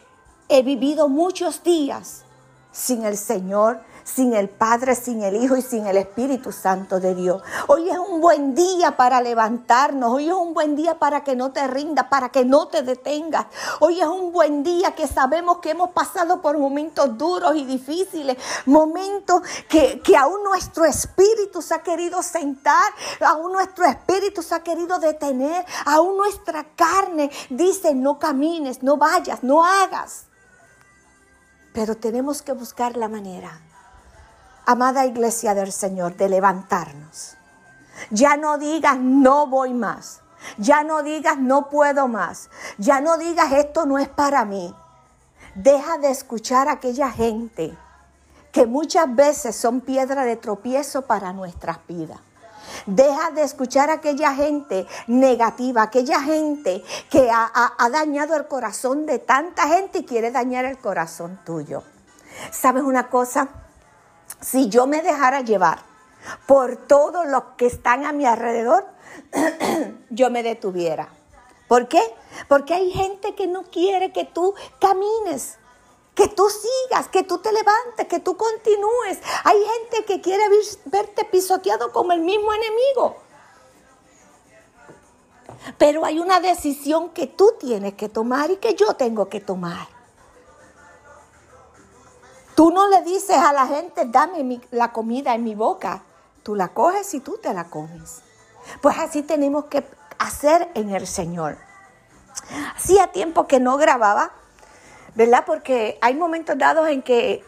he 0.47 0.63
vivido 0.63 1.07
muchos 1.07 1.63
días 1.63 2.25
sin 2.71 3.05
el 3.05 3.17
Señor, 3.17 3.81
sin 4.09 4.33
el 4.33 4.49
Padre, 4.49 4.95
sin 4.95 5.21
el 5.21 5.35
Hijo 5.35 5.55
y 5.55 5.61
sin 5.61 5.85
el 5.87 5.97
Espíritu 5.97 6.51
Santo 6.51 6.99
de 6.99 7.15
Dios. 7.15 7.41
Hoy 7.67 7.89
es 7.89 7.97
un 7.97 8.19
buen 8.21 8.55
día 8.55 8.97
para 8.97 9.21
levantarnos, 9.21 10.11
hoy 10.11 10.27
es 10.27 10.33
un 10.33 10.53
buen 10.53 10.75
día 10.75 10.97
para 10.97 11.23
que 11.23 11.35
no 11.35 11.51
te 11.51 11.67
rindas, 11.67 12.07
para 12.07 12.29
que 12.29 12.43
no 12.43 12.67
te 12.67 12.81
detengas. 12.81 13.45
Hoy 13.79 14.01
es 14.01 14.07
un 14.07 14.31
buen 14.31 14.63
día 14.63 14.95
que 14.95 15.07
sabemos 15.07 15.59
que 15.59 15.71
hemos 15.71 15.91
pasado 15.91 16.41
por 16.41 16.57
momentos 16.57 17.17
duros 17.17 17.55
y 17.55 17.65
difíciles, 17.65 18.37
momentos 18.65 19.41
que, 19.67 20.01
que 20.01 20.17
aún 20.17 20.43
nuestro 20.43 20.85
espíritu 20.85 21.61
se 21.61 21.75
ha 21.75 21.83
querido 21.83 22.21
sentar, 22.23 22.91
aún 23.25 23.53
nuestro 23.53 23.85
espíritu 23.85 24.41
se 24.41 24.55
ha 24.55 24.63
querido 24.63 24.99
detener, 24.99 25.65
aún 25.85 26.17
nuestra 26.17 26.65
carne 26.75 27.29
dice 27.49 27.93
no 27.93 28.17
camines, 28.17 28.81
no 28.81 28.97
vayas, 28.97 29.43
no 29.43 29.63
hagas. 29.63 30.25
Pero 31.73 31.95
tenemos 31.95 32.41
que 32.41 32.51
buscar 32.51 32.97
la 32.97 33.07
manera 33.07 33.68
amada 34.69 35.07
iglesia 35.07 35.55
del 35.55 35.71
Señor, 35.71 36.15
de 36.15 36.29
levantarnos. 36.29 37.35
Ya 38.11 38.37
no 38.37 38.59
digas, 38.59 38.99
no 38.99 39.47
voy 39.47 39.73
más. 39.73 40.21
Ya 40.59 40.83
no 40.83 41.01
digas 41.01 41.39
no 41.39 41.69
puedo 41.69 42.07
más. 42.07 42.51
Ya 42.77 43.01
no 43.01 43.17
digas 43.17 43.51
esto 43.51 43.87
no 43.87 43.97
es 43.97 44.07
para 44.07 44.45
mí. 44.45 44.73
Deja 45.55 45.97
de 45.97 46.11
escuchar 46.11 46.67
a 46.67 46.73
aquella 46.73 47.09
gente 47.09 47.75
que 48.51 48.67
muchas 48.67 49.13
veces 49.15 49.55
son 49.55 49.81
piedra 49.81 50.23
de 50.23 50.35
tropiezo 50.35 51.01
para 51.01 51.33
nuestras 51.33 51.79
vidas. 51.87 52.19
Deja 52.85 53.31
de 53.31 53.41
escuchar 53.41 53.89
a 53.89 53.93
aquella 53.93 54.35
gente 54.35 54.85
negativa, 55.07 55.81
aquella 55.81 56.21
gente 56.21 56.83
que 57.09 57.31
ha, 57.31 57.89
dañado 57.91 58.35
el 58.35 58.47
corazón 58.47 59.07
de 59.07 59.17
tanta 59.17 59.67
gente 59.67 59.99
y 59.99 60.05
quiere 60.05 60.29
dañar 60.29 60.65
el 60.65 60.77
corazón 60.77 61.39
tuyo. 61.43 61.81
¿Sabes 62.51 62.83
una 62.83 63.09
cosa? 63.09 63.49
Si 64.41 64.69
yo 64.69 64.87
me 64.87 65.01
dejara 65.01 65.41
llevar 65.41 65.79
por 66.47 66.75
todos 66.87 67.27
los 67.27 67.43
que 67.57 67.65
están 67.65 68.05
a 68.05 68.13
mi 68.13 68.25
alrededor, 68.25 68.85
yo 70.09 70.29
me 70.29 70.43
detuviera. 70.43 71.09
¿Por 71.67 71.87
qué? 71.87 72.01
Porque 72.47 72.73
hay 72.73 72.91
gente 72.91 73.35
que 73.35 73.47
no 73.47 73.63
quiere 73.63 74.11
que 74.11 74.25
tú 74.25 74.55
camines, 74.79 75.57
que 76.15 76.27
tú 76.27 76.49
sigas, 76.49 77.07
que 77.09 77.23
tú 77.23 77.37
te 77.37 77.51
levantes, 77.51 78.07
que 78.07 78.19
tú 78.19 78.35
continúes. 78.37 79.19
Hay 79.43 79.57
gente 79.57 80.05
que 80.05 80.21
quiere 80.21 80.43
verte 80.85 81.25
pisoteado 81.25 81.91
como 81.91 82.11
el 82.11 82.21
mismo 82.21 82.51
enemigo. 82.53 83.17
Pero 85.77 86.05
hay 86.05 86.19
una 86.19 86.39
decisión 86.39 87.09
que 87.09 87.27
tú 87.27 87.53
tienes 87.59 87.93
que 87.93 88.09
tomar 88.09 88.49
y 88.51 88.57
que 88.57 88.73
yo 88.75 88.95
tengo 88.95 89.29
que 89.29 89.39
tomar. 89.39 89.98
Tú 92.59 92.71
no 92.71 92.89
le 92.89 93.03
dices 93.03 93.37
a 93.37 93.53
la 93.53 93.67
gente, 93.67 94.03
dame 94.05 94.59
la 94.71 94.91
comida 94.91 95.33
en 95.33 95.45
mi 95.45 95.55
boca. 95.55 96.03
Tú 96.43 96.55
la 96.55 96.67
coges 96.67 97.13
y 97.13 97.21
tú 97.21 97.37
te 97.41 97.53
la 97.53 97.69
comes. 97.69 98.19
Pues 98.81 98.97
así 98.99 99.21
tenemos 99.21 99.67
que 99.67 99.85
hacer 100.17 100.69
en 100.73 100.89
el 100.89 101.07
Señor. 101.07 101.57
Hacía 102.75 103.13
tiempo 103.13 103.47
que 103.47 103.61
no 103.61 103.77
grababa, 103.77 104.31
¿verdad? 105.15 105.45
Porque 105.45 105.97
hay 106.01 106.15
momentos 106.15 106.57
dados 106.57 106.89
en 106.89 107.01
que 107.01 107.45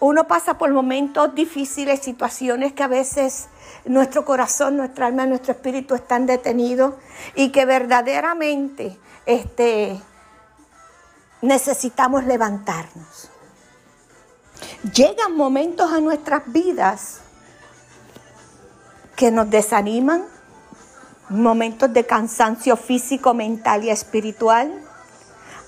uno 0.00 0.28
pasa 0.28 0.58
por 0.58 0.70
momentos 0.70 1.34
difíciles, 1.34 2.00
situaciones 2.00 2.74
que 2.74 2.82
a 2.82 2.88
veces 2.88 3.48
nuestro 3.86 4.26
corazón, 4.26 4.76
nuestra 4.76 5.06
alma, 5.06 5.24
nuestro 5.24 5.52
espíritu 5.52 5.94
están 5.94 6.26
detenidos 6.26 6.92
y 7.34 7.52
que 7.52 7.64
verdaderamente 7.64 8.98
este, 9.24 9.98
necesitamos 11.40 12.24
levantarnos. 12.24 13.31
Llegan 14.94 15.36
momentos 15.36 15.92
a 15.92 16.00
nuestras 16.00 16.42
vidas 16.46 17.20
que 19.16 19.30
nos 19.30 19.48
desaniman, 19.50 20.24
momentos 21.28 21.92
de 21.92 22.04
cansancio 22.04 22.76
físico, 22.76 23.34
mental 23.34 23.84
y 23.84 23.90
espiritual, 23.90 24.72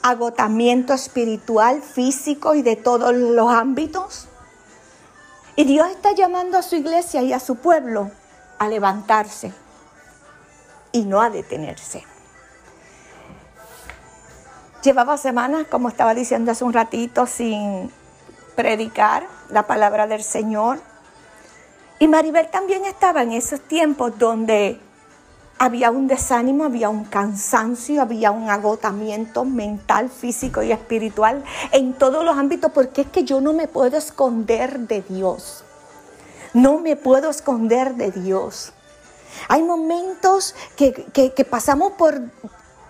agotamiento 0.03 0.92
espiritual, 0.92 1.80
físico 1.82 2.55
y 2.55 2.62
de 2.62 2.76
todos 2.76 3.14
los 3.14 3.51
ámbitos. 3.51 4.28
Y 5.57 5.64
Dios 5.64 5.88
está 5.88 6.12
llamando 6.12 6.59
a 6.59 6.62
su 6.62 6.76
iglesia 6.76 7.22
y 7.22 7.32
a 7.32 7.40
su 7.40 7.57
pueblo 7.57 8.11
a 8.59 8.68
levantarse 8.68 9.53
y 10.92 11.05
no 11.05 11.22
a 11.22 11.30
detenerse. 11.30 12.05
Llevaba 14.82 15.16
semanas, 15.16 15.66
como 15.70 15.88
estaba 15.88 16.14
diciendo 16.14 16.53
hace 16.53 16.64
un 16.64 16.72
ratito, 16.72 17.26
sin 17.26 17.90
predicar 18.55 19.26
la 19.50 19.66
palabra 19.66 20.07
del 20.07 20.22
Señor. 20.22 20.80
Y 21.98 22.09
Maribel 22.09 22.48
también 22.50 22.84
estaba 22.84 23.22
en 23.22 23.32
esos 23.32 23.61
tiempos 23.61 24.18
donde 24.18 24.80
había 25.59 25.90
un 25.90 26.09
desánimo, 26.09 26.64
había 26.64 26.88
un 26.88 27.05
cansancio, 27.05 28.02
había 28.02 28.30
un 28.30 28.50
agotamiento 28.50 29.44
mental, 29.44 30.11
físico 30.11 30.62
y 30.62 30.72
espiritual 30.72 31.44
en 31.70 31.94
todos 31.94 32.24
los 32.24 32.36
ámbitos, 32.36 32.72
porque 32.72 33.02
es 33.02 33.07
que 33.09 33.24
yo 33.24 33.40
no 33.40 33.52
me 33.52 33.68
puedo 33.68 33.96
esconder 33.96 34.80
de 34.80 35.02
Dios. 35.02 35.64
No 36.52 36.78
me 36.78 36.96
puedo 36.96 37.30
esconder 37.30 37.94
de 37.94 38.11
Dios. 38.11 38.72
Hay 39.48 39.62
momentos 39.62 40.55
que, 40.76 40.92
que 40.92 41.44
pasamos 41.44 41.92
por 41.92 42.20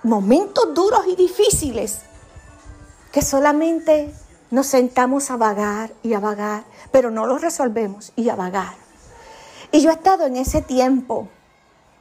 momentos 0.03 0.75
duros 0.75 1.01
y 1.09 1.17
difíciles 1.17 2.01
que 3.15 3.23
solamente 3.23 4.13
nos 4.55 4.69
sentamos 4.69 5.33
a 5.33 5.37
vagar 5.37 5.93
y 6.05 6.15
a 6.15 6.21
vagar, 6.21 6.63
pero 6.93 7.11
no 7.11 7.27
los 7.27 7.41
resolvemos 7.41 8.13
y 8.15 8.29
a 8.29 8.37
vagar. 8.37 8.77
Y 9.73 9.81
yo 9.81 9.91
he 9.91 9.95
estado 9.95 10.27
en 10.27 10.37
ese 10.37 10.63
tiempo 10.63 11.29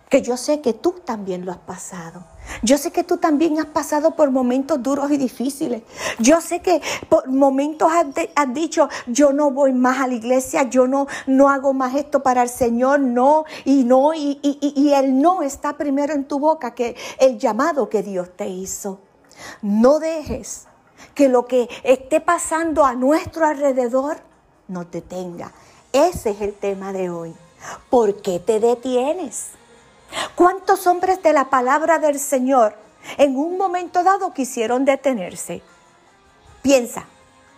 que 0.08 0.22
yo 0.22 0.38
sé 0.38 0.62
que 0.62 0.74
tú 0.74 0.92
también 1.04 1.48
lo 1.48 1.52
has 1.52 1.58
pasado. 1.58 2.24
Yo 2.62 2.78
sé 2.78 2.92
que 2.92 3.04
tú 3.04 3.18
también 3.18 3.60
has 3.60 3.66
pasado 3.66 4.16
por 4.16 4.30
momentos 4.30 4.84
duros 4.84 5.10
y 5.10 5.18
difíciles. 5.18 5.82
Yo 6.20 6.42
sé 6.42 6.62
que 6.62 6.80
por 7.10 7.28
momentos 7.28 7.92
has, 8.36 8.54
dicho, 8.54 8.88
yo 9.08 9.34
no 9.34 9.50
voy 9.50 9.74
más 9.74 10.00
a 10.02 10.06
la 10.06 10.14
iglesia, 10.14 10.70
yo 10.70 10.86
no, 10.86 11.08
no 11.26 11.50
hago 11.50 11.74
más 11.74 11.96
esto 11.96 12.22
para 12.22 12.44
el 12.44 12.50
Señor, 12.50 13.00
no, 13.00 13.46
y 13.66 13.84
no, 13.84 14.14
y, 14.14 14.40
y 14.44 14.94
el 14.94 15.20
no 15.20 15.42
está 15.42 15.76
primero 15.76 16.14
en 16.14 16.26
tu 16.26 16.38
boca 16.38 16.76
que 16.76 16.96
el 17.18 17.40
llamado 17.40 17.90
que 17.90 18.04
Dios 18.04 18.30
te 18.36 18.48
hizo. 18.48 19.00
No 19.64 19.98
dejes 19.98 20.68
que 21.14 21.30
lo 21.30 21.46
que 21.46 21.70
esté 21.84 22.22
pasando 22.22 22.86
a 22.86 22.94
nuestro 22.94 23.46
alrededor 23.46 24.18
no 24.68 24.88
te 24.88 25.02
tenga. 25.02 25.52
Ese 25.92 26.32
es 26.32 26.42
el 26.42 26.54
tema 26.54 26.94
de 26.94 27.10
hoy. 27.10 27.36
¿Por 27.90 28.22
qué 28.22 28.40
te 28.40 28.60
detienes? 28.60 29.52
¿Cuántos 30.36 30.88
hombres 30.88 31.22
de 31.24 31.34
la 31.34 31.50
palabra 31.50 32.00
del 32.00 32.20
Señor 32.20 32.76
en 33.18 33.36
un 33.36 33.58
momento 33.58 34.04
dado 34.04 34.34
quisieron 34.34 34.86
detenerse? 34.86 35.62
Piensa, 36.62 37.06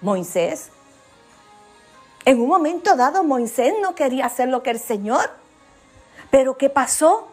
Moisés. 0.01 0.69
En 2.25 2.41
un 2.41 2.47
momento 2.47 2.95
dado 2.95 3.23
Moisés 3.23 3.73
no 3.81 3.93
quería 3.93 4.25
hacer 4.25 4.49
lo 4.49 4.63
que 4.63 4.71
el 4.71 4.79
Señor. 4.79 5.29
Pero 6.31 6.57
¿qué 6.57 6.69
pasó? 6.69 7.27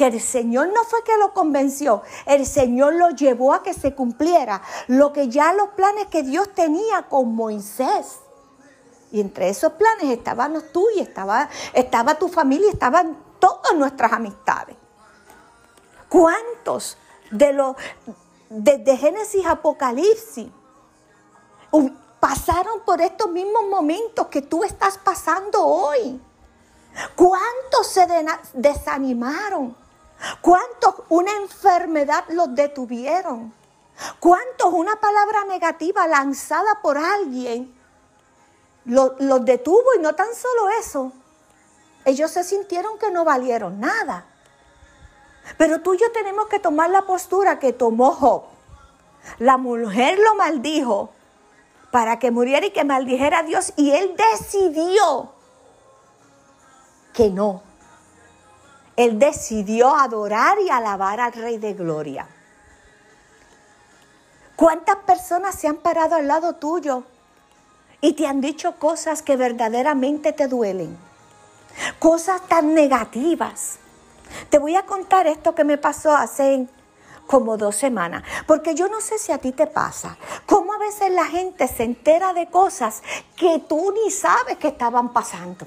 Que 0.00 0.06
el 0.06 0.18
Señor 0.18 0.68
no 0.68 0.82
fue 0.84 1.04
que 1.04 1.14
lo 1.18 1.34
convenció, 1.34 2.00
el 2.24 2.46
Señor 2.46 2.94
lo 2.94 3.10
llevó 3.10 3.52
a 3.52 3.62
que 3.62 3.74
se 3.74 3.94
cumpliera 3.94 4.62
lo 4.86 5.12
que 5.12 5.28
ya 5.28 5.52
los 5.52 5.68
planes 5.76 6.06
que 6.06 6.22
Dios 6.22 6.54
tenía 6.54 7.02
con 7.02 7.34
Moisés. 7.34 8.20
Y 9.12 9.20
entre 9.20 9.50
esos 9.50 9.74
planes 9.74 10.04
estaban 10.04 10.54
los 10.54 10.72
tuyos, 10.72 11.06
estaba, 11.06 11.50
estaba 11.74 12.14
tu 12.14 12.28
familia, 12.28 12.70
estaban 12.70 13.14
todas 13.38 13.74
nuestras 13.74 14.14
amistades. 14.14 14.74
¿Cuántos 16.08 16.96
de 17.30 17.52
los 17.52 17.76
desde 18.48 18.96
Génesis 18.96 19.44
Apocalipsis 19.44 20.48
pasaron 22.18 22.80
por 22.86 23.02
estos 23.02 23.30
mismos 23.30 23.64
momentos 23.68 24.28
que 24.28 24.40
tú 24.40 24.64
estás 24.64 24.96
pasando 24.96 25.62
hoy? 25.62 26.18
¿Cuántos 27.14 27.86
se 27.86 28.06
desanimaron? 28.54 29.79
¿Cuántos 30.40 30.94
una 31.08 31.32
enfermedad 31.36 32.24
los 32.28 32.54
detuvieron? 32.54 33.52
¿Cuántos 34.18 34.72
una 34.72 34.96
palabra 34.96 35.44
negativa 35.44 36.06
lanzada 36.06 36.80
por 36.82 36.98
alguien 36.98 37.74
los 38.84 39.44
detuvo? 39.44 39.94
Y 39.96 40.00
no 40.00 40.14
tan 40.14 40.34
solo 40.34 40.68
eso, 40.70 41.12
ellos 42.04 42.30
se 42.30 42.44
sintieron 42.44 42.98
que 42.98 43.10
no 43.10 43.24
valieron 43.24 43.80
nada. 43.80 44.26
Pero 45.56 45.80
tú 45.80 45.94
y 45.94 45.98
yo 45.98 46.10
tenemos 46.12 46.48
que 46.48 46.58
tomar 46.58 46.90
la 46.90 47.02
postura 47.02 47.58
que 47.58 47.72
tomó 47.72 48.12
Job. 48.12 48.44
La 49.38 49.58
mujer 49.58 50.18
lo 50.18 50.34
maldijo 50.34 51.10
para 51.90 52.18
que 52.18 52.30
muriera 52.30 52.66
y 52.66 52.70
que 52.70 52.84
maldijera 52.84 53.40
a 53.40 53.42
Dios 53.42 53.72
y 53.76 53.90
él 53.90 54.16
decidió 54.16 55.32
que 57.12 57.30
no. 57.30 57.69
Él 59.00 59.18
decidió 59.18 59.96
adorar 59.96 60.58
y 60.60 60.68
alabar 60.68 61.20
al 61.20 61.32
Rey 61.32 61.56
de 61.58 61.72
Gloria. 61.72 62.26
¿Cuántas 64.56 64.96
personas 64.96 65.54
se 65.54 65.68
han 65.68 65.78
parado 65.78 66.16
al 66.16 66.28
lado 66.28 66.56
tuyo 66.56 67.04
y 68.02 68.12
te 68.12 68.26
han 68.26 68.40
dicho 68.40 68.76
cosas 68.78 69.22
que 69.22 69.36
verdaderamente 69.36 70.32
te 70.32 70.48
duelen? 70.48 70.98
cosas 71.98 72.42
tan 72.48 72.74
negativas. 72.74 73.78
Te 74.50 74.58
voy 74.58 74.76
a 74.76 74.84
contar 74.84 75.26
esto 75.26 75.54
que 75.54 75.64
me 75.64 75.78
pasó 75.78 76.14
hace 76.14 76.66
como 77.26 77.56
dos 77.56 77.76
semanas, 77.76 78.24
porque 78.46 78.74
yo 78.74 78.88
no 78.88 79.00
sé 79.00 79.16
si 79.16 79.30
a 79.30 79.38
ti 79.38 79.52
te 79.52 79.66
pasa, 79.66 80.16
cómo 80.46 80.74
a 80.74 80.78
veces 80.78 81.12
la 81.12 81.26
gente 81.26 81.68
se 81.68 81.84
entera 81.84 82.32
de 82.32 82.48
cosas 82.48 83.02
que 83.36 83.60
tú 83.68 83.92
ni 83.92 84.10
sabes 84.10 84.58
que 84.58 84.68
estaban 84.68 85.12
pasando. 85.12 85.64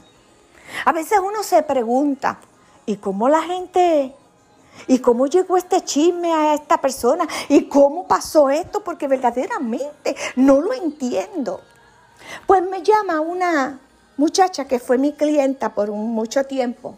A 0.86 0.92
veces 0.92 1.20
uno 1.24 1.42
se 1.42 1.64
pregunta, 1.64 2.38
¿y 2.86 2.98
cómo 2.98 3.30
la 3.30 3.42
gente 3.42 4.16
¿Y 4.88 5.00
cómo 5.00 5.28
llegó 5.28 5.56
este 5.56 5.82
chisme 5.84 6.34
a 6.34 6.54
esta 6.54 6.80
persona? 6.80 7.28
¿Y 7.48 7.68
cómo 7.68 8.08
pasó 8.08 8.50
esto? 8.50 8.84
Porque 8.84 9.08
verdaderamente 9.08 10.16
no 10.36 10.60
lo 10.62 10.74
entiendo. 10.74 11.62
Pues 12.48 12.64
me 12.64 12.82
llama 12.82 13.22
una 13.22 13.80
muchacha 14.18 14.66
que 14.66 14.80
fue 14.80 14.98
mi 14.98 15.14
clienta 15.14 15.74
por 15.74 15.92
mucho 15.92 16.44
tiempo. 16.46 16.96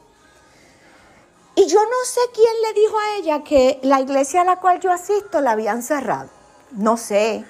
Y 1.56 1.68
yo 1.68 1.80
no 1.80 2.06
sé 2.06 2.20
quién 2.34 2.54
le 2.64 2.82
dijo 2.82 2.98
a 2.98 3.18
ella 3.18 3.44
que 3.44 3.80
la 3.84 4.02
iglesia 4.02 4.42
a 4.42 4.46
la 4.46 4.60
cual 4.60 4.80
yo 4.80 4.92
asisto 4.92 5.40
la 5.42 5.52
habían 5.52 5.84
cerrado. 5.84 6.30
No 6.72 6.98
sé. 6.98 7.46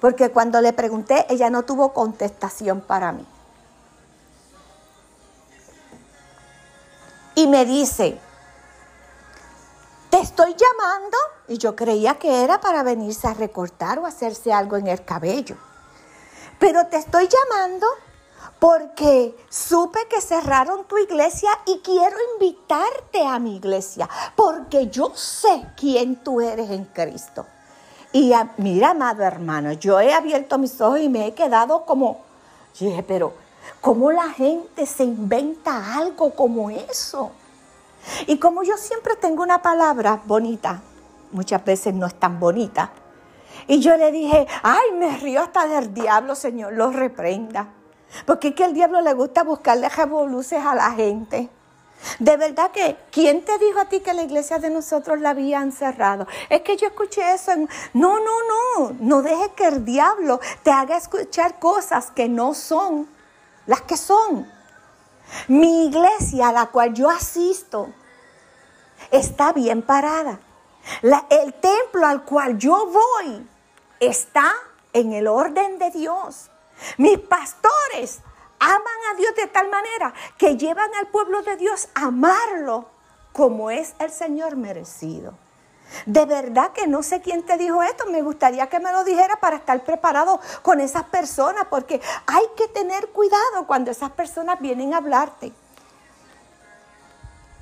Porque 0.00 0.30
cuando 0.30 0.60
le 0.60 0.72
pregunté, 0.72 1.26
ella 1.28 1.50
no 1.50 1.64
tuvo 1.64 1.92
contestación 1.92 2.80
para 2.80 3.12
mí. 3.12 3.26
Y 7.36 7.46
me 7.46 7.64
dice, 7.66 8.18
te 10.10 10.18
estoy 10.18 10.56
llamando. 10.56 11.16
Y 11.48 11.58
yo 11.58 11.76
creía 11.76 12.14
que 12.14 12.42
era 12.42 12.60
para 12.60 12.82
venirse 12.82 13.28
a 13.28 13.34
recortar 13.34 13.98
o 14.00 14.06
hacerse 14.06 14.52
algo 14.52 14.76
en 14.76 14.88
el 14.88 15.04
cabello. 15.04 15.56
Pero 16.58 16.86
te 16.86 16.96
estoy 16.96 17.28
llamando 17.28 17.86
porque 18.58 19.36
supe 19.50 20.08
que 20.08 20.20
cerraron 20.22 20.86
tu 20.86 20.96
iglesia 20.96 21.50
y 21.66 21.78
quiero 21.80 22.16
invitarte 22.34 23.24
a 23.26 23.38
mi 23.38 23.56
iglesia, 23.56 24.08
porque 24.34 24.88
yo 24.88 25.12
sé 25.14 25.68
quién 25.76 26.16
tú 26.24 26.40
eres 26.40 26.70
en 26.70 26.86
Cristo. 26.86 27.46
Y 28.12 28.32
mira, 28.56 28.90
amado 28.90 29.24
hermano, 29.24 29.72
yo 29.72 30.00
he 30.00 30.14
abierto 30.14 30.56
mis 30.56 30.80
ojos 30.80 31.00
y 31.00 31.10
me 31.10 31.26
he 31.26 31.34
quedado 31.34 31.84
como, 31.84 32.24
dije, 32.78 33.02
pero 33.02 33.34
¿cómo 33.80 34.12
la 34.12 34.30
gente 34.30 34.86
se 34.86 35.04
inventa 35.04 35.96
algo 35.96 36.34
como 36.34 36.70
eso? 36.70 37.32
Y 38.26 38.38
como 38.38 38.62
yo 38.62 38.76
siempre 38.76 39.16
tengo 39.16 39.42
una 39.42 39.62
palabra 39.62 40.20
bonita, 40.24 40.82
muchas 41.32 41.64
veces 41.64 41.94
no 41.94 42.06
es 42.06 42.14
tan 42.14 42.38
bonita, 42.38 42.90
y 43.66 43.80
yo 43.80 43.96
le 43.96 44.12
dije, 44.12 44.46
ay, 44.62 44.92
me 44.94 45.16
río 45.18 45.42
hasta 45.42 45.66
del 45.66 45.92
diablo, 45.92 46.34
Señor, 46.34 46.72
lo 46.72 46.90
reprenda. 46.90 47.68
Porque 48.24 48.48
es 48.48 48.54
que 48.54 48.64
al 48.64 48.74
diablo 48.74 49.00
le 49.00 49.12
gusta 49.14 49.42
buscarle 49.42 49.88
revoluces 49.88 50.64
a 50.64 50.74
la 50.74 50.92
gente. 50.92 51.48
De 52.18 52.36
verdad 52.36 52.70
que, 52.70 52.96
¿quién 53.10 53.44
te 53.44 53.58
dijo 53.58 53.80
a 53.80 53.86
ti 53.86 54.00
que 54.00 54.14
la 54.14 54.22
iglesia 54.22 54.58
de 54.58 54.70
nosotros 54.70 55.20
la 55.20 55.30
habían 55.30 55.72
cerrado? 55.72 56.26
Es 56.48 56.60
que 56.60 56.76
yo 56.76 56.86
escuché 56.86 57.32
eso. 57.32 57.52
No, 57.94 58.20
no, 58.20 58.32
no. 58.48 58.96
No 59.00 59.22
dejes 59.22 59.48
que 59.56 59.66
el 59.66 59.84
diablo 59.84 60.40
te 60.62 60.70
haga 60.70 60.96
escuchar 60.96 61.58
cosas 61.58 62.10
que 62.10 62.28
no 62.28 62.54
son 62.54 63.08
las 63.66 63.82
que 63.82 63.96
son. 63.96 64.50
Mi 65.48 65.86
iglesia 65.86 66.48
a 66.48 66.52
la 66.52 66.66
cual 66.66 66.94
yo 66.94 67.10
asisto 67.10 67.92
está 69.10 69.52
bien 69.52 69.82
parada. 69.82 70.40
el 71.30 71.54
templo 71.54 72.06
al 72.06 72.24
cual 72.24 72.58
yo 72.58 72.86
voy 72.86 73.46
está 73.98 74.52
en 74.92 75.12
el 75.12 75.26
orden 75.26 75.78
de 75.78 75.90
Dios. 75.90 76.50
Mis 76.98 77.18
pastores 77.18 78.20
aman 78.58 78.98
a 79.12 79.16
Dios 79.16 79.34
de 79.34 79.46
tal 79.48 79.68
manera 79.68 80.14
que 80.38 80.56
llevan 80.56 80.94
al 80.94 81.08
pueblo 81.08 81.42
de 81.42 81.56
Dios 81.56 81.88
a 81.94 82.06
amarlo 82.06 82.86
como 83.32 83.70
es 83.70 83.94
el 83.98 84.10
Señor 84.10 84.56
merecido. 84.56 85.34
De 86.04 86.24
verdad 86.26 86.72
que 86.72 86.86
no 86.86 87.02
sé 87.02 87.20
quién 87.20 87.44
te 87.44 87.56
dijo 87.56 87.82
esto, 87.82 88.06
me 88.06 88.22
gustaría 88.22 88.68
que 88.68 88.80
me 88.80 88.92
lo 88.92 89.04
dijera 89.04 89.36
para 89.36 89.56
estar 89.56 89.82
preparado 89.84 90.40
con 90.62 90.80
esas 90.80 91.04
personas, 91.04 91.66
porque 91.70 92.00
hay 92.26 92.44
que 92.56 92.68
tener 92.68 93.08
cuidado 93.08 93.66
cuando 93.66 93.90
esas 93.90 94.10
personas 94.10 94.60
vienen 94.60 94.94
a 94.94 94.98
hablarte. 94.98 95.52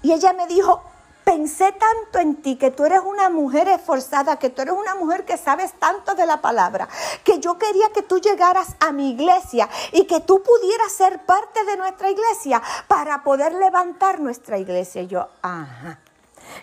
Y 0.02 0.12
ella 0.12 0.32
me 0.34 0.46
dijo, 0.46 0.82
pensé 1.24 1.72
tanto 1.72 2.18
en 2.18 2.36
ti, 2.42 2.56
que 2.56 2.70
tú 2.70 2.84
eres 2.84 3.00
una 3.00 3.30
mujer 3.30 3.68
esforzada, 3.68 4.38
que 4.38 4.50
tú 4.50 4.62
eres 4.62 4.74
una 4.74 4.94
mujer 4.94 5.24
que 5.24 5.36
sabes 5.36 5.72
tanto 5.78 6.14
de 6.14 6.26
la 6.26 6.40
palabra, 6.40 6.88
que 7.24 7.40
yo 7.40 7.58
quería 7.58 7.90
que 7.92 8.02
tú 8.02 8.18
llegaras 8.18 8.76
a 8.80 8.92
mi 8.92 9.10
iglesia 9.10 9.68
y 9.92 10.06
que 10.06 10.20
tú 10.20 10.42
pudieras 10.42 10.92
ser 10.92 11.24
parte 11.24 11.64
de 11.64 11.76
nuestra 11.76 12.10
iglesia 12.10 12.62
para 12.86 13.24
poder 13.24 13.54
levantar 13.54 14.20
nuestra 14.20 14.58
iglesia. 14.58 15.02
Y 15.02 15.06
yo, 15.06 15.28
ajá. 15.42 15.98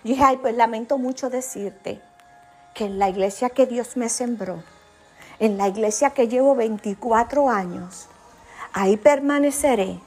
Y 0.04 0.10
dije, 0.10 0.24
ay, 0.24 0.38
pues 0.38 0.56
lamento 0.56 0.98
mucho 0.98 1.30
decirte 1.30 2.02
que 2.74 2.86
en 2.86 3.00
la 3.00 3.10
iglesia 3.10 3.50
que 3.50 3.66
Dios 3.66 3.98
me 3.98 4.10
sembró, 4.10 4.64
en 5.40 5.58
la 5.58 5.68
iglesia 5.68 6.12
que 6.12 6.28
llevo 6.28 6.56
24 6.56 7.50
años, 7.50 8.08
ahí 8.74 8.98
permaneceré 8.98 10.00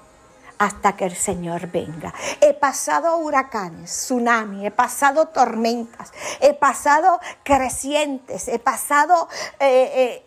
hasta 0.58 0.96
que 0.96 1.04
el 1.04 1.16
Señor 1.16 1.70
venga. 1.70 2.14
He 2.40 2.54
pasado 2.54 3.16
huracanes, 3.18 3.90
tsunamis, 3.90 4.64
he 4.64 4.70
pasado 4.70 5.28
tormentas, 5.28 6.12
he 6.40 6.54
pasado 6.54 7.20
crecientes, 7.42 8.48
he 8.48 8.58
pasado 8.58 9.28
eh, 9.58 9.90
eh, 9.94 10.26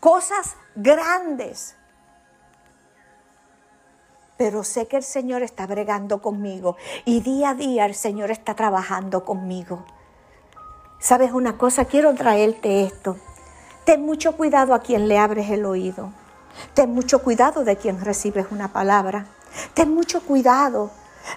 cosas 0.00 0.56
grandes. 0.74 1.76
Pero 4.36 4.64
sé 4.64 4.86
que 4.86 4.96
el 4.96 5.02
Señor 5.02 5.42
está 5.42 5.66
bregando 5.66 6.20
conmigo 6.20 6.76
y 7.04 7.20
día 7.20 7.50
a 7.50 7.54
día 7.54 7.86
el 7.86 7.94
Señor 7.94 8.30
está 8.30 8.54
trabajando 8.54 9.24
conmigo. 9.24 9.84
¿Sabes 10.98 11.32
una 11.32 11.56
cosa? 11.56 11.84
Quiero 11.84 12.14
traerte 12.14 12.82
esto. 12.84 13.16
Ten 13.84 14.04
mucho 14.04 14.36
cuidado 14.36 14.74
a 14.74 14.80
quien 14.80 15.08
le 15.08 15.18
abres 15.18 15.50
el 15.50 15.64
oído. 15.64 16.12
Ten 16.74 16.92
mucho 16.94 17.22
cuidado 17.22 17.64
de 17.64 17.76
quien 17.76 18.00
recibes 18.00 18.46
una 18.50 18.72
palabra. 18.72 19.26
Ten 19.74 19.94
mucho 19.94 20.20
cuidado 20.20 20.90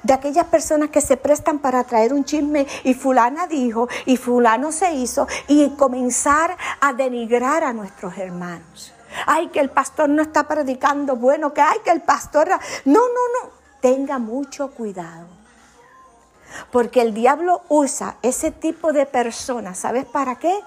de 0.03 0.13
aquellas 0.13 0.45
personas 0.45 0.89
que 0.89 1.01
se 1.01 1.17
prestan 1.17 1.59
para 1.59 1.83
traer 1.83 2.13
un 2.13 2.23
chisme 2.23 2.67
y 2.83 2.93
fulana 2.93 3.47
dijo 3.47 3.87
y 4.05 4.17
fulano 4.17 4.71
se 4.71 4.93
hizo 4.93 5.27
y 5.47 5.69
comenzar 5.71 6.55
a 6.81 6.93
denigrar 6.93 7.63
a 7.63 7.73
nuestros 7.73 8.17
hermanos. 8.17 8.93
Ay, 9.25 9.47
que 9.47 9.59
el 9.59 9.69
pastor 9.69 10.09
no 10.09 10.21
está 10.21 10.47
predicando 10.47 11.15
bueno, 11.15 11.53
que 11.53 11.61
ay, 11.61 11.79
que 11.83 11.91
el 11.91 12.01
pastor... 12.01 12.49
No, 12.85 12.99
no, 12.99 13.43
no. 13.43 13.51
Tenga 13.81 14.19
mucho 14.19 14.71
cuidado. 14.71 15.39
Porque 16.71 17.01
el 17.01 17.13
diablo 17.13 17.61
usa 17.69 18.15
ese 18.21 18.51
tipo 18.51 18.91
de 18.93 19.05
personas, 19.05 19.77
¿sabes 19.77 20.05
para 20.05 20.35
qué? 20.35 20.59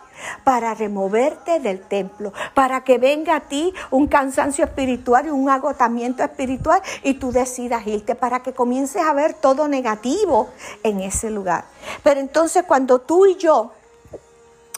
Para 0.44 0.74
removerte 0.74 1.60
del 1.60 1.80
templo, 1.80 2.32
para 2.54 2.84
que 2.84 2.98
venga 2.98 3.36
a 3.36 3.40
ti 3.40 3.74
un 3.90 4.06
cansancio 4.06 4.64
espiritual 4.64 5.26
y 5.26 5.30
un 5.30 5.50
agotamiento 5.50 6.22
espiritual 6.22 6.80
y 7.02 7.14
tú 7.14 7.32
decidas 7.32 7.86
irte, 7.86 8.14
para 8.14 8.42
que 8.42 8.52
comiences 8.52 9.02
a 9.02 9.12
ver 9.12 9.34
todo 9.34 9.68
negativo 9.68 10.50
en 10.82 11.00
ese 11.00 11.30
lugar. 11.30 11.64
Pero 12.02 12.20
entonces 12.20 12.64
cuando 12.64 13.00
tú 13.00 13.26
y 13.26 13.36
yo 13.36 13.72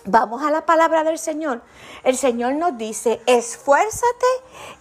vamos 0.04 0.42
a 0.42 0.50
la 0.50 0.66
palabra 0.66 1.04
del 1.04 1.18
Señor, 1.18 1.62
el 2.02 2.16
Señor 2.16 2.54
nos 2.54 2.76
dice, 2.76 3.20
esfuérzate 3.26 4.26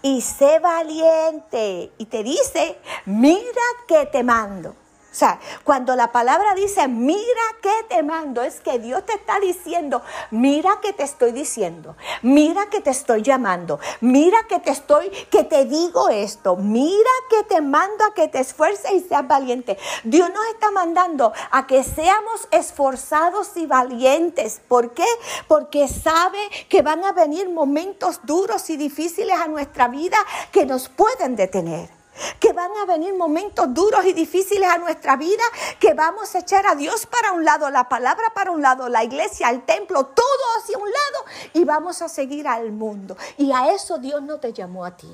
y 0.02 0.22
sé 0.22 0.60
valiente. 0.60 1.92
Y 1.98 2.06
te 2.06 2.24
dice, 2.24 2.78
mira 3.06 3.62
que 3.88 4.06
te 4.08 4.24
mando. 4.24 4.76
O 5.14 5.16
sea, 5.16 5.40
cuando 5.64 5.96
la 5.96 6.12
palabra 6.12 6.56
dice, 6.56 6.88
mira 6.88 7.44
que 7.62 7.70
te 7.88 8.02
mando, 8.02 8.42
es 8.42 8.60
que 8.62 8.80
Dios 8.80 9.06
te 9.06 9.14
está 9.14 9.40
diciendo, 9.40 10.02
mira 10.32 10.80
que 10.82 10.92
te 10.92 11.04
estoy 11.04 11.32
diciendo, 11.32 11.96
mira 12.24 12.66
que 12.72 12.82
te 12.82 12.90
estoy 12.90 13.22
llamando, 13.22 13.80
mira 14.02 14.40
que 14.50 14.58
te 14.58 14.72
estoy, 14.72 15.12
que 15.30 15.44
te 15.44 15.66
digo 15.66 16.10
esto, 16.10 16.56
mira 16.56 17.12
que 17.30 17.44
te 17.44 17.62
mando 17.62 18.06
a 18.06 18.16
que 18.16 18.28
te 18.28 18.40
esfuerces 18.40 18.92
y 18.92 19.02
seas 19.02 19.28
valiente. 19.28 19.78
Dios 20.04 20.32
nos 20.34 20.48
está 20.48 20.72
mandando 20.72 21.32
a 21.52 21.68
que 21.68 21.84
seamos 21.84 22.48
esforzados 22.50 23.56
y 23.56 23.68
valientes. 23.68 24.62
¿Por 24.68 24.96
qué? 24.96 25.06
Porque 25.48 25.88
sabe 25.88 26.40
que 26.70 26.82
van 26.82 27.04
a 27.04 27.12
venir 27.12 27.50
momentos 27.50 28.22
duros 28.24 28.68
y 28.72 28.78
difíciles 28.78 29.40
a 29.40 29.48
nuestra 29.48 29.90
vida 29.90 30.18
que 30.52 30.66
nos 30.66 30.90
pueden 30.90 31.36
detener 31.36 32.03
que 32.40 32.54
van 32.54 32.72
a 32.82 32.86
venir 32.86 33.14
momentos 33.14 33.74
duros 33.74 34.06
y 34.06 34.14
difíciles 34.14 34.70
a 34.70 34.78
nuestra 34.78 35.16
vida, 35.16 35.44
que 35.80 35.94
vamos 35.94 36.34
a 36.36 36.40
echar 36.40 36.68
a 36.68 36.76
Dios 36.76 37.06
para 37.06 37.32
un 37.32 37.44
lado, 37.44 37.70
la 37.70 37.90
palabra 37.90 38.32
para 38.34 38.52
un 38.52 38.62
lado, 38.62 38.90
la 38.90 39.04
iglesia, 39.04 39.50
el 39.50 39.64
templo, 39.64 40.06
todo 40.06 40.26
hacia 40.60 40.78
un 40.78 40.90
lado 40.90 41.26
y 41.54 41.64
vamos 41.64 42.02
a 42.02 42.10
seguir 42.10 42.48
al 42.48 42.72
mundo. 42.72 43.18
Y 43.38 43.52
a 43.52 43.72
eso 43.72 43.98
Dios 43.98 44.22
no 44.22 44.40
te 44.40 44.54
llamó 44.54 44.86
a 44.86 44.96
ti. 44.96 45.14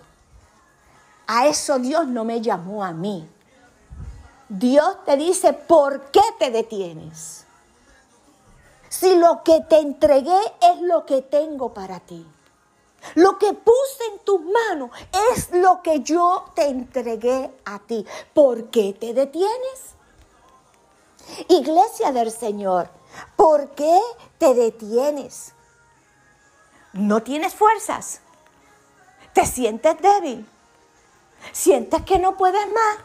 A 1.28 1.48
eso 1.48 1.80
Dios 1.80 2.08
no 2.08 2.26
me 2.26 2.42
llamó 2.42 2.84
a 2.84 2.92
mí. 2.92 3.30
Dios 4.50 5.06
te 5.06 5.16
dice, 5.16 5.54
¿por 5.54 6.10
qué 6.10 6.24
te 6.40 6.50
detienes? 6.50 7.46
Si 8.90 9.16
lo 9.16 9.44
que 9.44 9.62
te 9.70 9.78
entregué 9.78 10.40
es 10.62 10.82
lo 10.82 11.06
que 11.06 11.22
tengo 11.22 11.74
para 11.74 12.00
ti. 12.00 12.26
Lo 13.16 13.38
que 13.38 13.54
puse 13.54 14.06
en 14.12 14.20
tus 14.20 14.42
manos 14.42 14.92
es 15.32 15.52
lo 15.52 15.82
que 15.82 16.02
yo 16.02 16.46
te 16.56 16.68
entregué 16.68 17.52
a 17.66 17.80
ti. 17.80 18.06
¿Por 18.34 18.70
qué 18.70 18.94
te 18.94 19.14
detienes? 19.14 19.96
Iglesia 21.48 22.12
del 22.12 22.32
Señor, 22.32 22.90
¿por 23.36 23.70
qué 23.72 24.00
te 24.38 24.54
detienes? 24.54 25.54
¿No 26.94 27.22
tienes 27.22 27.54
fuerzas? 27.54 28.22
¿Te 29.34 29.46
sientes 29.46 29.96
débil? 30.02 30.48
¿Sientes 31.52 32.02
que 32.04 32.20
no 32.20 32.36
puedes 32.36 32.68
más? 32.74 32.98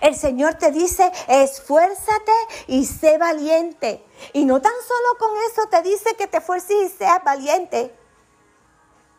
El 0.00 0.16
Señor 0.16 0.54
te 0.54 0.70
dice, 0.70 1.12
esfuérzate 1.28 2.32
y 2.68 2.86
sé 2.86 3.18
valiente. 3.18 4.04
Y 4.32 4.44
no 4.44 4.62
tan 4.62 4.72
solo 4.72 5.18
con 5.18 5.30
eso 5.50 5.68
te 5.68 5.82
dice 5.82 6.14
que 6.16 6.26
te 6.26 6.38
esfuerces 6.38 6.92
y 6.92 6.96
seas 6.96 7.22
valiente 7.22 7.94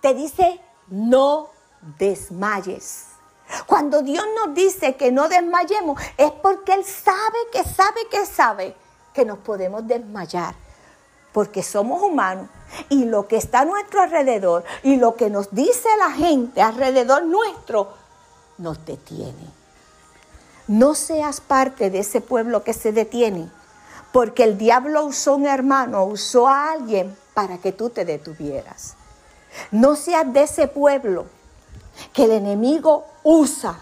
te 0.06 0.14
dice, 0.14 0.62
no 0.90 1.50
desmayes. 1.98 3.06
Cuando 3.66 4.04
Dios 4.04 4.24
nos 4.36 4.54
dice 4.54 4.96
que 4.96 5.12
no 5.12 5.28
desmayemos, 5.28 6.00
es 6.16 6.30
porque 6.30 6.74
Él 6.74 6.86
sabe 6.86 7.40
que 7.52 7.64
sabe 7.64 8.08
que 8.12 8.24
sabe 8.28 8.76
que 9.16 9.26
nos 9.26 9.40
podemos 9.40 9.88
desmayar. 9.88 10.54
Porque 11.34 11.64
somos 11.64 12.04
humanos 12.04 12.50
y 12.90 13.06
lo 13.06 13.28
que 13.28 13.38
está 13.38 13.62
a 13.62 13.66
nuestro 13.66 14.04
alrededor 14.04 14.64
y 14.84 14.98
lo 14.98 15.16
que 15.16 15.32
nos 15.32 15.56
dice 15.56 15.90
la 15.98 16.12
gente 16.12 16.62
alrededor 16.62 17.24
nuestro 17.24 17.90
nos 18.60 18.86
detiene. 18.86 19.50
No 20.68 20.94
seas 20.94 21.42
parte 21.42 21.90
de 21.90 21.98
ese 22.02 22.22
pueblo 22.22 22.64
que 22.64 22.74
se 22.74 22.92
detiene, 22.92 23.50
porque 24.12 24.44
el 24.44 24.60
diablo 24.60 25.04
usó 25.04 25.34
un 25.34 25.48
hermano, 25.48 26.06
usó 26.06 26.48
a 26.48 26.74
alguien 26.74 27.18
para 27.34 27.58
que 27.58 27.72
tú 27.72 27.90
te 27.90 28.06
detuvieras. 28.06 28.98
No 29.72 29.96
seas 29.96 30.32
de 30.32 30.44
ese 30.44 30.68
pueblo 30.68 31.26
que 32.14 32.26
el 32.26 32.32
enemigo 32.32 33.06
usa 33.24 33.80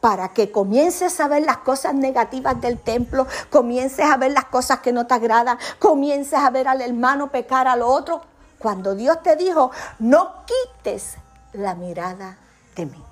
para 0.00 0.30
que 0.30 0.50
comiences 0.50 1.20
a 1.20 1.28
ver 1.28 1.44
las 1.44 1.58
cosas 1.58 1.94
negativas 1.94 2.60
del 2.60 2.78
templo, 2.78 3.26
comiences 3.50 4.04
a 4.04 4.16
ver 4.16 4.32
las 4.32 4.46
cosas 4.46 4.80
que 4.80 4.92
no 4.92 5.06
te 5.06 5.14
agradan, 5.14 5.58
comiences 5.78 6.40
a 6.40 6.50
ver 6.50 6.66
al 6.66 6.80
hermano 6.80 7.30
pecar 7.30 7.68
al 7.68 7.82
otro, 7.82 8.20
cuando 8.58 8.96
Dios 8.96 9.22
te 9.22 9.36
dijo, 9.36 9.70
no 10.00 10.44
quites 10.44 11.14
la 11.52 11.74
mirada 11.74 12.36
de 12.74 12.86
mí. 12.86 13.04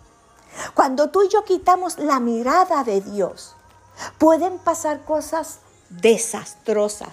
Cuando 0.74 1.10
tú 1.10 1.22
y 1.22 1.28
yo 1.28 1.44
quitamos 1.44 1.98
la 1.98 2.18
mirada 2.18 2.82
de 2.82 3.00
Dios, 3.00 3.54
pueden 4.18 4.58
pasar 4.58 5.04
cosas 5.04 5.58
desastrosas. 5.90 7.10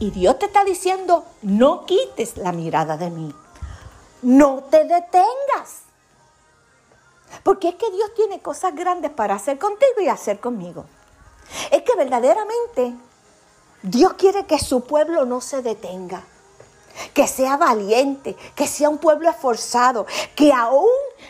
Y 0.00 0.10
Dios 0.10 0.38
te 0.38 0.46
está 0.46 0.64
diciendo, 0.64 1.24
no 1.42 1.84
quites 1.84 2.36
la 2.36 2.52
mirada 2.52 2.96
de 2.96 3.10
mí. 3.10 3.34
No 4.22 4.64
te 4.70 4.84
detengas. 4.84 5.82
Porque 7.42 7.70
es 7.70 7.74
que 7.74 7.90
Dios 7.90 8.14
tiene 8.14 8.40
cosas 8.40 8.74
grandes 8.74 9.10
para 9.10 9.34
hacer 9.34 9.58
contigo 9.58 10.00
y 10.00 10.08
hacer 10.08 10.40
conmigo. 10.40 10.86
Es 11.70 11.82
que 11.82 11.96
verdaderamente 11.96 12.94
Dios 13.82 14.14
quiere 14.14 14.46
que 14.46 14.58
su 14.58 14.82
pueblo 14.82 15.24
no 15.24 15.40
se 15.40 15.62
detenga, 15.62 16.22
que 17.14 17.26
sea 17.26 17.56
valiente, 17.56 18.36
que 18.54 18.66
sea 18.66 18.88
un 18.88 18.98
pueblo 18.98 19.30
esforzado, 19.30 20.06
que 20.34 20.52
aún 20.52 20.88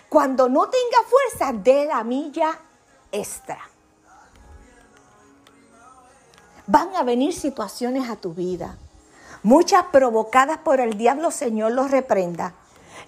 cuando 0.08 0.48
no 0.48 0.68
tenga 0.68 0.98
fuerza 1.08 1.52
dé 1.52 1.86
la 1.86 2.04
milla 2.04 2.58
extra. 3.12 3.58
Van 6.70 6.94
a 6.96 7.02
venir 7.02 7.32
situaciones 7.32 8.10
a 8.10 8.16
tu 8.16 8.34
vida, 8.34 8.76
muchas 9.42 9.84
provocadas 9.84 10.58
por 10.58 10.80
el 10.80 10.98
diablo, 10.98 11.30
Señor 11.30 11.72
los 11.72 11.90
reprenda 11.90 12.52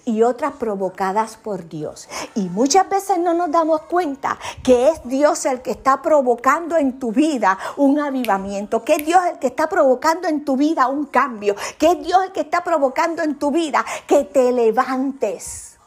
y 0.03 0.23
otras 0.23 0.53
provocadas 0.53 1.37
por 1.37 1.69
Dios. 1.69 2.09
Y 2.33 2.49
muchas 2.49 2.89
veces 2.89 3.19
no 3.19 3.35
nos 3.35 3.51
damos 3.51 3.81
cuenta 3.81 4.39
que 4.63 4.89
es 4.89 5.01
Dios 5.03 5.45
el 5.45 5.61
que 5.61 5.69
está 5.69 6.01
provocando 6.01 6.75
en 6.75 6.99
tu 6.99 7.11
vida 7.11 7.55
un 7.77 7.99
avivamiento, 7.99 8.83
que 8.83 8.95
es 8.95 9.05
Dios 9.05 9.21
el 9.31 9.37
que 9.37 9.47
está 9.47 9.69
provocando 9.69 10.27
en 10.27 10.43
tu 10.43 10.57
vida 10.57 10.87
un 10.87 11.05
cambio, 11.05 11.55
que 11.77 11.91
es 11.91 12.03
Dios 12.03 12.19
el 12.25 12.31
que 12.31 12.41
está 12.41 12.63
provocando 12.63 13.21
en 13.21 13.37
tu 13.37 13.51
vida 13.51 13.85
que 14.07 14.23
te 14.23 14.51
levantes, 14.51 15.77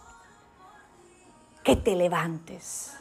que 1.64 1.74
te 1.74 1.96
levantes. 1.96 2.93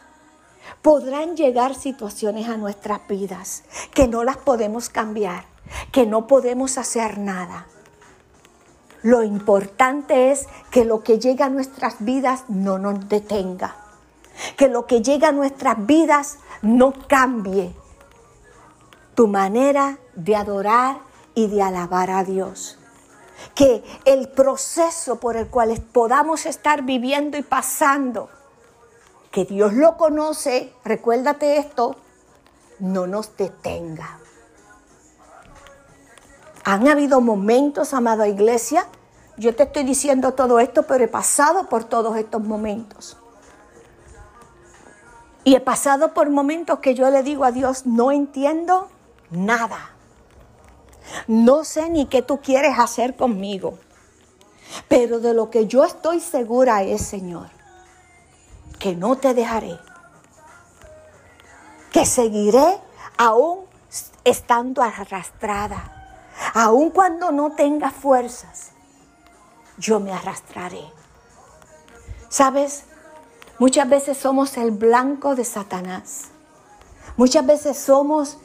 Podrán 0.84 1.36
llegar 1.36 1.73
situaciones 1.73 2.47
a 2.47 2.57
nuestras 2.57 3.07
vidas 3.07 3.63
que 3.95 4.07
no 4.07 4.23
las 4.23 4.38
podemos 4.38 4.89
cambiar, 4.89 5.45
que 5.91 6.05
no 6.05 6.27
podemos 6.27 6.77
hacer 6.77 7.17
nada 7.17 7.65
lo 9.03 9.21
importante 9.21 10.31
es 10.31 10.47
que 10.71 10.86
lo 10.86 11.03
que 11.03 11.19
llega 11.19 11.47
a 11.47 11.49
nuestras 11.49 11.97
vidas 11.99 12.45
no 12.47 12.79
nos 12.79 13.09
detenga. 13.09 13.75
Que 14.57 14.69
lo 14.69 14.88
que 14.88 15.01
llega 15.01 15.27
a 15.27 15.34
nuestras 15.34 15.86
vidas 15.86 16.38
no 16.61 16.93
cambie 17.07 17.75
tu 19.13 19.27
manera 19.27 19.99
de 20.15 20.38
adorar 20.38 20.99
y 21.36 21.47
de 21.47 21.61
alabar 21.61 22.09
a 22.11 22.23
Dios. 22.23 22.79
Que 23.55 23.84
el 24.05 24.29
proceso 24.29 25.19
por 25.19 25.36
el 25.36 25.47
cual 25.47 25.77
podamos 25.91 26.45
estar 26.45 26.84
viviendo 26.84 27.38
y 27.38 27.43
pasando, 27.43 28.29
que 29.34 29.45
Dios 29.45 29.73
lo 29.73 29.97
conoce, 29.97 30.71
recuérdate 30.86 31.57
esto, 31.57 31.95
no 32.77 33.07
nos 33.07 33.36
detenga. 33.36 34.19
Han 36.63 36.88
habido 36.88 37.19
momentos, 37.19 37.95
amada 37.95 38.27
iglesia, 38.27 38.86
yo 39.36 39.55
te 39.55 39.63
estoy 39.63 39.86
diciendo 39.86 40.36
todo 40.36 40.59
esto, 40.59 40.84
pero 40.84 41.03
he 41.03 41.07
pasado 41.07 41.67
por 41.67 41.84
todos 41.84 42.15
estos 42.17 42.43
momentos. 42.43 43.17
Y 45.43 45.55
he 45.55 45.59
pasado 45.59 46.13
por 46.13 46.29
momentos 46.29 46.77
que 46.77 46.93
yo 46.93 47.09
le 47.09 47.23
digo 47.23 47.43
a 47.43 47.51
Dios, 47.51 47.88
no 47.88 48.11
entiendo 48.11 48.88
nada. 49.31 49.95
No 51.25 51.63
sé 51.63 51.89
ni 51.89 52.05
qué 52.05 52.21
tú 52.21 52.39
quieres 52.39 52.77
hacer 52.77 53.15
conmigo. 53.15 53.79
Pero 54.88 55.19
de 55.19 55.34
lo 55.34 55.49
que 55.49 55.65
yo 55.65 55.84
estoy 55.84 56.19
segura 56.19 56.84
es, 56.84 57.01
Señor, 57.01 57.49
que 58.80 58.95
no 58.95 59.17
te 59.17 59.34
dejaré. 59.34 59.80
Que 61.91 62.05
seguiré 62.05 62.80
aún 63.17 63.65
estando 64.24 64.82
arrastrada 64.82 65.93
aun 66.53 66.89
cuando 66.91 67.32
no 67.32 67.53
tenga 67.53 67.91
fuerzas, 67.91 68.71
yo 69.78 69.99
me 69.99 70.11
arrastraré. 70.11 70.84
¿Sabes? 72.30 72.86
Muchas 73.59 73.89
veces 73.89 74.17
somos 74.17 74.57
el 74.57 74.71
blanco 74.71 75.36
de 75.36 75.45
Satanás. 75.45 76.30
Muchas 77.17 77.45
veces 77.45 77.78
somos... 77.78 78.38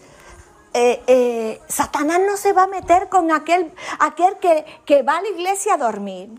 Eh, 0.75 1.03
eh, 1.07 1.63
Satanás 1.67 2.21
no 2.27 2.37
se 2.37 2.53
va 2.53 2.65
a 2.65 2.67
meter 2.67 3.09
con 3.09 3.33
aquel, 3.33 3.73
aquel 3.99 4.39
que, 4.39 4.67
que, 4.85 5.03
va 5.03 5.17
a 5.17 5.23
la 5.23 5.29
iglesia 5.29 5.75
a 5.75 5.77
dormir, 5.79 6.31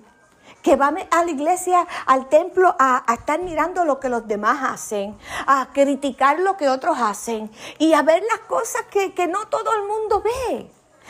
que 0.62 0.76
va 0.76 0.94
a 1.12 1.24
la 1.24 1.32
iglesia, 1.32 1.88
al 2.06 2.30
templo, 2.30 2.76
a, 2.80 3.04
estar 3.14 3.40
mirando 3.42 3.86
lo 3.86 4.00
que 4.00 4.10
los 4.10 4.28
demás 4.28 4.60
hacen, 4.64 5.18
a 5.48 5.70
criticar 5.74 6.40
lo 6.40 6.58
que 6.58 6.70
otros 6.70 6.98
hacen 7.00 7.52
y 7.78 7.94
a 7.94 8.02
ver 8.02 8.24
las 8.24 8.40
cosas 8.48 8.84
que, 8.92 9.14
que 9.14 9.28
no 9.28 9.48
todo 9.48 9.74
el 9.74 9.84
mundo 9.84 10.22
ve. 10.22 10.70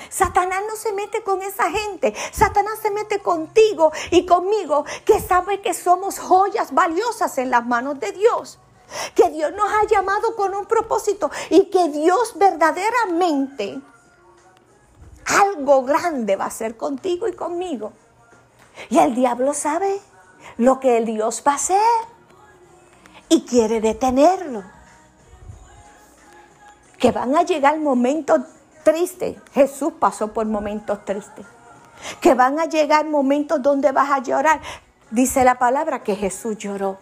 Satanás 0.10 0.62
no 0.68 0.76
se 0.76 0.94
mete 0.94 1.24
con 1.24 1.42
esa 1.42 1.70
gente. 1.70 2.14
Satanás 2.32 2.80
se 2.82 2.92
mete 2.92 3.20
contigo 3.20 3.92
y 4.12 4.26
conmigo 4.26 4.86
que 5.04 5.20
sabe 5.20 5.62
que 5.62 5.74
somos 5.74 6.20
joyas 6.20 6.74
valiosas 6.74 7.38
en 7.38 7.50
las 7.50 7.66
manos 7.66 8.00
de 8.00 8.12
Dios. 8.14 8.60
Que 9.14 9.30
Dios 9.30 9.52
nos 9.54 9.70
ha 9.72 9.86
llamado 9.88 10.36
con 10.36 10.56
un 10.56 10.66
propósito 10.66 11.30
y 11.50 11.66
que 11.66 11.90
Dios 11.90 12.34
verdaderamente 12.38 13.80
algo 15.26 15.84
grande 15.84 16.36
va 16.36 16.46
a 16.46 16.48
hacer 16.48 16.76
contigo 16.76 17.28
y 17.28 17.34
conmigo. 17.34 17.94
Y 18.90 19.00
el 19.00 19.16
diablo 19.16 19.54
sabe 19.54 20.00
lo 20.58 20.80
que 20.80 20.98
el 20.98 21.06
Dios 21.06 21.44
va 21.46 21.54
a 21.54 21.56
hacer 21.56 21.80
y 23.30 23.42
quiere 23.42 23.82
detenerlo. 23.82 24.64
Que 26.98 27.12
van 27.12 27.36
a 27.36 27.44
llegar 27.44 27.78
momentos 27.80 28.42
triste. 28.84 29.40
Jesús 29.54 29.94
pasó 30.00 30.34
por 30.34 30.46
momentos 30.46 31.06
tristes. 31.06 31.46
Que 32.22 32.34
van 32.34 32.60
a 32.60 32.66
llegar 32.66 33.06
momentos 33.06 33.62
donde 33.62 33.92
vas 33.92 34.12
a 34.12 34.20
llorar. 34.20 34.62
Dice 35.12 35.44
la 35.44 35.60
palabra 35.60 36.04
que 36.04 36.16
Jesús 36.16 36.58
lloró. 36.58 36.98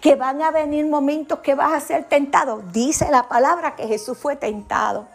Que 0.00 0.14
van 0.14 0.40
a 0.42 0.50
venir 0.50 0.86
momentos 0.86 1.40
que 1.40 1.54
vas 1.54 1.72
a 1.72 1.80
ser 1.80 2.04
tentado. 2.04 2.62
Dice 2.72 3.10
la 3.10 3.28
palabra 3.28 3.76
que 3.76 3.86
Jesús 3.86 4.18
fue 4.18 4.36
tentado. 4.36 5.06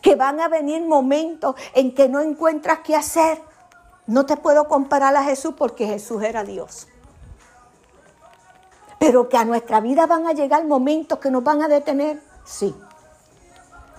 Que 0.00 0.16
van 0.16 0.40
a 0.40 0.48
venir 0.48 0.82
momentos 0.82 1.54
en 1.74 1.94
que 1.94 2.08
no 2.08 2.20
encuentras 2.20 2.80
qué 2.80 2.96
hacer. 2.96 3.49
No 4.10 4.26
te 4.26 4.36
puedo 4.36 4.68
comparar 4.68 5.14
a 5.16 5.22
Jesús 5.22 5.54
porque 5.56 5.86
Jesús 5.86 6.22
era 6.22 6.44
Dios. 6.44 6.88
Pero 8.98 9.28
que 9.28 9.36
a 9.36 9.44
nuestra 9.44 9.80
vida 9.80 10.06
van 10.06 10.26
a 10.26 10.32
llegar 10.32 10.64
momentos 10.66 11.18
que 11.18 11.30
nos 11.30 11.42
van 11.42 11.62
a 11.62 11.68
detener. 11.68 12.22
Sí 12.44 12.74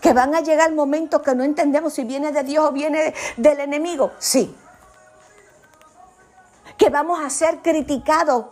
que 0.02 0.14
van 0.14 0.34
a 0.34 0.42
llegar 0.42 0.74
momentos 0.74 1.22
que 1.22 1.36
no 1.36 1.44
entendemos 1.44 1.94
si 1.94 2.04
viene 2.04 2.32
de 2.32 2.44
Dios 2.44 2.68
o 2.68 2.72
viene 2.72 3.14
del 3.38 3.60
enemigo. 3.60 4.12
Sí. 4.18 4.54
Que 6.76 6.90
vamos 6.90 7.24
a 7.24 7.30
ser 7.30 7.62
criticados 7.62 8.48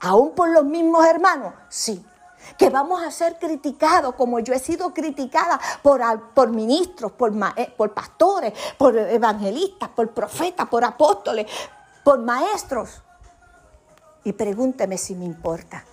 aún 0.00 0.34
por 0.34 0.50
los 0.50 0.64
mismos 0.64 1.06
hermanos. 1.06 1.54
Sí. 1.68 2.04
Que 2.58 2.70
vamos 2.70 3.02
a 3.02 3.10
ser 3.10 3.38
criticados 3.38 4.14
como 4.16 4.40
yo 4.40 4.52
he 4.52 4.58
sido 4.58 4.92
criticada 4.92 5.60
por, 5.82 6.02
por 6.34 6.50
ministros, 6.50 7.12
por, 7.12 7.32
eh, 7.56 7.72
por 7.76 7.94
pastores, 7.94 8.52
por 8.76 8.98
evangelistas, 8.98 9.88
por 9.90 10.10
profetas, 10.10 10.68
por 10.68 10.84
apóstoles, 10.84 11.46
por 12.04 12.18
maestros. 12.18 13.00
Y 14.24 14.32
pregúnteme 14.32 14.98
si 14.98 15.14
me 15.14 15.24
importa. 15.24 15.84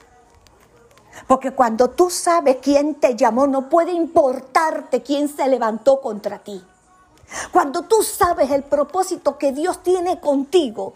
Porque 1.27 1.51
cuando 1.51 1.91
tú 1.91 2.09
sabes 2.09 2.57
quién 2.61 2.95
te 2.95 3.15
llamó, 3.15 3.47
no 3.47 3.69
puede 3.69 3.93
importarte 3.93 5.01
quién 5.03 5.29
se 5.29 5.47
levantó 5.47 6.01
contra 6.01 6.39
ti. 6.39 6.61
Cuando 7.51 7.83
tú 7.83 8.03
sabes 8.03 8.51
el 8.51 8.63
propósito 8.63 9.37
que 9.37 9.51
Dios 9.51 9.81
tiene 9.83 10.19
contigo, 10.19 10.95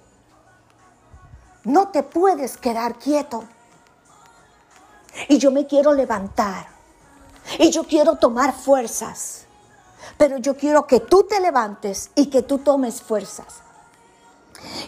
No 1.65 1.89
te 1.89 2.03
puedes 2.03 2.57
quedar 2.57 2.95
quieto. 2.95 3.43
Y 5.27 5.37
yo 5.37 5.51
me 5.51 5.67
quiero 5.67 5.93
levantar. 5.93 6.67
Y 7.57 7.71
yo 7.71 7.83
quiero 7.83 8.15
tomar 8.15 8.53
fuerzas. 8.53 9.45
Pero 10.17 10.37
yo 10.37 10.55
quiero 10.55 10.87
que 10.87 10.99
tú 10.99 11.23
te 11.23 11.39
levantes 11.39 12.11
y 12.15 12.27
que 12.27 12.41
tú 12.41 12.59
tomes 12.59 13.01
fuerzas. 13.01 13.61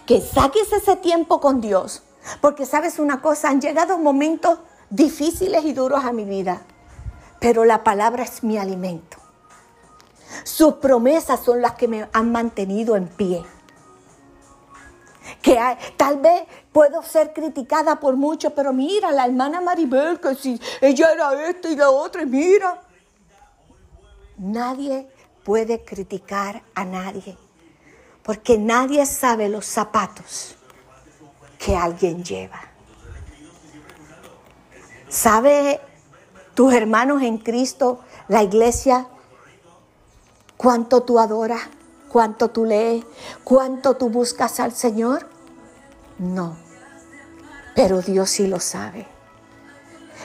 Que 0.05 0.21
saques 0.21 0.71
ese 0.71 0.95
tiempo 0.95 1.39
con 1.39 1.61
Dios. 1.61 2.03
Porque 2.39 2.65
sabes 2.65 2.99
una 2.99 3.21
cosa, 3.21 3.49
han 3.49 3.61
llegado 3.61 3.97
momentos 3.97 4.59
difíciles 4.89 5.65
y 5.65 5.73
duros 5.73 6.03
a 6.03 6.11
mi 6.11 6.25
vida. 6.25 6.61
Pero 7.39 7.65
la 7.65 7.83
palabra 7.83 8.23
es 8.23 8.43
mi 8.43 8.57
alimento. 8.57 9.17
Sus 10.43 10.75
promesas 10.75 11.39
son 11.43 11.61
las 11.61 11.73
que 11.73 11.87
me 11.87 12.07
han 12.13 12.31
mantenido 12.31 12.95
en 12.95 13.07
pie. 13.07 13.43
Que 15.41 15.57
tal 15.97 16.17
vez 16.17 16.43
puedo 16.71 17.01
ser 17.03 17.33
criticada 17.33 17.99
por 17.99 18.15
muchos, 18.15 18.53
pero 18.53 18.71
mira, 18.73 19.11
la 19.11 19.25
hermana 19.25 19.59
Maribel, 19.59 20.19
que 20.19 20.35
si 20.35 20.59
ella 20.79 21.11
era 21.11 21.49
esta 21.49 21.69
y 21.69 21.75
la 21.75 21.89
otra, 21.89 22.21
y 22.21 22.25
mira. 22.25 22.81
Nadie 24.37 25.07
puede 25.43 25.83
criticar 25.83 26.61
a 26.75 26.85
nadie, 26.85 27.37
porque 28.23 28.57
nadie 28.57 29.05
sabe 29.05 29.49
los 29.49 29.65
zapatos 29.65 30.55
que 31.57 31.75
alguien 31.75 32.23
lleva. 32.23 32.61
¿Sabe 35.09 35.79
tus 36.53 36.73
hermanos 36.73 37.21
en 37.21 37.37
Cristo, 37.37 37.99
la 38.27 38.43
iglesia, 38.43 39.07
cuánto 40.57 41.03
tú 41.03 41.19
adoras, 41.19 41.61
cuánto 42.11 42.49
tú 42.49 42.65
lees, 42.65 43.05
cuánto 43.43 43.95
tú 43.95 44.09
buscas 44.09 44.59
al 44.59 44.73
Señor? 44.73 45.27
No, 46.19 46.57
pero 47.73 48.01
Dios 48.01 48.29
sí 48.29 48.47
lo 48.47 48.59
sabe. 48.59 49.07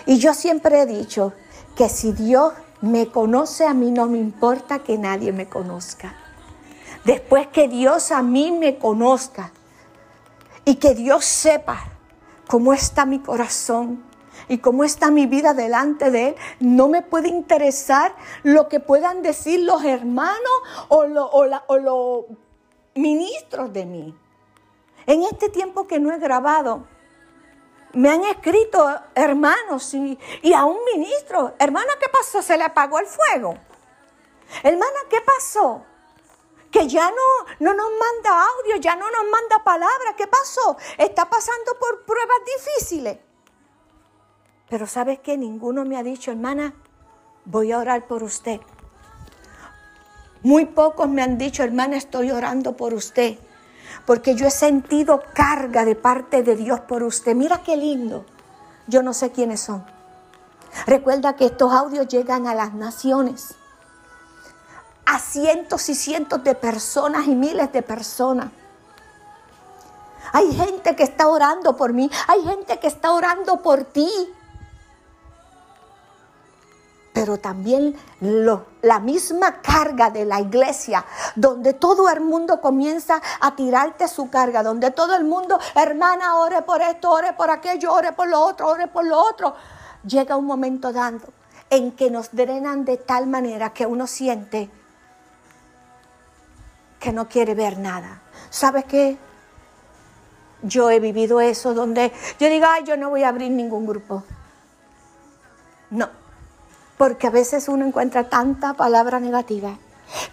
Y 0.05 0.19
yo 0.19 0.35
siempre 0.35 0.83
he 0.83 0.87
dicho 0.87 1.33
que 1.77 1.89
si 1.89 2.13
Dios 2.13 2.53
me 2.81 3.09
conoce, 3.09 3.67
a 3.67 3.75
mí 3.75 3.91
no 3.91 4.07
me 4.07 4.19
importa 4.19 4.81
que 4.81 4.99
nadie 4.99 5.33
me 5.33 5.49
conozca. 5.49 6.17
Después 7.05 7.47
que 7.49 7.69
Dios 7.69 8.11
a 8.11 8.23
mí 8.23 8.51
me 8.51 8.79
conozca 8.79 9.53
y 10.65 10.77
que 10.77 10.95
Dios 10.95 11.25
sepa 11.25 11.93
cómo 12.49 12.73
está 12.73 13.07
mi 13.07 13.21
corazón 13.21 14.03
y 14.49 14.59
cómo 14.59 14.85
está 14.85 15.11
mi 15.11 15.27
vida 15.27 15.55
delante 15.55 16.11
de 16.11 16.29
Él, 16.29 16.37
no 16.61 16.89
me 16.89 17.03
puede 17.03 17.29
interesar 17.29 18.15
lo 18.43 18.69
que 18.69 18.81
puedan 18.81 19.23
decir 19.23 19.61
los 19.61 19.85
hermanos 19.85 20.39
o, 20.89 21.05
los 21.07 22.25
ministros 22.95 23.73
de 23.73 23.87
mí. 23.87 24.19
En 25.07 25.23
este 25.23 25.49
tiempo 25.49 25.87
que 25.87 25.99
no 25.99 26.13
he 26.13 26.19
grabado, 26.19 26.85
me 27.93 28.11
han 28.11 28.25
escrito 28.25 28.89
hermanos 29.15 29.95
y, 29.95 30.53
a 30.53 30.65
un 30.65 30.79
ministro, 30.95 31.55
hermana, 31.59 31.93
¿qué 32.01 32.09
pasó? 32.09 32.43
¿Se 32.43 32.57
le 32.57 32.65
apagó 32.65 32.99
el 32.99 33.07
fuego? 33.07 33.57
Hermana, 34.63 34.99
¿qué 35.09 35.19
pasó? 35.23 35.85
Que 36.71 36.87
ya 36.89 37.11
no, 37.11 37.47
no 37.61 37.75
nos 37.75 37.91
manda 37.91 38.45
audio, 38.59 38.77
ya 38.77 38.97
no 38.97 39.11
nos 39.11 39.31
manda 39.31 39.65
palabras. 39.65 40.15
¿Qué 40.17 40.27
pasó? 40.27 40.77
Está 40.99 41.29
pasando 41.29 41.79
por 41.79 42.05
pruebas 42.05 42.39
difíciles. 42.45 43.19
Pero 44.69 44.87
¿sabes 44.87 45.21
qué? 45.21 45.37
Ninguno 45.37 45.85
me 45.85 45.97
ha 45.97 46.03
dicho, 46.03 46.31
hermana, 46.31 46.75
voy 47.45 47.73
a 47.73 47.79
orar 47.79 48.07
por 48.07 48.23
usted. 48.23 48.61
Muy 50.43 50.67
pocos 50.67 51.09
me 51.09 51.23
han 51.23 51.39
dicho, 51.39 51.63
hermana, 51.63 51.97
estoy 51.97 52.31
orando 52.31 52.77
por 52.77 52.95
usted 52.95 53.39
porque 54.07 54.37
yo 54.37 54.47
he 54.47 54.51
sentido 54.51 55.23
carga 55.35 55.85
de 55.85 55.97
parte 55.97 56.43
de 56.43 56.57
Dios 56.57 56.81
por 56.81 57.03
usted. 57.03 57.35
Mira 57.35 57.63
qué 57.63 57.77
lindo. 57.77 58.25
Yo 58.87 59.03
no 59.03 59.13
sé 59.13 59.33
quiénes 59.33 59.61
son. 59.61 59.85
Recuerda 60.87 61.35
que 61.35 61.47
estos 61.47 61.73
audios 61.73 62.07
llegan 62.07 62.47
a 62.47 62.55
las 62.55 62.73
naciones, 62.75 63.55
a 65.07 65.19
cientos 65.19 65.89
y 65.89 65.95
cientos 65.95 66.45
de 66.45 66.55
personas 66.55 67.27
y 67.27 67.35
miles 67.35 67.73
de 67.73 67.83
personas. 67.83 68.51
Hay 70.33 70.55
gente 70.55 70.95
que 70.95 71.03
está 71.03 71.29
orando 71.29 71.77
por 71.77 71.93
mí, 71.93 72.11
hay 72.29 72.43
gente 72.43 72.79
que 72.79 72.87
está 72.89 73.13
orando 73.13 73.63
por 73.63 73.85
ti 73.85 74.11
pero 77.17 77.39
también 77.39 77.97
la 78.83 79.01
misma 79.01 79.63
carga 79.63 80.11
de 80.11 80.27
la 80.27 80.39
iglesia, 80.39 81.03
donde 81.35 81.73
todo 81.73 82.11
el 82.11 82.21
mundo 82.21 82.61
comienza 82.61 83.23
a 83.41 83.57
tirarte 83.57 84.07
su 84.07 84.29
carga, 84.29 84.63
donde 84.63 84.91
todo 84.91 85.17
el 85.17 85.25
mundo, 85.25 85.59
hermana, 85.77 86.37
ore 86.37 86.61
por 86.61 86.83
esto, 86.83 87.11
ore 87.11 87.33
por 87.33 87.51
aquello, 87.51 87.91
ore 87.91 88.13
por 88.13 88.29
lo 88.29 88.39
otro, 88.39 88.69
ore 88.69 88.89
por 88.89 89.07
lo 89.07 89.19
otro. 89.19 89.55
Llega 90.07 90.37
un 90.37 90.45
momento 90.45 90.93
dando 90.93 91.29
en 91.71 91.93
que 91.93 92.11
nos 92.11 92.33
drenan 92.33 92.85
de 92.85 92.99
tal 92.99 93.27
manera 93.27 93.73
que 93.73 93.87
uno 93.87 94.07
siente 94.07 94.69
que 97.01 97.13
no 97.15 97.31
quiere 97.31 97.55
ver 97.55 97.79
nada. 97.79 98.21
¿Sabes 98.51 98.85
qué? 98.85 99.17
Yo 100.61 100.91
he 100.91 101.01
vivido 101.01 101.41
eso 101.41 101.73
donde 101.73 102.13
yo 102.39 102.51
digo, 102.51 102.67
ay, 102.69 102.85
yo 102.85 102.99
no 102.99 103.09
voy 103.09 103.23
a 103.23 103.29
abrir 103.31 103.53
ningún 103.53 103.87
grupo. 103.87 104.23
No, 105.89 106.11
porque 106.97 107.27
a 107.27 107.31
veces 107.31 107.69
uno 107.69 107.87
encuentra 107.87 108.29
tanta 108.29 108.75
palabra 108.75 109.21
negativa, 109.21 109.79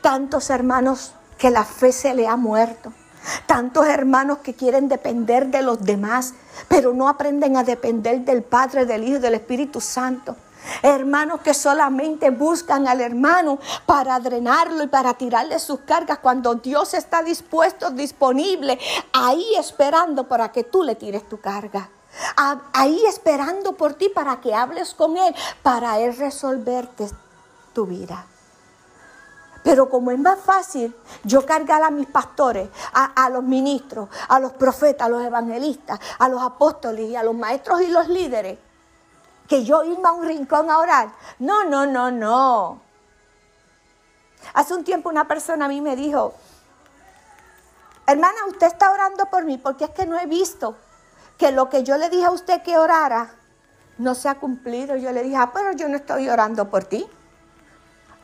tantos 0.01 0.49
hermanos 0.49 1.14
que 1.38 1.49
la 1.49 1.64
fe 1.64 1.91
se 1.91 2.14
le 2.14 2.28
ha 2.28 2.36
muerto, 2.36 2.93
tantos 3.45 3.88
hermanos 3.88 4.39
que 4.39 4.53
quieren 4.53 4.88
depender 4.88 5.47
de 5.47 5.61
los 5.61 5.84
demás, 5.84 6.34
pero 6.68 6.93
no 6.93 7.09
aprenden 7.09 7.57
a 7.57 7.64
depender 7.64 8.22
del 8.22 8.43
Padre, 8.43 8.86
del 8.86 9.03
Hijo 9.03 9.18
y 9.18 9.22
del 9.22 9.36
Espíritu 9.36 9.82
Santo. 9.82 10.36
Hermanos 10.82 11.41
que 11.41 11.53
solamente 11.53 12.30
buscan 12.30 12.88
al 12.88 13.01
hermano 13.01 13.59
para 13.86 14.18
drenarlo 14.22 14.84
y 14.84 14.88
para 14.88 15.14
tirarle 15.14 15.59
sus 15.59 15.82
cargas 15.82 16.20
cuando 16.20 16.55
Dios 16.55 16.93
está 16.93 17.22
dispuesto, 17.22 17.91
disponible, 17.91 18.80
ahí 19.11 19.45
esperando 19.59 20.26
para 20.26 20.53
que 20.53 20.64
tú 20.64 20.84
le 20.84 20.95
tires 20.95 21.28
tu 21.28 21.41
carga 21.41 21.89
ahí 22.74 23.05
esperando 23.05 23.74
por 23.74 23.93
ti 23.93 24.09
para 24.09 24.41
que 24.41 24.53
hables 24.53 24.93
con 24.93 25.18
Él, 25.18 25.36
para 25.61 25.99
Él 25.99 26.16
resolverte 26.16 27.09
tu 27.74 27.86
vida. 27.86 28.26
Pero 29.64 29.89
como 29.89 30.11
es 30.11 30.20
más 30.20 30.39
fácil 30.39 30.93
yo 31.24 31.45
cargar 31.45 31.82
a 31.84 31.89
mis 31.89 32.07
pastores, 32.07 32.70
a, 32.93 33.30
los 33.30 33.43
ministros, 33.43 34.09
a 34.28 34.39
los 34.39 34.51
profetas, 34.53 35.07
a 35.07 35.09
los 35.09 35.24
evangelistas, 35.24 35.99
a 36.20 36.28
los 36.28 36.41
apóstoles 36.41 37.09
y 37.09 37.16
a 37.16 37.24
los 37.24 37.34
maestros 37.34 37.82
y 37.82 37.88
los 37.88 38.09
líderes, 38.09 38.59
que 39.47 39.64
yo 39.64 39.84
irme 39.84 40.07
a 40.07 40.11
un 40.11 40.26
rincón 40.26 40.70
a 40.70 40.80
orar. 40.80 41.14
No, 41.39 41.64
no, 41.64 41.86
no, 41.86 42.11
no. 42.11 42.82
Hace 44.53 44.74
un 44.74 44.84
tiempo 44.84 45.09
una 45.09 45.28
persona 45.28 45.66
a 45.66 45.70
mí 45.70 45.80
me 45.80 45.95
dijo, 45.95 46.34
hermana, 48.05 48.45
usted 48.49 48.68
está 48.68 48.91
orando 48.91 49.26
por 49.28 49.45
mí 49.45 49.57
porque 49.57 49.86
es 49.86 49.91
que 49.91 50.05
no 50.05 50.20
he 50.20 50.26
visto 50.26 50.76
que 51.38 51.51
lo 51.51 51.69
que 51.69 51.84
yo 51.84 51.97
le 51.97 52.09
dije 52.09 52.25
a 52.25 52.31
usted 52.31 52.61
que 52.61 52.77
orara 52.77 53.36
no 53.97 54.15
se 54.15 54.29
ha 54.29 54.36
cumplido. 54.36 54.95
Yo 54.95 55.11
le 55.11 55.23
dije, 55.23 55.36
ah, 55.36 55.51
pero 55.53 55.73
yo 55.73 55.88
no 55.88 55.97
estoy 55.97 56.29
orando 56.29 56.69
por 56.69 56.84
ti. 56.84 57.05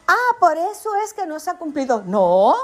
Ah, 0.07 0.35
por 0.39 0.57
eso 0.57 0.95
es 1.03 1.13
que 1.13 1.25
no 1.25 1.39
se 1.39 1.51
ha 1.51 1.57
cumplido. 1.57 2.03
No, 2.05 2.55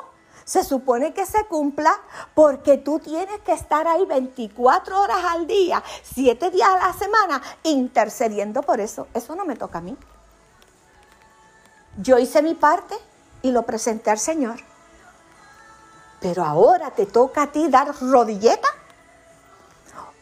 se 0.43 0.63
supone 0.63 1.13
que 1.13 1.25
se 1.25 1.45
cumpla 1.45 1.93
porque 2.33 2.77
tú 2.77 2.99
tienes 2.99 3.39
que 3.41 3.53
estar 3.53 3.87
ahí 3.87 4.05
24 4.05 4.99
horas 4.99 5.23
al 5.29 5.47
día, 5.47 5.83
7 6.03 6.51
días 6.51 6.69
a 6.69 6.87
la 6.87 6.93
semana, 6.93 7.41
intercediendo 7.63 8.61
por 8.61 8.79
eso. 8.79 9.07
Eso 9.13 9.35
no 9.35 9.45
me 9.45 9.55
toca 9.55 9.79
a 9.79 9.81
mí. 9.81 9.95
Yo 11.97 12.17
hice 12.17 12.41
mi 12.41 12.55
parte 12.55 12.95
y 13.41 13.51
lo 13.51 13.63
presenté 13.63 14.09
al 14.09 14.19
Señor. 14.19 14.57
Pero 16.19 16.43
ahora 16.43 16.91
te 16.91 17.05
toca 17.05 17.43
a 17.43 17.51
ti 17.51 17.67
dar 17.69 17.93
rodilleta 18.01 18.67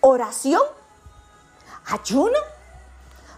oración, 0.06 0.62
ayuno, 1.86 2.38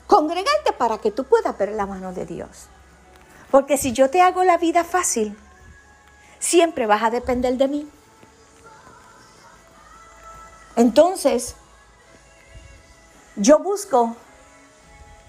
congregarte 0.07 0.73
para 0.73 0.97
que 0.97 1.11
tú 1.11 1.23
puedas 1.23 1.55
ver 1.59 1.69
la 1.73 1.85
mano 1.85 2.11
de 2.11 2.25
Dios. 2.25 2.67
Porque 3.51 3.77
si 3.77 3.93
yo 3.93 4.09
te 4.09 4.23
hago 4.23 4.43
la 4.43 4.57
vida 4.57 4.83
fácil, 4.83 5.37
siempre 6.39 6.87
vas 6.87 7.03
a 7.03 7.11
depender 7.11 7.55
de 7.57 7.67
mí. 7.67 7.89
Entonces, 10.75 11.55
yo 13.35 13.59
busco 13.59 14.15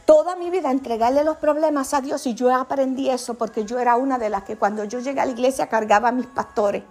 toda 0.06 0.36
mi 0.36 0.48
vida 0.48 0.70
entregarle 0.70 1.22
los 1.22 1.36
problemas 1.36 1.92
a 1.92 2.00
Dios 2.00 2.26
y 2.26 2.34
yo 2.34 2.54
aprendí 2.54 3.10
eso 3.10 3.34
porque 3.34 3.66
yo 3.66 3.78
era 3.78 3.96
una 3.96 4.18
de 4.18 4.30
las 4.30 4.44
que 4.44 4.56
cuando 4.56 4.84
yo 4.84 5.00
llegué 5.00 5.20
a 5.20 5.26
la 5.26 5.32
iglesia 5.32 5.68
cargaba 5.68 6.08
a 6.08 6.12
mis 6.12 6.26
pastores. 6.26 6.82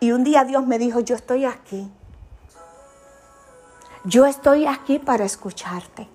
Y 0.00 0.12
un 0.12 0.24
día 0.24 0.44
Dios 0.44 0.66
me 0.66 0.78
dijo, 0.78 1.00
yo 1.00 1.14
estoy 1.14 1.44
aquí 1.44 1.92
yo 4.04 4.26
estoy 4.26 4.66
aquí 4.66 4.98
para 4.98 5.24
escucharte. 5.24 6.08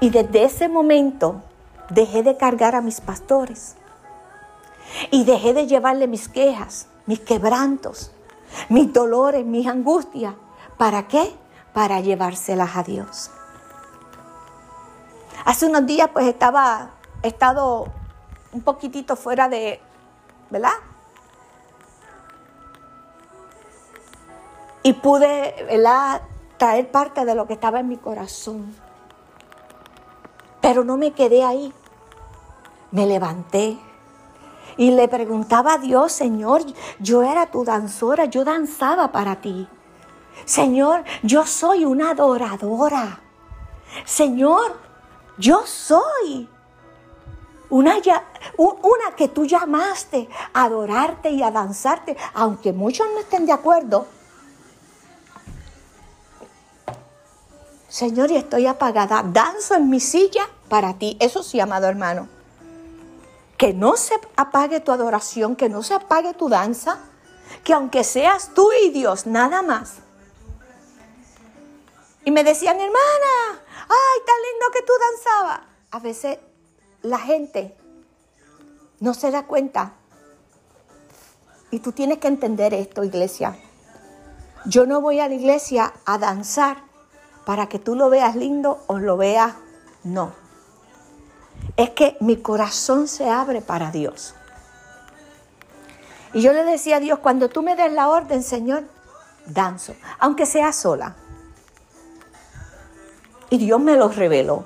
Y 0.00 0.10
desde 0.10 0.44
ese 0.44 0.68
momento 0.68 1.42
dejé 1.90 2.22
de 2.22 2.36
cargar 2.36 2.74
a 2.74 2.80
mis 2.80 3.00
pastores 3.00 3.76
y 5.10 5.24
dejé 5.24 5.54
de 5.54 5.66
llevarle 5.66 6.06
mis 6.06 6.28
quejas, 6.28 6.88
mis 7.06 7.20
quebrantos, 7.20 8.10
mis 8.68 8.92
dolores, 8.92 9.44
mis 9.44 9.66
angustias, 9.66 10.34
¿Para 10.76 11.08
qué? 11.08 11.34
Para 11.72 12.00
llevárselas 12.00 12.76
a 12.76 12.82
Dios. 12.82 13.30
Hace 15.44 15.66
unos 15.66 15.86
días 15.86 16.10
pues 16.12 16.26
estaba, 16.26 16.90
he 17.22 17.28
estado 17.28 17.86
un 18.52 18.62
poquitito 18.62 19.16
fuera 19.16 19.48
de, 19.48 19.80
¿verdad? 20.50 20.72
Y 24.82 24.92
pude, 24.92 25.66
¿verdad? 25.68 26.22
Traer 26.58 26.90
parte 26.90 27.24
de 27.24 27.34
lo 27.34 27.46
que 27.46 27.54
estaba 27.54 27.80
en 27.80 27.88
mi 27.88 27.96
corazón. 27.96 28.74
Pero 30.60 30.84
no 30.84 30.96
me 30.96 31.12
quedé 31.12 31.44
ahí. 31.44 31.72
Me 32.90 33.06
levanté 33.06 33.78
y 34.76 34.90
le 34.90 35.08
preguntaba 35.08 35.74
a 35.74 35.78
Dios, 35.78 36.12
Señor, 36.12 36.62
yo 36.98 37.22
era 37.22 37.46
tu 37.46 37.64
danzora, 37.64 38.26
yo 38.26 38.44
danzaba 38.44 39.10
para 39.10 39.36
ti. 39.36 39.66
Señor, 40.44 41.04
yo 41.22 41.46
soy 41.46 41.84
una 41.84 42.10
adoradora. 42.10 43.20
Señor, 44.04 44.76
yo 45.38 45.62
soy 45.64 46.48
una, 47.70 47.96
que 49.16 49.28
tú 49.28 49.46
llamaste 49.46 50.28
a 50.52 50.64
adorarte 50.64 51.30
y 51.30 51.42
a 51.42 51.50
danzarte, 51.50 52.16
aunque 52.34 52.72
muchos 52.72 53.06
no 53.12 53.20
estén 53.20 53.46
de 53.46 53.52
acuerdo. 53.52 54.06
Señor, 57.88 58.30
y 58.30 58.36
estoy 58.36 58.66
apagada. 58.66 59.22
Danzo 59.22 59.74
en 59.74 59.88
mi 59.88 60.00
silla 60.00 60.48
para 60.68 60.94
ti. 60.98 61.16
Eso 61.20 61.42
sí, 61.42 61.60
amado 61.60 61.86
hermano. 61.86 62.28
Que 63.56 63.72
no 63.72 63.96
se 63.96 64.14
apague 64.36 64.80
tu 64.80 64.92
adoración, 64.92 65.56
que 65.56 65.68
no 65.68 65.82
se 65.82 65.94
apague 65.94 66.34
tu 66.34 66.48
danza, 66.48 66.98
que 67.64 67.72
aunque 67.72 68.04
seas 68.04 68.50
tú 68.54 68.68
y 68.84 68.90
Dios, 68.90 69.26
nada 69.26 69.62
más. 69.62 69.94
Y 72.24 72.32
me 72.32 72.42
decían, 72.42 72.76
hermana, 72.76 73.62
ay, 73.88 74.20
tan 74.26 74.36
lindo 74.42 74.66
que 74.72 74.82
tú 74.82 74.92
danzabas. 75.00 75.60
A 75.92 76.00
veces 76.00 76.38
la 77.02 77.18
gente 77.18 77.76
no 78.98 79.14
se 79.14 79.30
da 79.30 79.46
cuenta. 79.46 79.94
Y 81.70 81.78
tú 81.78 81.92
tienes 81.92 82.18
que 82.18 82.28
entender 82.28 82.74
esto, 82.74 83.04
iglesia. 83.04 83.56
Yo 84.64 84.86
no 84.86 85.00
voy 85.00 85.20
a 85.20 85.28
la 85.28 85.34
iglesia 85.34 85.94
a 86.04 86.18
danzar 86.18 86.85
para 87.46 87.68
que 87.68 87.78
tú 87.78 87.94
lo 87.94 88.10
veas 88.10 88.34
lindo 88.34 88.82
o 88.88 88.98
lo 88.98 89.16
veas 89.16 89.54
no. 90.02 90.32
Es 91.76 91.90
que 91.90 92.16
mi 92.18 92.38
corazón 92.38 93.06
se 93.06 93.30
abre 93.30 93.62
para 93.62 93.92
Dios. 93.92 94.34
Y 96.34 96.42
yo 96.42 96.52
le 96.52 96.64
decía 96.64 96.96
a 96.96 97.00
Dios, 97.00 97.20
cuando 97.20 97.48
tú 97.48 97.62
me 97.62 97.76
des 97.76 97.92
la 97.92 98.08
orden, 98.08 98.42
Señor, 98.42 98.82
danzo, 99.46 99.94
aunque 100.18 100.44
sea 100.44 100.72
sola. 100.72 101.14
Y 103.48 103.58
Dios 103.58 103.78
me 103.80 103.94
lo 103.94 104.08
reveló. 104.08 104.64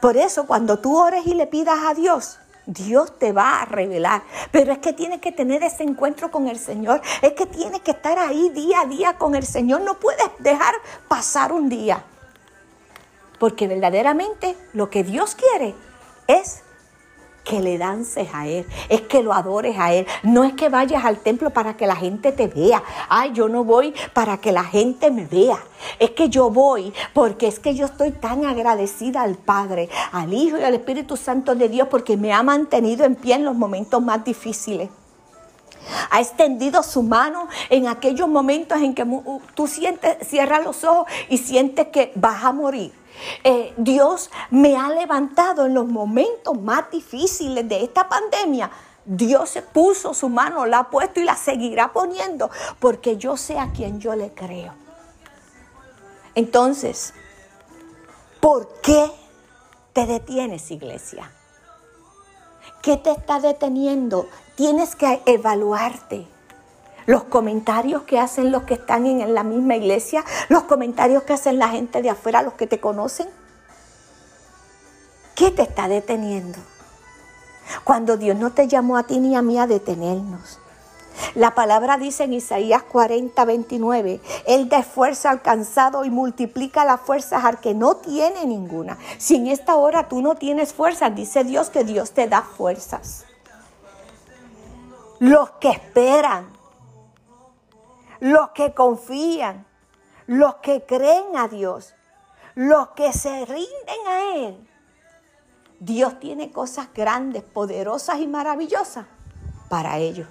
Por 0.00 0.16
eso 0.16 0.46
cuando 0.46 0.78
tú 0.78 0.96
ores 0.96 1.26
y 1.26 1.34
le 1.34 1.46
pidas 1.46 1.80
a 1.84 1.92
Dios, 1.92 2.37
Dios 2.68 3.18
te 3.18 3.32
va 3.32 3.62
a 3.62 3.64
revelar. 3.64 4.22
Pero 4.52 4.72
es 4.72 4.78
que 4.78 4.92
tienes 4.92 5.20
que 5.20 5.32
tener 5.32 5.62
ese 5.62 5.82
encuentro 5.82 6.30
con 6.30 6.48
el 6.48 6.58
Señor. 6.58 7.00
Es 7.22 7.32
que 7.32 7.46
tienes 7.46 7.80
que 7.80 7.92
estar 7.92 8.18
ahí 8.18 8.50
día 8.50 8.82
a 8.82 8.86
día 8.86 9.14
con 9.14 9.34
el 9.34 9.46
Señor. 9.46 9.80
No 9.80 9.98
puedes 9.98 10.28
dejar 10.38 10.74
pasar 11.08 11.52
un 11.52 11.70
día. 11.70 12.04
Porque 13.38 13.66
verdaderamente 13.66 14.54
lo 14.74 14.90
que 14.90 15.02
Dios 15.02 15.34
quiere 15.34 15.74
es 16.26 16.62
que 17.48 17.60
le 17.60 17.78
dances 17.78 18.28
a 18.34 18.46
Él, 18.46 18.66
es 18.88 19.00
que 19.02 19.22
lo 19.22 19.32
adores 19.32 19.76
a 19.78 19.92
Él. 19.92 20.06
No 20.22 20.44
es 20.44 20.52
que 20.52 20.68
vayas 20.68 21.04
al 21.04 21.18
templo 21.18 21.50
para 21.50 21.76
que 21.76 21.86
la 21.86 21.96
gente 21.96 22.30
te 22.30 22.46
vea. 22.46 22.82
Ay, 23.08 23.32
yo 23.32 23.48
no 23.48 23.64
voy 23.64 23.94
para 24.12 24.36
que 24.36 24.52
la 24.52 24.64
gente 24.64 25.10
me 25.10 25.24
vea. 25.24 25.58
Es 25.98 26.10
que 26.10 26.28
yo 26.28 26.50
voy 26.50 26.92
porque 27.14 27.48
es 27.48 27.58
que 27.58 27.74
yo 27.74 27.86
estoy 27.86 28.10
tan 28.10 28.44
agradecida 28.44 29.22
al 29.22 29.36
Padre, 29.36 29.88
al 30.12 30.34
Hijo 30.34 30.58
y 30.58 30.62
al 30.62 30.74
Espíritu 30.74 31.16
Santo 31.16 31.54
de 31.54 31.68
Dios 31.68 31.88
porque 31.88 32.16
me 32.16 32.32
ha 32.32 32.42
mantenido 32.42 33.04
en 33.04 33.14
pie 33.14 33.36
en 33.36 33.44
los 33.44 33.54
momentos 33.54 34.02
más 34.02 34.22
difíciles. 34.24 34.90
Ha 36.10 36.20
extendido 36.20 36.82
su 36.82 37.02
mano 37.02 37.48
en 37.70 37.86
aquellos 37.86 38.28
momentos 38.28 38.78
en 38.78 38.94
que 38.94 39.06
tú 39.54 39.66
sientes, 39.66 40.18
cierras 40.28 40.62
los 40.62 40.84
ojos 40.84 41.10
y 41.30 41.38
sientes 41.38 41.88
que 41.88 42.12
vas 42.14 42.44
a 42.44 42.52
morir. 42.52 42.92
Eh, 43.44 43.74
Dios 43.76 44.30
me 44.50 44.76
ha 44.76 44.88
levantado 44.88 45.66
en 45.66 45.74
los 45.74 45.86
momentos 45.86 46.60
más 46.60 46.90
difíciles 46.90 47.68
de 47.68 47.84
esta 47.84 48.08
pandemia. 48.08 48.70
Dios 49.04 49.50
se 49.50 49.62
puso 49.62 50.12
su 50.12 50.28
mano, 50.28 50.66
la 50.66 50.80
ha 50.80 50.90
puesto 50.90 51.20
y 51.20 51.24
la 51.24 51.36
seguirá 51.36 51.92
poniendo 51.92 52.50
porque 52.78 53.16
yo 53.16 53.36
sé 53.36 53.58
a 53.58 53.72
quien 53.72 54.00
yo 54.00 54.14
le 54.14 54.32
creo. 54.34 54.74
Entonces, 56.34 57.14
¿por 58.40 58.68
qué 58.82 59.10
te 59.92 60.06
detienes, 60.06 60.70
iglesia? 60.70 61.32
¿Qué 62.82 62.96
te 62.96 63.10
está 63.10 63.40
deteniendo? 63.40 64.28
Tienes 64.56 64.94
que 64.94 65.22
evaluarte 65.26 66.28
los 67.08 67.24
comentarios 67.24 68.02
que 68.02 68.18
hacen 68.18 68.52
los 68.52 68.64
que 68.64 68.74
están 68.74 69.06
en 69.06 69.32
la 69.32 69.42
misma 69.42 69.76
iglesia, 69.76 70.22
los 70.50 70.64
comentarios 70.64 71.22
que 71.22 71.32
hacen 71.32 71.58
la 71.58 71.70
gente 71.70 72.02
de 72.02 72.10
afuera, 72.10 72.42
los 72.42 72.52
que 72.52 72.66
te 72.66 72.80
conocen. 72.80 73.26
¿Qué 75.34 75.50
te 75.50 75.62
está 75.62 75.88
deteniendo? 75.88 76.58
Cuando 77.82 78.18
Dios 78.18 78.36
no 78.36 78.50
te 78.52 78.68
llamó 78.68 78.98
a 78.98 79.04
ti 79.04 79.20
ni 79.20 79.36
a 79.36 79.40
mí 79.40 79.58
a 79.58 79.66
detenernos. 79.66 80.60
La 81.34 81.54
palabra 81.54 81.96
dice 81.96 82.24
en 82.24 82.34
Isaías 82.34 82.82
40, 82.82 83.42
29, 83.42 84.20
Él 84.46 84.68
da 84.68 84.82
fuerza 84.82 85.30
al 85.30 85.40
cansado 85.40 86.04
y 86.04 86.10
multiplica 86.10 86.84
las 86.84 87.00
fuerzas 87.00 87.42
al 87.42 87.58
que 87.58 87.72
no 87.72 87.96
tiene 87.96 88.44
ninguna. 88.44 88.98
Si 89.16 89.36
en 89.36 89.46
esta 89.46 89.76
hora 89.76 90.08
tú 90.08 90.20
no 90.20 90.34
tienes 90.34 90.74
fuerzas, 90.74 91.14
dice 91.14 91.42
Dios 91.42 91.70
que 91.70 91.84
Dios 91.84 92.10
te 92.10 92.28
da 92.28 92.42
fuerzas. 92.42 93.24
Los 95.20 95.52
que 95.52 95.70
esperan, 95.70 96.57
los 98.20 98.50
que 98.50 98.74
confían, 98.74 99.66
los 100.26 100.56
que 100.56 100.84
creen 100.84 101.36
a 101.36 101.48
Dios, 101.48 101.94
los 102.54 102.88
que 102.88 103.12
se 103.12 103.46
rinden 103.46 104.06
a 104.06 104.34
Él. 104.34 104.68
Dios 105.80 106.18
tiene 106.18 106.50
cosas 106.50 106.88
grandes, 106.92 107.44
poderosas 107.44 108.18
y 108.18 108.26
maravillosas 108.26 109.06
para 109.68 109.98
ellos. 109.98 110.26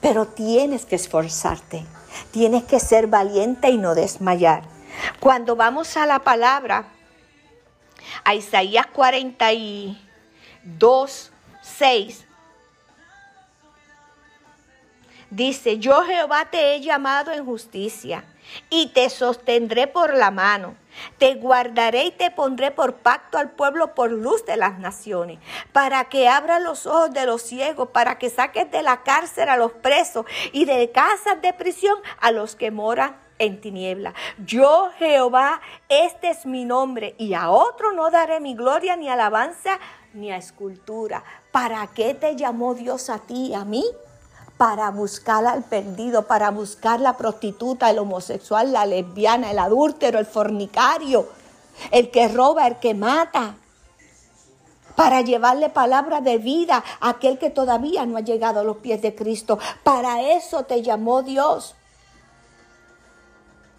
Pero 0.00 0.26
tienes 0.26 0.84
que 0.84 0.96
esforzarte, 0.96 1.86
tienes 2.32 2.64
que 2.64 2.80
ser 2.80 3.06
valiente 3.06 3.70
y 3.70 3.78
no 3.78 3.94
desmayar. 3.94 4.64
Cuando 5.20 5.56
vamos 5.56 5.96
a 5.96 6.04
la 6.06 6.18
palabra, 6.18 6.88
a 8.24 8.34
Isaías 8.34 8.86
42, 8.88 11.32
6, 11.62 12.25
Dice, 15.30 15.78
yo 15.78 16.02
Jehová 16.02 16.48
te 16.50 16.74
he 16.74 16.80
llamado 16.80 17.32
en 17.32 17.44
justicia 17.44 18.24
y 18.70 18.88
te 18.88 19.10
sostendré 19.10 19.86
por 19.88 20.14
la 20.14 20.30
mano. 20.30 20.74
Te 21.18 21.34
guardaré 21.34 22.04
y 22.04 22.10
te 22.10 22.30
pondré 22.30 22.70
por 22.70 22.94
pacto 22.94 23.36
al 23.36 23.50
pueblo 23.50 23.94
por 23.94 24.10
luz 24.10 24.46
de 24.46 24.56
las 24.56 24.78
naciones, 24.78 25.38
para 25.72 26.04
que 26.04 26.28
abra 26.28 26.58
los 26.58 26.86
ojos 26.86 27.10
de 27.10 27.26
los 27.26 27.42
ciegos, 27.42 27.88
para 27.88 28.18
que 28.18 28.30
saques 28.30 28.70
de 28.70 28.82
la 28.82 29.02
cárcel 29.02 29.48
a 29.48 29.56
los 29.56 29.72
presos 29.72 30.24
y 30.52 30.64
de 30.64 30.90
casas 30.92 31.42
de 31.42 31.52
prisión 31.52 31.98
a 32.20 32.30
los 32.30 32.56
que 32.56 32.70
moran 32.70 33.16
en 33.38 33.60
tiniebla. 33.60 34.14
Yo 34.38 34.90
Jehová, 34.98 35.60
este 35.88 36.30
es 36.30 36.46
mi 36.46 36.64
nombre, 36.64 37.14
y 37.18 37.34
a 37.34 37.50
otro 37.50 37.92
no 37.92 38.10
daré 38.10 38.40
mi 38.40 38.54
gloria 38.54 38.96
ni 38.96 39.08
alabanza 39.08 39.78
ni 40.14 40.32
a 40.32 40.38
escultura. 40.38 41.22
¿Para 41.52 41.86
qué 41.88 42.14
te 42.14 42.36
llamó 42.36 42.74
Dios 42.74 43.10
a 43.10 43.18
ti 43.18 43.52
a 43.54 43.64
mí? 43.64 43.84
Para 44.56 44.90
buscar 44.90 45.46
al 45.46 45.64
perdido, 45.64 46.26
para 46.26 46.50
buscar 46.50 47.00
la 47.00 47.16
prostituta, 47.16 47.90
el 47.90 47.98
homosexual, 47.98 48.72
la 48.72 48.86
lesbiana, 48.86 49.50
el 49.50 49.58
adúltero, 49.58 50.18
el 50.18 50.26
fornicario, 50.26 51.28
el 51.90 52.10
que 52.10 52.28
roba, 52.28 52.66
el 52.66 52.78
que 52.78 52.94
mata, 52.94 53.56
para 54.94 55.20
llevarle 55.20 55.68
palabra 55.68 56.22
de 56.22 56.38
vida 56.38 56.82
a 57.00 57.10
aquel 57.10 57.38
que 57.38 57.50
todavía 57.50 58.06
no 58.06 58.16
ha 58.16 58.22
llegado 58.22 58.60
a 58.60 58.64
los 58.64 58.78
pies 58.78 59.02
de 59.02 59.14
Cristo. 59.14 59.58
Para 59.84 60.22
eso 60.22 60.64
te 60.64 60.82
llamó 60.82 61.22
Dios. 61.22 61.74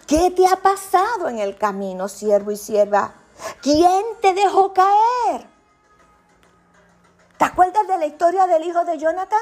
¿Qué 0.05 0.31
te 0.31 0.47
ha 0.47 0.57
pasado 0.57 1.27
en 1.27 1.39
el 1.39 1.57
camino, 1.57 2.07
siervo 2.07 2.51
y 2.51 2.57
sierva? 2.57 3.15
¿Quién 3.61 4.03
te 4.21 4.33
dejó 4.33 4.73
caer? 4.73 5.47
¿Te 7.37 7.45
acuerdas 7.45 7.87
de 7.87 7.97
la 7.97 8.05
historia 8.05 8.45
del 8.45 8.63
hijo 8.63 8.85
de 8.85 8.97
Jonathan? 8.97 9.41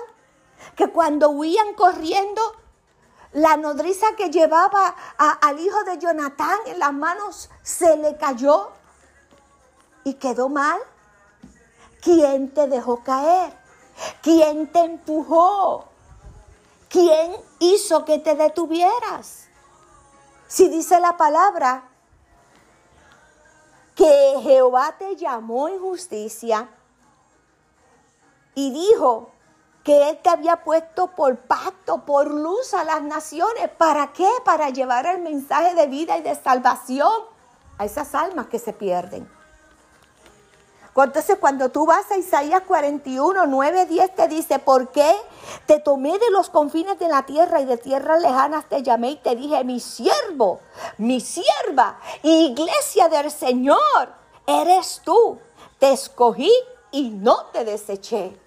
Que 0.75 0.89
cuando 0.89 1.29
huían 1.29 1.73
corriendo, 1.73 2.41
la 3.33 3.57
nodriza 3.57 4.15
que 4.15 4.29
llevaba 4.29 4.95
al 5.17 5.59
hijo 5.59 5.83
de 5.83 5.97
Jonatán 5.97 6.59
en 6.67 6.79
las 6.79 6.93
manos 6.93 7.49
se 7.63 7.97
le 7.97 8.17
cayó 8.17 8.71
y 10.03 10.13
quedó 10.15 10.49
mal. 10.49 10.79
¿Quién 12.01 12.53
te 12.53 12.67
dejó 12.67 13.03
caer? 13.03 13.51
¿Quién 14.21 14.71
te 14.71 14.79
empujó? 14.79 15.89
¿quién 16.95 17.35
hizo 17.59 18.05
que 18.05 18.19
te 18.19 18.35
detuvieras? 18.35 19.47
Si 20.47 20.69
dice 20.69 20.97
la 21.01 21.17
palabra 21.17 21.89
que 23.95 24.35
Jehová 24.41 24.95
te 24.97 25.17
llamó 25.17 25.67
en 25.67 25.79
justicia 25.79 26.69
y 28.53 28.71
dijo 28.71 29.29
que 29.85 30.09
Él 30.09 30.19
te 30.21 30.29
había 30.29 30.57
puesto 30.63 31.11
por 31.11 31.37
pacto, 31.37 32.05
por 32.05 32.31
luz 32.31 32.73
a 32.73 32.83
las 32.83 33.03
naciones. 33.03 33.69
¿Para 33.77 34.11
qué? 34.13 34.27
Para 34.43 34.71
llevar 34.71 35.05
el 35.05 35.21
mensaje 35.21 35.75
de 35.75 35.85
vida 35.85 36.17
y 36.17 36.23
de 36.23 36.33
salvación 36.35 37.13
a 37.77 37.85
esas 37.85 38.15
almas 38.15 38.47
que 38.47 38.57
se 38.57 38.73
pierden. 38.73 39.29
Entonces 40.97 41.37
cuando 41.39 41.69
tú 41.69 41.85
vas 41.85 42.09
a 42.09 42.17
Isaías 42.17 42.61
41, 42.65 43.45
9, 43.45 43.85
10 43.85 44.15
te 44.15 44.27
dice, 44.27 44.57
¿por 44.59 44.89
qué 44.89 45.13
te 45.67 45.79
tomé 45.79 46.17
de 46.17 46.31
los 46.31 46.49
confines 46.49 46.97
de 46.97 47.07
la 47.07 47.23
tierra 47.23 47.61
y 47.61 47.65
de 47.65 47.77
tierras 47.77 48.21
lejanas 48.21 48.65
te 48.67 48.81
llamé 48.81 49.11
y 49.11 49.15
te 49.17 49.35
dije, 49.35 49.63
mi 49.65 49.79
siervo, 49.79 50.61
mi 50.97 51.19
sierva, 51.19 51.99
iglesia 52.23 53.07
del 53.09 53.29
Señor, 53.29 53.77
eres 54.47 55.01
tú. 55.03 55.37
Te 55.77 55.91
escogí 55.91 56.51
y 56.91 57.09
no 57.09 57.47
te 57.51 57.65
deseché. 57.65 58.44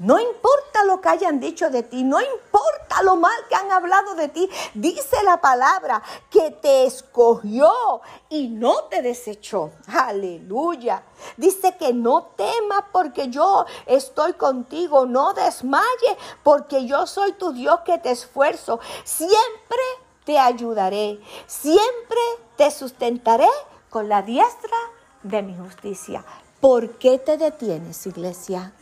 No 0.00 0.20
importa 0.20 0.84
lo 0.84 1.00
que 1.00 1.08
hayan 1.08 1.40
dicho 1.40 1.70
de 1.70 1.82
ti, 1.82 2.04
no 2.04 2.20
importa 2.20 3.02
lo 3.02 3.16
mal 3.16 3.36
que 3.48 3.56
han 3.56 3.72
hablado 3.72 4.14
de 4.14 4.28
ti, 4.28 4.48
dice 4.74 5.16
la 5.24 5.40
palabra 5.40 6.02
que 6.30 6.52
te 6.52 6.84
escogió 6.84 8.00
y 8.28 8.48
no 8.48 8.84
te 8.84 9.02
desechó. 9.02 9.72
Aleluya. 9.88 11.02
Dice 11.36 11.76
que 11.76 11.92
no 11.92 12.30
temas 12.36 12.84
porque 12.92 13.28
yo 13.28 13.66
estoy 13.86 14.34
contigo, 14.34 15.04
no 15.04 15.34
desmayes 15.34 16.16
porque 16.44 16.86
yo 16.86 17.06
soy 17.06 17.32
tu 17.32 17.52
Dios 17.52 17.80
que 17.80 17.98
te 17.98 18.12
esfuerzo. 18.12 18.78
Siempre 19.04 19.78
te 20.24 20.38
ayudaré, 20.38 21.20
siempre 21.46 22.20
te 22.56 22.70
sustentaré 22.70 23.48
con 23.90 24.08
la 24.08 24.22
diestra 24.22 24.76
de 25.24 25.42
mi 25.42 25.56
justicia. 25.56 26.24
¿Por 26.60 26.98
qué 26.98 27.18
te 27.18 27.36
detienes, 27.36 28.06
iglesia? 28.06 28.72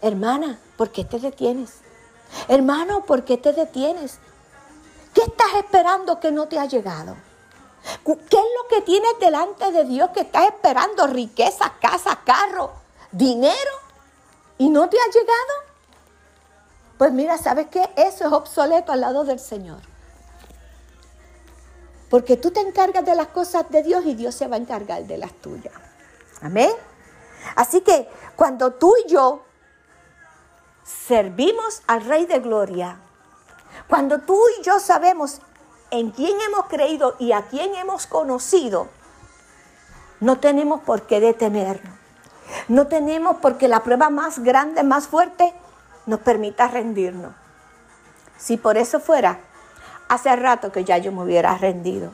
Hermana, 0.00 0.58
¿por 0.76 0.90
qué 0.90 1.04
te 1.04 1.18
detienes? 1.18 1.80
Hermano, 2.48 3.04
¿por 3.04 3.24
qué 3.24 3.38
te 3.38 3.52
detienes? 3.52 4.18
¿Qué 5.14 5.22
estás 5.22 5.54
esperando 5.58 6.20
que 6.20 6.30
no 6.30 6.46
te 6.46 6.58
ha 6.58 6.66
llegado? 6.66 7.16
¿Qué 8.04 8.12
es 8.12 8.18
lo 8.30 8.68
que 8.68 8.82
tienes 8.82 9.12
delante 9.20 9.70
de 9.72 9.84
Dios 9.84 10.10
que 10.10 10.20
estás 10.20 10.46
esperando? 10.46 11.06
Riqueza, 11.06 11.72
casa, 11.80 12.20
carro, 12.24 12.72
dinero 13.12 13.54
y 14.58 14.68
no 14.68 14.88
te 14.88 14.96
ha 14.98 15.06
llegado. 15.10 15.76
Pues 16.98 17.12
mira, 17.12 17.38
¿sabes 17.38 17.68
qué? 17.68 17.88
Eso 17.96 18.26
es 18.26 18.32
obsoleto 18.32 18.92
al 18.92 19.00
lado 19.00 19.24
del 19.24 19.38
Señor. 19.38 19.78
Porque 22.10 22.36
tú 22.36 22.50
te 22.50 22.60
encargas 22.60 23.04
de 23.04 23.14
las 23.14 23.28
cosas 23.28 23.68
de 23.70 23.82
Dios 23.82 24.04
y 24.04 24.14
Dios 24.14 24.34
se 24.34 24.46
va 24.46 24.56
a 24.56 24.58
encargar 24.58 25.04
de 25.04 25.18
las 25.18 25.32
tuyas. 25.34 25.74
Amén. 26.40 26.70
Así 27.54 27.80
que 27.80 28.08
cuando 28.34 28.72
tú 28.72 28.94
y 29.04 29.10
yo 29.10 29.45
servimos 30.86 31.82
al 31.86 32.04
Rey 32.04 32.26
de 32.26 32.38
Gloria, 32.38 32.98
cuando 33.88 34.20
tú 34.20 34.40
y 34.58 34.62
yo 34.62 34.78
sabemos 34.78 35.40
en 35.90 36.10
quién 36.10 36.40
hemos 36.40 36.66
creído 36.66 37.16
y 37.18 37.32
a 37.32 37.42
quién 37.42 37.74
hemos 37.74 38.06
conocido, 38.06 38.88
no 40.20 40.38
tenemos 40.38 40.80
por 40.80 41.02
qué 41.02 41.20
detenernos. 41.20 41.94
No 42.68 42.86
tenemos 42.86 43.36
porque 43.42 43.68
la 43.68 43.82
prueba 43.82 44.08
más 44.08 44.38
grande, 44.38 44.82
más 44.84 45.08
fuerte, 45.08 45.52
nos 46.06 46.20
permita 46.20 46.68
rendirnos. 46.68 47.32
Si 48.38 48.56
por 48.56 48.76
eso 48.76 49.00
fuera, 49.00 49.40
hace 50.08 50.34
rato 50.36 50.70
que 50.70 50.84
ya 50.84 50.98
yo 50.98 51.10
me 51.10 51.22
hubiera 51.22 51.56
rendido. 51.58 52.12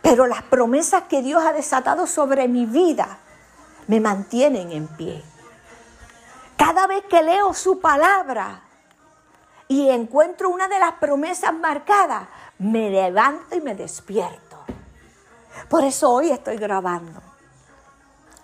Pero 0.00 0.26
las 0.26 0.42
promesas 0.42 1.04
que 1.04 1.22
Dios 1.22 1.44
ha 1.44 1.52
desatado 1.52 2.06
sobre 2.06 2.48
mi 2.48 2.66
vida 2.66 3.18
me 3.86 4.00
mantienen 4.00 4.72
en 4.72 4.88
pie. 4.88 5.22
Cada 6.64 6.86
vez 6.86 7.02
que 7.10 7.20
leo 7.24 7.52
su 7.54 7.80
palabra 7.80 8.62
y 9.66 9.88
encuentro 9.88 10.48
una 10.48 10.68
de 10.68 10.78
las 10.78 10.92
promesas 10.92 11.52
marcadas, 11.52 12.28
me 12.56 12.88
levanto 12.88 13.56
y 13.56 13.60
me 13.60 13.74
despierto. 13.74 14.58
Por 15.68 15.82
eso 15.82 16.08
hoy 16.08 16.30
estoy 16.30 16.58
grabando. 16.58 17.20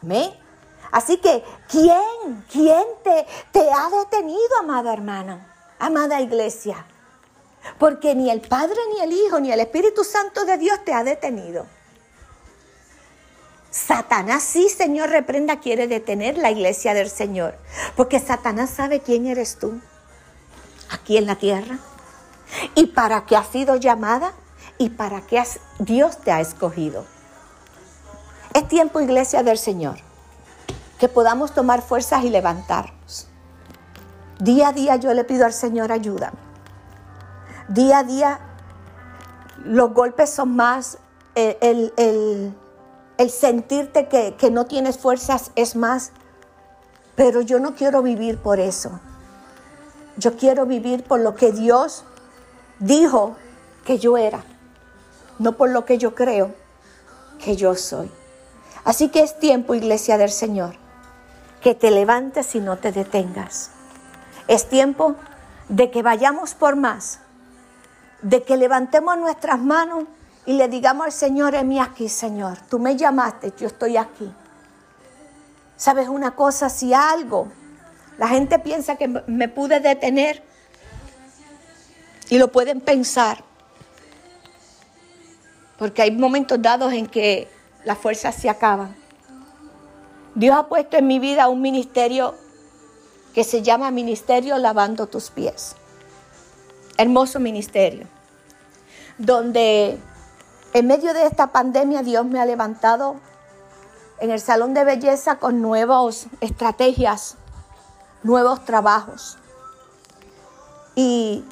¿Me? 0.03 0.37
Así 0.91 1.19
que, 1.19 1.45
¿quién? 1.69 2.45
¿Quién 2.51 2.83
te, 3.05 3.25
te 3.53 3.71
ha 3.71 3.89
detenido, 3.89 4.59
amada 4.59 4.93
hermana? 4.93 5.55
Amada 5.79 6.21
iglesia. 6.21 6.85
Porque 7.79 8.17
ni 8.17 8.31
el 8.31 8.41
Padre, 8.41 8.81
ni 8.95 9.01
el 9.01 9.13
Hijo, 9.13 9.39
ni 9.39 9.53
el 9.53 9.61
Espíritu 9.61 10.03
Santo 10.03 10.45
de 10.45 10.59
Dios 10.59 10.85
te 10.85 10.93
ha 10.93 11.05
detenido. 11.05 11.67
Satanás 13.89 14.43
sí, 14.43 14.69
Señor, 14.69 15.09
reprenda, 15.09 15.61
quiere 15.61 15.89
detener 15.89 16.37
la 16.37 16.51
iglesia 16.51 16.93
del 16.93 17.09
Señor. 17.09 17.57
Porque 17.97 18.21
Satanás 18.21 18.69
sabe 18.69 19.01
quién 19.01 19.25
eres 19.25 19.59
tú 19.59 19.81
aquí 20.91 21.17
en 21.17 21.25
la 21.25 21.37
tierra 21.37 21.79
y 22.75 22.89
para 22.89 23.25
qué 23.25 23.35
has 23.35 23.47
sido 23.47 23.77
llamada 23.77 24.35
y 24.77 24.91
para 24.91 25.23
qué 25.23 25.43
Dios 25.79 26.19
te 26.19 26.31
ha 26.31 26.41
escogido. 26.41 27.07
Es 28.53 28.69
tiempo, 28.69 29.01
iglesia 29.01 29.43
del 29.43 29.57
Señor, 29.57 29.97
que 30.99 31.09
podamos 31.09 31.55
tomar 31.55 31.81
fuerzas 31.81 32.25
y 32.25 32.29
levantarnos. 32.29 33.29
Día 34.39 34.69
a 34.69 34.73
día 34.75 34.97
yo 34.97 35.15
le 35.15 35.25
pido 35.25 35.47
al 35.47 35.55
Señor 35.55 35.93
ayuda. 35.93 36.35
Día 37.69 38.01
a 38.01 38.05
día 38.05 38.39
los 39.65 39.95
golpes 39.95 40.29
son 40.29 40.57
más, 40.57 40.99
el, 41.35 41.57
el 41.63 41.93
el 41.97 42.55
sentirte 43.27 44.07
que, 44.07 44.51
no 44.51 44.67
tienes 44.67 44.99
fuerzas 44.99 45.51
es 45.57 45.77
más. 45.77 46.13
Pero 47.17 47.41
yo 47.41 47.59
no 47.59 47.75
quiero 47.75 48.03
vivir 48.03 48.39
por 48.39 48.61
eso. 48.61 49.01
Yo 50.17 50.37
quiero 50.37 50.67
vivir 50.67 51.03
por 51.05 51.21
lo 51.21 51.35
que 51.35 51.53
Dios 51.53 52.05
dijo 52.79 53.37
que 53.85 53.99
yo 53.99 54.17
era, 54.17 54.45
no 55.39 55.57
por 55.57 55.71
lo 55.71 55.85
que 55.85 55.99
yo 55.99 56.15
creo 56.15 56.55
que 57.43 57.57
yo 57.57 57.75
soy. 57.75 58.11
Así 58.85 59.09
que 59.09 59.21
es 59.21 59.39
tiempo, 59.39 59.75
iglesia 59.75 60.19
del 60.19 60.31
Señor, 60.31 60.75
que 61.61 61.75
te 61.75 61.91
levantes 61.91 62.55
y 62.55 62.61
no 62.61 62.79
te 62.79 62.93
detengas. 62.93 63.71
Es 64.47 64.69
tiempo 64.69 65.15
de 65.69 65.91
que 65.91 66.03
vayamos 66.03 66.55
por 66.55 66.77
más, 66.77 67.21
de 68.23 68.43
que 68.43 68.57
levantemos 68.57 69.19
nuestras 69.19 69.59
manos 69.59 70.05
y 70.49 70.55
le 70.55 70.67
digamos 70.67 71.05
al 71.05 71.13
Señor, 71.13 71.63
mí 71.63 71.79
aquí, 71.79 72.09
Señor, 72.09 72.57
tú 72.71 72.79
me 72.79 72.97
llamaste, 72.97 73.53
yo 73.59 73.67
estoy 73.67 73.99
aquí. 73.99 74.33
¿Sabes 75.77 76.09
una 76.09 76.35
cosa? 76.35 76.71
Si 76.71 76.95
algo, 76.95 77.49
la 78.17 78.29
gente 78.29 78.59
piensa 78.59 78.97
que 78.97 79.09
me 79.09 79.49
pude 79.51 79.79
detener 79.81 80.43
y 82.31 82.39
lo 82.39 82.51
pueden 82.51 82.81
pensar, 82.81 83.45
porque 85.77 86.01
hay 86.01 86.13
momentos 86.13 86.63
dados 86.63 86.95
en 86.95 87.07
que 87.07 87.51
las 87.85 87.99
fuerzas 87.99 88.35
se 88.35 88.49
acaban. 88.49 88.97
Dios 90.35 90.57
ha 90.57 90.67
puesto 90.67 90.97
en 90.97 91.09
mi 91.09 91.19
vida 91.19 91.49
un 91.49 91.61
ministerio 91.61 92.35
que 93.35 93.45
se 93.45 93.61
llama 93.61 93.91
Ministerio 93.91 94.57
Lavando 94.57 95.07
tus 95.09 95.29
pies. 95.29 95.77
Hermoso 96.97 97.39
ministerio, 97.39 98.07
donde 99.19 99.99
en 100.73 100.87
medio 100.87 101.15
de 101.15 101.27
esta 101.27 101.49
pandemia 101.49 102.03
Dios 102.03 102.27
me 102.27 102.41
ha 102.41 102.47
levantado 102.47 103.17
en 104.21 104.31
el 104.31 104.41
salón 104.41 104.75
de 104.75 104.85
belleza 104.85 105.37
con 105.37 105.63
nuevas 105.63 106.27
estrategias, 106.41 107.37
nuevos 108.23 108.65
trabajos. 108.65 109.39
Y 110.95 111.45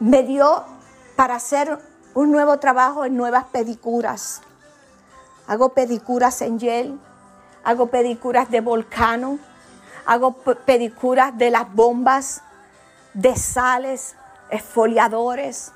me 0.00 0.22
dio 0.24 0.64
para 1.16 1.36
hacer 1.36 1.78
un 2.14 2.32
nuevo 2.32 2.58
trabajo 2.58 3.04
en 3.04 3.16
nuevas 3.16 3.44
pedicuras. 3.44 4.42
Hago 5.46 5.70
pedicuras 5.70 6.42
en 6.42 6.58
gel, 6.58 6.98
hago 7.62 7.86
pedicuras 7.86 8.50
de 8.50 8.60
volcano, 8.60 9.38
hago 10.06 10.32
pedicuras 10.66 11.36
de 11.38 11.50
las 11.50 11.72
bombas, 11.72 12.42
de 13.14 13.36
sales, 13.36 14.16
esfoliadores, 14.50 15.72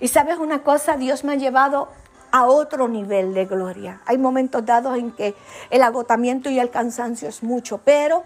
y 0.00 0.08
sabes 0.08 0.38
una 0.38 0.62
cosa, 0.62 0.96
Dios 0.96 1.24
me 1.24 1.32
ha 1.32 1.36
llevado 1.36 1.88
a 2.30 2.46
otro 2.46 2.88
nivel 2.88 3.34
de 3.34 3.46
gloria. 3.46 4.00
Hay 4.06 4.18
momentos 4.18 4.64
dados 4.64 4.96
en 4.96 5.12
que 5.12 5.34
el 5.70 5.82
agotamiento 5.82 6.50
y 6.50 6.58
el 6.58 6.70
cansancio 6.70 7.28
es 7.28 7.42
mucho, 7.42 7.78
pero 7.78 8.22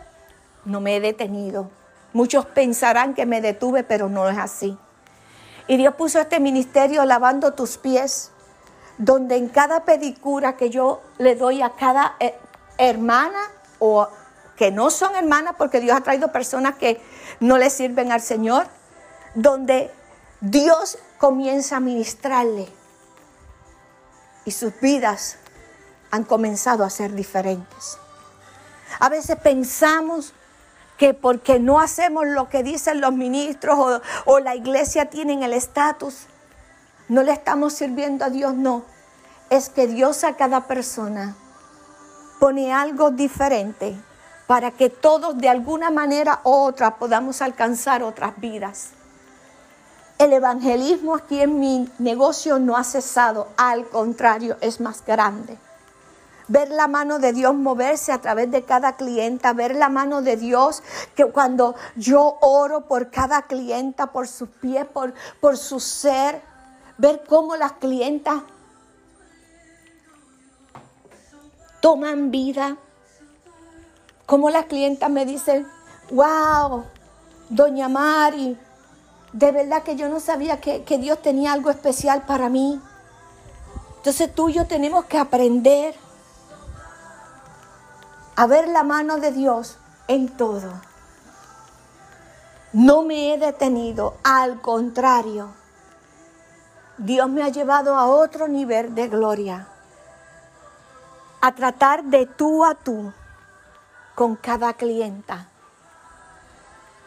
no 0.65 0.81
me 0.81 0.97
he 0.97 1.01
detenido. 1.01 1.71
Muchos 2.13 2.45
pensarán 2.47 3.15
que 3.15 3.27
me 3.27 3.41
detuve, 3.41 3.85
pero 3.85 4.09
no 4.09 4.29
es 4.29 4.37
así. 4.37 4.77
Y 5.67 5.77
Dios 5.77 5.95
puso 5.95 6.21
este 6.21 6.41
ministerio 6.41 7.05
lavando 7.05 7.55
tus 7.55 7.79
pies, 7.79 8.31
donde 8.99 9.37
en 9.37 9.49
cada 9.49 9.85
pedicura 9.85 10.57
que 10.57 10.69
yo 10.69 11.01
le 11.19 11.37
doy 11.37 11.63
a 11.63 11.71
cada 11.71 12.17
eh, 12.21 12.35
hermana 12.77 13.39
o 13.79 14.09
que 14.57 14.71
no 14.71 14.91
son 14.91 15.15
hermanas 15.15 15.55
porque 15.57 15.81
Dios 15.81 15.97
ha 15.97 16.03
traído 16.03 16.31
personas 16.31 16.77
que 16.77 17.01
no 17.41 17.57
le 17.57 17.71
sirven 17.71 18.13
al 18.13 18.21
Señor, 18.21 18.67
donde 19.35 19.91
Dios 20.41 20.99
comienza 21.23 21.77
a 21.77 21.81
ministrarle 21.81 22.67
y 24.45 24.51
sus 24.51 24.73
vidas 24.81 25.37
han 26.11 26.25
comenzado 26.25 26.83
a 26.83 26.91
ser 26.91 27.15
diferentes. 27.15 27.97
A 28.99 29.09
veces 29.09 29.37
pensamos 29.37 30.33
que 30.99 31.15
porque 31.15 31.61
no 31.61 31.79
hacemos 31.79 32.27
lo 32.27 32.49
que 32.49 32.65
dicen 32.65 33.01
los 33.01 33.13
ministros 33.13 34.03
o, 34.25 34.41
la 34.41 34.57
iglesia 34.57 35.11
tienen 35.11 35.45
el 35.45 35.53
estatus, 35.53 36.27
no 37.09 37.23
le 37.23 37.31
estamos 37.31 37.75
sirviendo 37.75 38.25
a 38.25 38.31
Dios, 38.31 38.55
no. 38.55 38.83
Es 39.49 39.69
que 39.69 39.87
Dios 39.87 40.25
a 40.25 40.35
cada 40.35 40.67
persona 40.67 41.37
pone 42.41 42.73
algo 42.73 43.13
diferente 43.13 43.95
para 44.49 44.73
que 44.73 44.91
todos 44.91 45.39
de 45.39 45.49
alguna 45.49 45.93
manera 45.93 46.41
u 46.43 46.51
otra 46.51 46.97
podamos 46.97 47.43
alcanzar 47.43 48.03
otras 48.03 48.41
vidas. 48.41 48.89
El 50.19 50.33
evangelismo 50.33 51.15
aquí 51.17 51.41
en 51.41 51.59
mi 51.59 51.89
negocio 51.99 52.59
no 52.59 52.77
ha 52.77 52.85
cesado, 52.85 53.49
al 53.57 53.89
contrario, 53.89 54.57
es 54.61 54.81
más 54.81 55.05
grande. 55.05 55.59
Ver 56.49 56.71
la 56.71 56.87
mano 56.87 57.19
de 57.19 57.33
Dios 57.33 57.55
moverse 57.55 58.13
a 58.13 58.21
través 58.21 58.51
de 58.51 58.65
cada 58.65 58.97
clienta, 58.97 59.53
ver 59.53 59.75
la 59.75 59.89
mano 59.89 60.23
de 60.23 60.37
Dios 60.37 60.83
que 61.15 61.25
cuando 61.27 61.75
yo 61.97 62.39
oro 62.41 62.83
por 62.89 63.11
cada 63.11 63.43
clienta, 63.43 64.13
por 64.13 64.29
sus 64.29 64.49
pies, 64.49 64.87
por, 64.87 65.15
por 65.41 65.57
su 65.57 65.81
ser, 65.81 66.43
ver 66.99 67.25
cómo 67.29 67.57
las 67.57 67.73
clientas 67.73 68.43
toman 71.81 72.31
vida, 72.31 72.77
cómo 74.27 74.51
las 74.51 74.67
clientas 74.67 75.11
me 75.11 75.27
dicen, 75.27 75.67
wow, 76.11 76.85
doña 77.49 77.89
Mari, 77.89 78.57
de 79.33 79.53
verdad 79.53 79.83
que 79.83 79.97
yo 79.97 80.09
no 80.09 80.21
sabía 80.21 80.61
que, 80.61 80.85
que 80.85 80.99
Dios 80.99 81.21
tenía 81.23 81.53
algo 81.53 81.71
especial 81.71 82.23
para 82.23 82.49
mí. 82.49 82.81
Entonces 83.97 84.35
tú 84.35 84.49
y 84.49 84.55
yo 84.55 84.67
tenemos 84.67 85.07
que 85.07 85.19
aprender 85.19 85.95
a 88.37 88.47
ver 88.47 88.69
la 88.69 88.83
mano 88.83 89.19
de 89.19 89.33
Dios 89.33 89.79
en 90.09 90.29
todo. 90.29 90.73
No 92.73 93.03
me 93.03 93.33
he 93.33 93.39
detenido, 93.39 94.17
al 94.25 94.61
contrario, 94.61 95.51
Dios 96.99 97.29
me 97.29 97.43
ha 97.43 97.49
llevado 97.49 97.97
a 97.97 98.07
otro 98.07 98.49
nivel 98.49 98.95
de 98.95 99.09
gloria, 99.09 99.69
a 101.41 101.55
tratar 101.55 102.05
de 102.05 102.27
tú 102.27 102.65
a 102.65 102.75
tú 102.75 103.13
con 104.15 104.37
cada 104.37 104.75
clienta, 104.75 105.49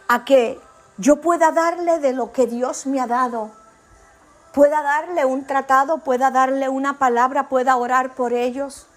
a 0.07 0.25
que 0.25 0.59
yo 0.97 1.21
pueda 1.21 1.51
darle 1.51 1.99
de 1.99 2.13
lo 2.13 2.31
que 2.31 2.47
Dios 2.47 2.85
me 2.85 2.99
ha 2.99 3.07
dado, 3.07 3.51
pueda 4.53 4.81
darle 4.81 5.25
un 5.25 5.45
tratado, 5.45 5.99
pueda 5.99 6.31
darle 6.31 6.69
una 6.69 6.97
palabra, 6.99 7.49
pueda 7.49 7.75
orar 7.77 8.15
por 8.15 8.33
ellos 8.33 8.87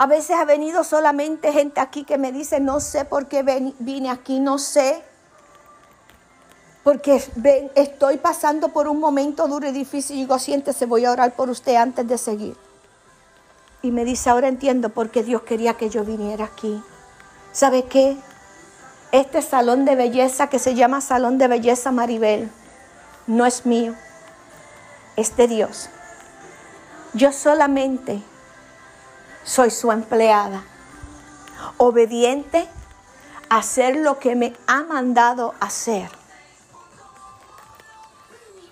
a 0.00 0.06
veces 0.06 0.36
ha 0.36 0.44
venido 0.44 0.84
solamente 0.84 1.52
gente 1.52 1.80
aquí 1.80 2.04
que 2.04 2.18
me 2.18 2.30
dice, 2.30 2.60
no 2.60 2.78
sé 2.78 3.04
por 3.04 3.26
qué 3.26 3.42
vine 3.80 4.10
aquí, 4.10 4.38
no 4.38 4.58
sé. 4.58 5.02
Porque 6.84 7.20
estoy 7.74 8.18
pasando 8.18 8.68
por 8.68 8.86
un 8.86 9.00
momento 9.00 9.48
duro 9.48 9.66
y 9.66 9.72
difícil. 9.72 10.16
Y 10.16 10.20
digo, 10.20 10.38
siéntese, 10.38 10.86
voy 10.86 11.04
a 11.04 11.10
orar 11.10 11.34
por 11.34 11.50
usted 11.50 11.74
antes 11.74 12.06
de 12.06 12.16
seguir. 12.16 12.56
Y 13.82 13.90
me 13.90 14.04
dice, 14.04 14.30
ahora 14.30 14.46
entiendo 14.46 14.90
por 14.90 15.10
qué 15.10 15.24
Dios 15.24 15.42
quería 15.42 15.74
que 15.74 15.90
yo 15.90 16.04
viniera 16.04 16.44
aquí. 16.44 16.80
¿Sabe 17.50 17.82
qué? 17.86 18.16
Este 19.10 19.40
salón 19.40 19.84
de 19.86 19.96
belleza 19.96 20.48
que 20.48 20.58
se 20.58 20.74
llama 20.74 21.00
Salón 21.00 21.38
de 21.38 21.48
Belleza 21.48 21.92
Maribel 21.92 22.50
no 23.26 23.46
es 23.46 23.64
mío, 23.64 23.94
es 25.16 25.34
de 25.36 25.48
Dios. 25.48 25.88
Yo 27.14 27.32
solamente 27.32 28.22
soy 29.44 29.70
su 29.70 29.92
empleada, 29.92 30.62
obediente 31.78 32.68
a 33.48 33.58
hacer 33.58 33.96
lo 33.96 34.18
que 34.18 34.34
me 34.34 34.52
ha 34.66 34.82
mandado 34.82 35.54
hacer. 35.58 36.10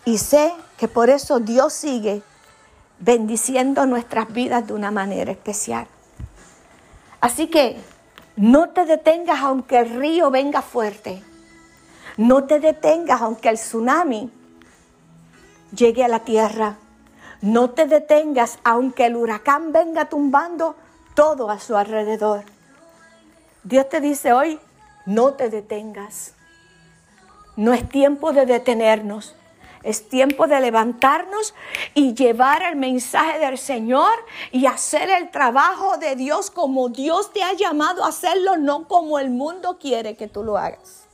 Y 0.04 0.18
sé 0.18 0.52
que 0.76 0.86
por 0.86 1.08
eso 1.08 1.40
Dios 1.40 1.72
sigue 1.72 2.22
bendiciendo 2.98 3.86
nuestras 3.86 4.30
vidas 4.32 4.66
de 4.66 4.74
una 4.74 4.90
manera 4.90 5.32
especial. 5.32 5.86
Así 7.20 7.48
que 7.48 7.82
no 8.36 8.68
te 8.70 8.84
detengas 8.84 9.40
aunque 9.40 9.78
el 9.78 9.90
río 9.90 10.30
venga 10.30 10.62
fuerte. 10.62 11.22
No 12.16 12.44
te 12.44 12.60
detengas 12.60 13.22
aunque 13.22 13.48
el 13.48 13.56
tsunami 13.56 14.30
llegue 15.74 16.04
a 16.04 16.08
la 16.08 16.20
tierra. 16.20 16.76
No 17.40 17.70
te 17.70 17.86
detengas 17.86 18.58
aunque 18.64 19.06
el 19.06 19.16
huracán 19.16 19.72
venga 19.72 20.08
tumbando 20.08 20.76
todo 21.14 21.50
a 21.50 21.58
su 21.58 21.76
alrededor. 21.76 22.44
Dios 23.64 23.88
te 23.88 24.00
dice 24.00 24.32
hoy, 24.32 24.60
no 25.06 25.32
te 25.34 25.50
detengas. 25.50 26.34
No 27.56 27.72
es 27.72 27.88
tiempo 27.88 28.32
de 28.32 28.44
detenernos. 28.44 29.34
Es 29.86 30.08
tiempo 30.08 30.48
de 30.48 30.60
levantarnos 30.60 31.54
y 31.94 32.12
llevar 32.14 32.60
el 32.64 32.74
mensaje 32.74 33.38
del 33.38 33.56
Señor 33.56 34.10
y 34.50 34.66
hacer 34.66 35.08
el 35.10 35.30
trabajo 35.30 35.96
de 35.96 36.16
Dios 36.16 36.50
como 36.50 36.88
Dios 36.88 37.32
te 37.32 37.44
ha 37.44 37.52
llamado 37.52 38.04
a 38.04 38.08
hacerlo, 38.08 38.56
no 38.56 38.88
como 38.88 39.20
el 39.20 39.30
mundo 39.30 39.78
quiere 39.78 40.16
que 40.16 40.26
tú 40.26 40.42
lo 40.42 40.58
hagas. 40.58 41.04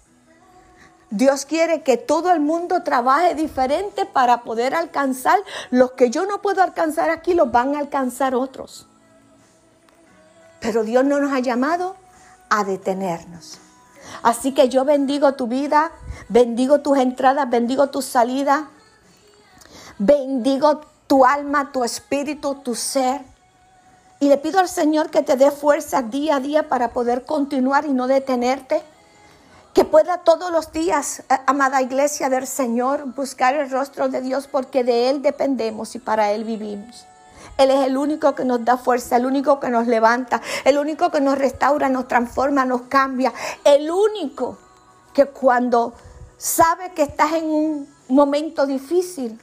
Dios 1.10 1.44
quiere 1.44 1.82
que 1.82 1.98
todo 1.98 2.32
el 2.32 2.40
mundo 2.40 2.82
trabaje 2.82 3.34
diferente 3.34 4.06
para 4.06 4.42
poder 4.42 4.74
alcanzar 4.74 5.38
los 5.68 5.92
que 5.92 6.08
yo 6.08 6.24
no 6.24 6.40
puedo 6.40 6.62
alcanzar 6.62 7.10
aquí, 7.10 7.34
los 7.34 7.52
van 7.52 7.76
a 7.76 7.78
alcanzar 7.78 8.34
otros. 8.34 8.86
Pero 10.60 10.82
Dios 10.82 11.04
no 11.04 11.20
nos 11.20 11.30
ha 11.30 11.40
llamado 11.40 11.94
a 12.48 12.64
detenernos. 12.64 13.60
Así 14.22 14.52
que 14.52 14.68
yo 14.68 14.84
bendigo 14.84 15.34
tu 15.34 15.46
vida, 15.46 15.92
bendigo 16.28 16.80
tus 16.80 16.98
entradas, 16.98 17.48
bendigo 17.48 17.88
tu 17.90 18.02
salida, 18.02 18.68
bendigo 19.98 20.80
tu 21.06 21.24
alma, 21.24 21.72
tu 21.72 21.84
espíritu, 21.84 22.56
tu 22.56 22.74
ser. 22.74 23.22
Y 24.20 24.28
le 24.28 24.38
pido 24.38 24.60
al 24.60 24.68
Señor 24.68 25.10
que 25.10 25.22
te 25.22 25.36
dé 25.36 25.50
fuerza 25.50 26.02
día 26.02 26.36
a 26.36 26.40
día 26.40 26.68
para 26.68 26.92
poder 26.92 27.24
continuar 27.24 27.84
y 27.86 27.92
no 27.92 28.06
detenerte 28.06 28.82
que 29.74 29.84
pueda 29.84 30.18
todos 30.18 30.52
los 30.52 30.70
días, 30.72 31.20
eh, 31.30 31.38
amada 31.46 31.80
iglesia 31.80 32.28
del 32.28 32.46
Señor, 32.46 33.14
buscar 33.14 33.54
el 33.54 33.70
rostro 33.70 34.08
de 34.08 34.20
Dios 34.20 34.46
porque 34.46 34.84
de 34.84 35.10
Él 35.10 35.22
dependemos 35.22 35.94
y 35.94 35.98
para 35.98 36.32
Él 36.32 36.44
vivimos. 36.44 37.06
Él 37.58 37.70
es 37.70 37.86
el 37.86 37.96
único 37.96 38.34
que 38.34 38.44
nos 38.44 38.64
da 38.64 38.76
fuerza, 38.76 39.16
el 39.16 39.26
único 39.26 39.60
que 39.60 39.68
nos 39.68 39.86
levanta, 39.86 40.40
el 40.64 40.78
único 40.78 41.10
que 41.10 41.20
nos 41.20 41.38
restaura, 41.38 41.88
nos 41.88 42.08
transforma, 42.08 42.64
nos 42.64 42.82
cambia, 42.82 43.32
el 43.64 43.90
único 43.90 44.58
que 45.12 45.26
cuando 45.26 45.92
sabe 46.36 46.92
que 46.92 47.02
estás 47.02 47.32
en 47.34 47.44
un 47.44 47.88
momento 48.08 48.66
difícil, 48.66 49.40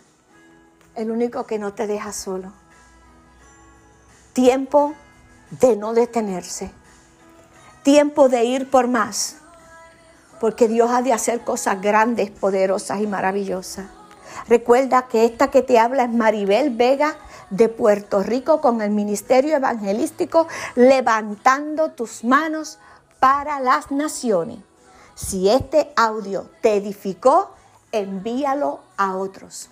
el 0.96 1.12
único 1.12 1.46
que 1.46 1.60
no 1.60 1.74
te 1.74 1.88
deja 1.88 2.12
solo. 2.12 2.52
Tiempo 4.34 4.94
de 5.52 5.76
no 5.76 5.94
detenerse, 5.94 6.72
tiempo 7.84 8.30
de 8.30 8.44
ir 8.46 8.70
por 8.70 8.88
más 8.88 9.40
porque 10.40 10.68
Dios 10.68 10.90
ha 10.92 11.02
de 11.02 11.14
hacer 11.14 11.42
cosas 11.42 11.82
grandes, 11.82 12.32
poderosas 12.32 13.02
y 13.02 13.08
maravillosas. 13.08 13.86
Recuerda 14.48 15.08
que 15.08 15.26
esta 15.26 15.52
que 15.52 15.62
te 15.62 15.78
habla 15.78 16.04
es 16.04 16.10
Maribel 16.10 16.70
Vega 16.70 17.18
de 17.50 17.70
Puerto 17.70 18.24
Rico 18.24 18.62
con 18.62 18.82
el 18.82 18.92
Ministerio 18.92 19.56
Evangelístico 19.56 20.48
levantando 20.76 21.92
tus 21.92 22.24
manos 22.24 22.78
para 23.20 23.60
las 23.60 23.92
naciones. 23.92 24.60
Si 25.16 25.50
este 25.50 25.92
audio 25.96 26.50
te 26.62 26.76
edificó, 26.76 27.52
envíalo 27.92 28.80
a 28.98 29.16
otros 29.16 29.70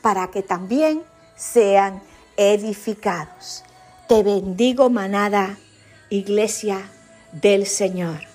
para 0.00 0.30
que 0.30 0.42
también 0.42 1.02
sean 1.36 2.02
edificados. 2.36 3.64
Te 4.08 4.22
bendigo, 4.22 4.88
manada, 4.88 5.58
iglesia 6.08 6.88
del 7.32 7.66
Señor. 7.66 8.27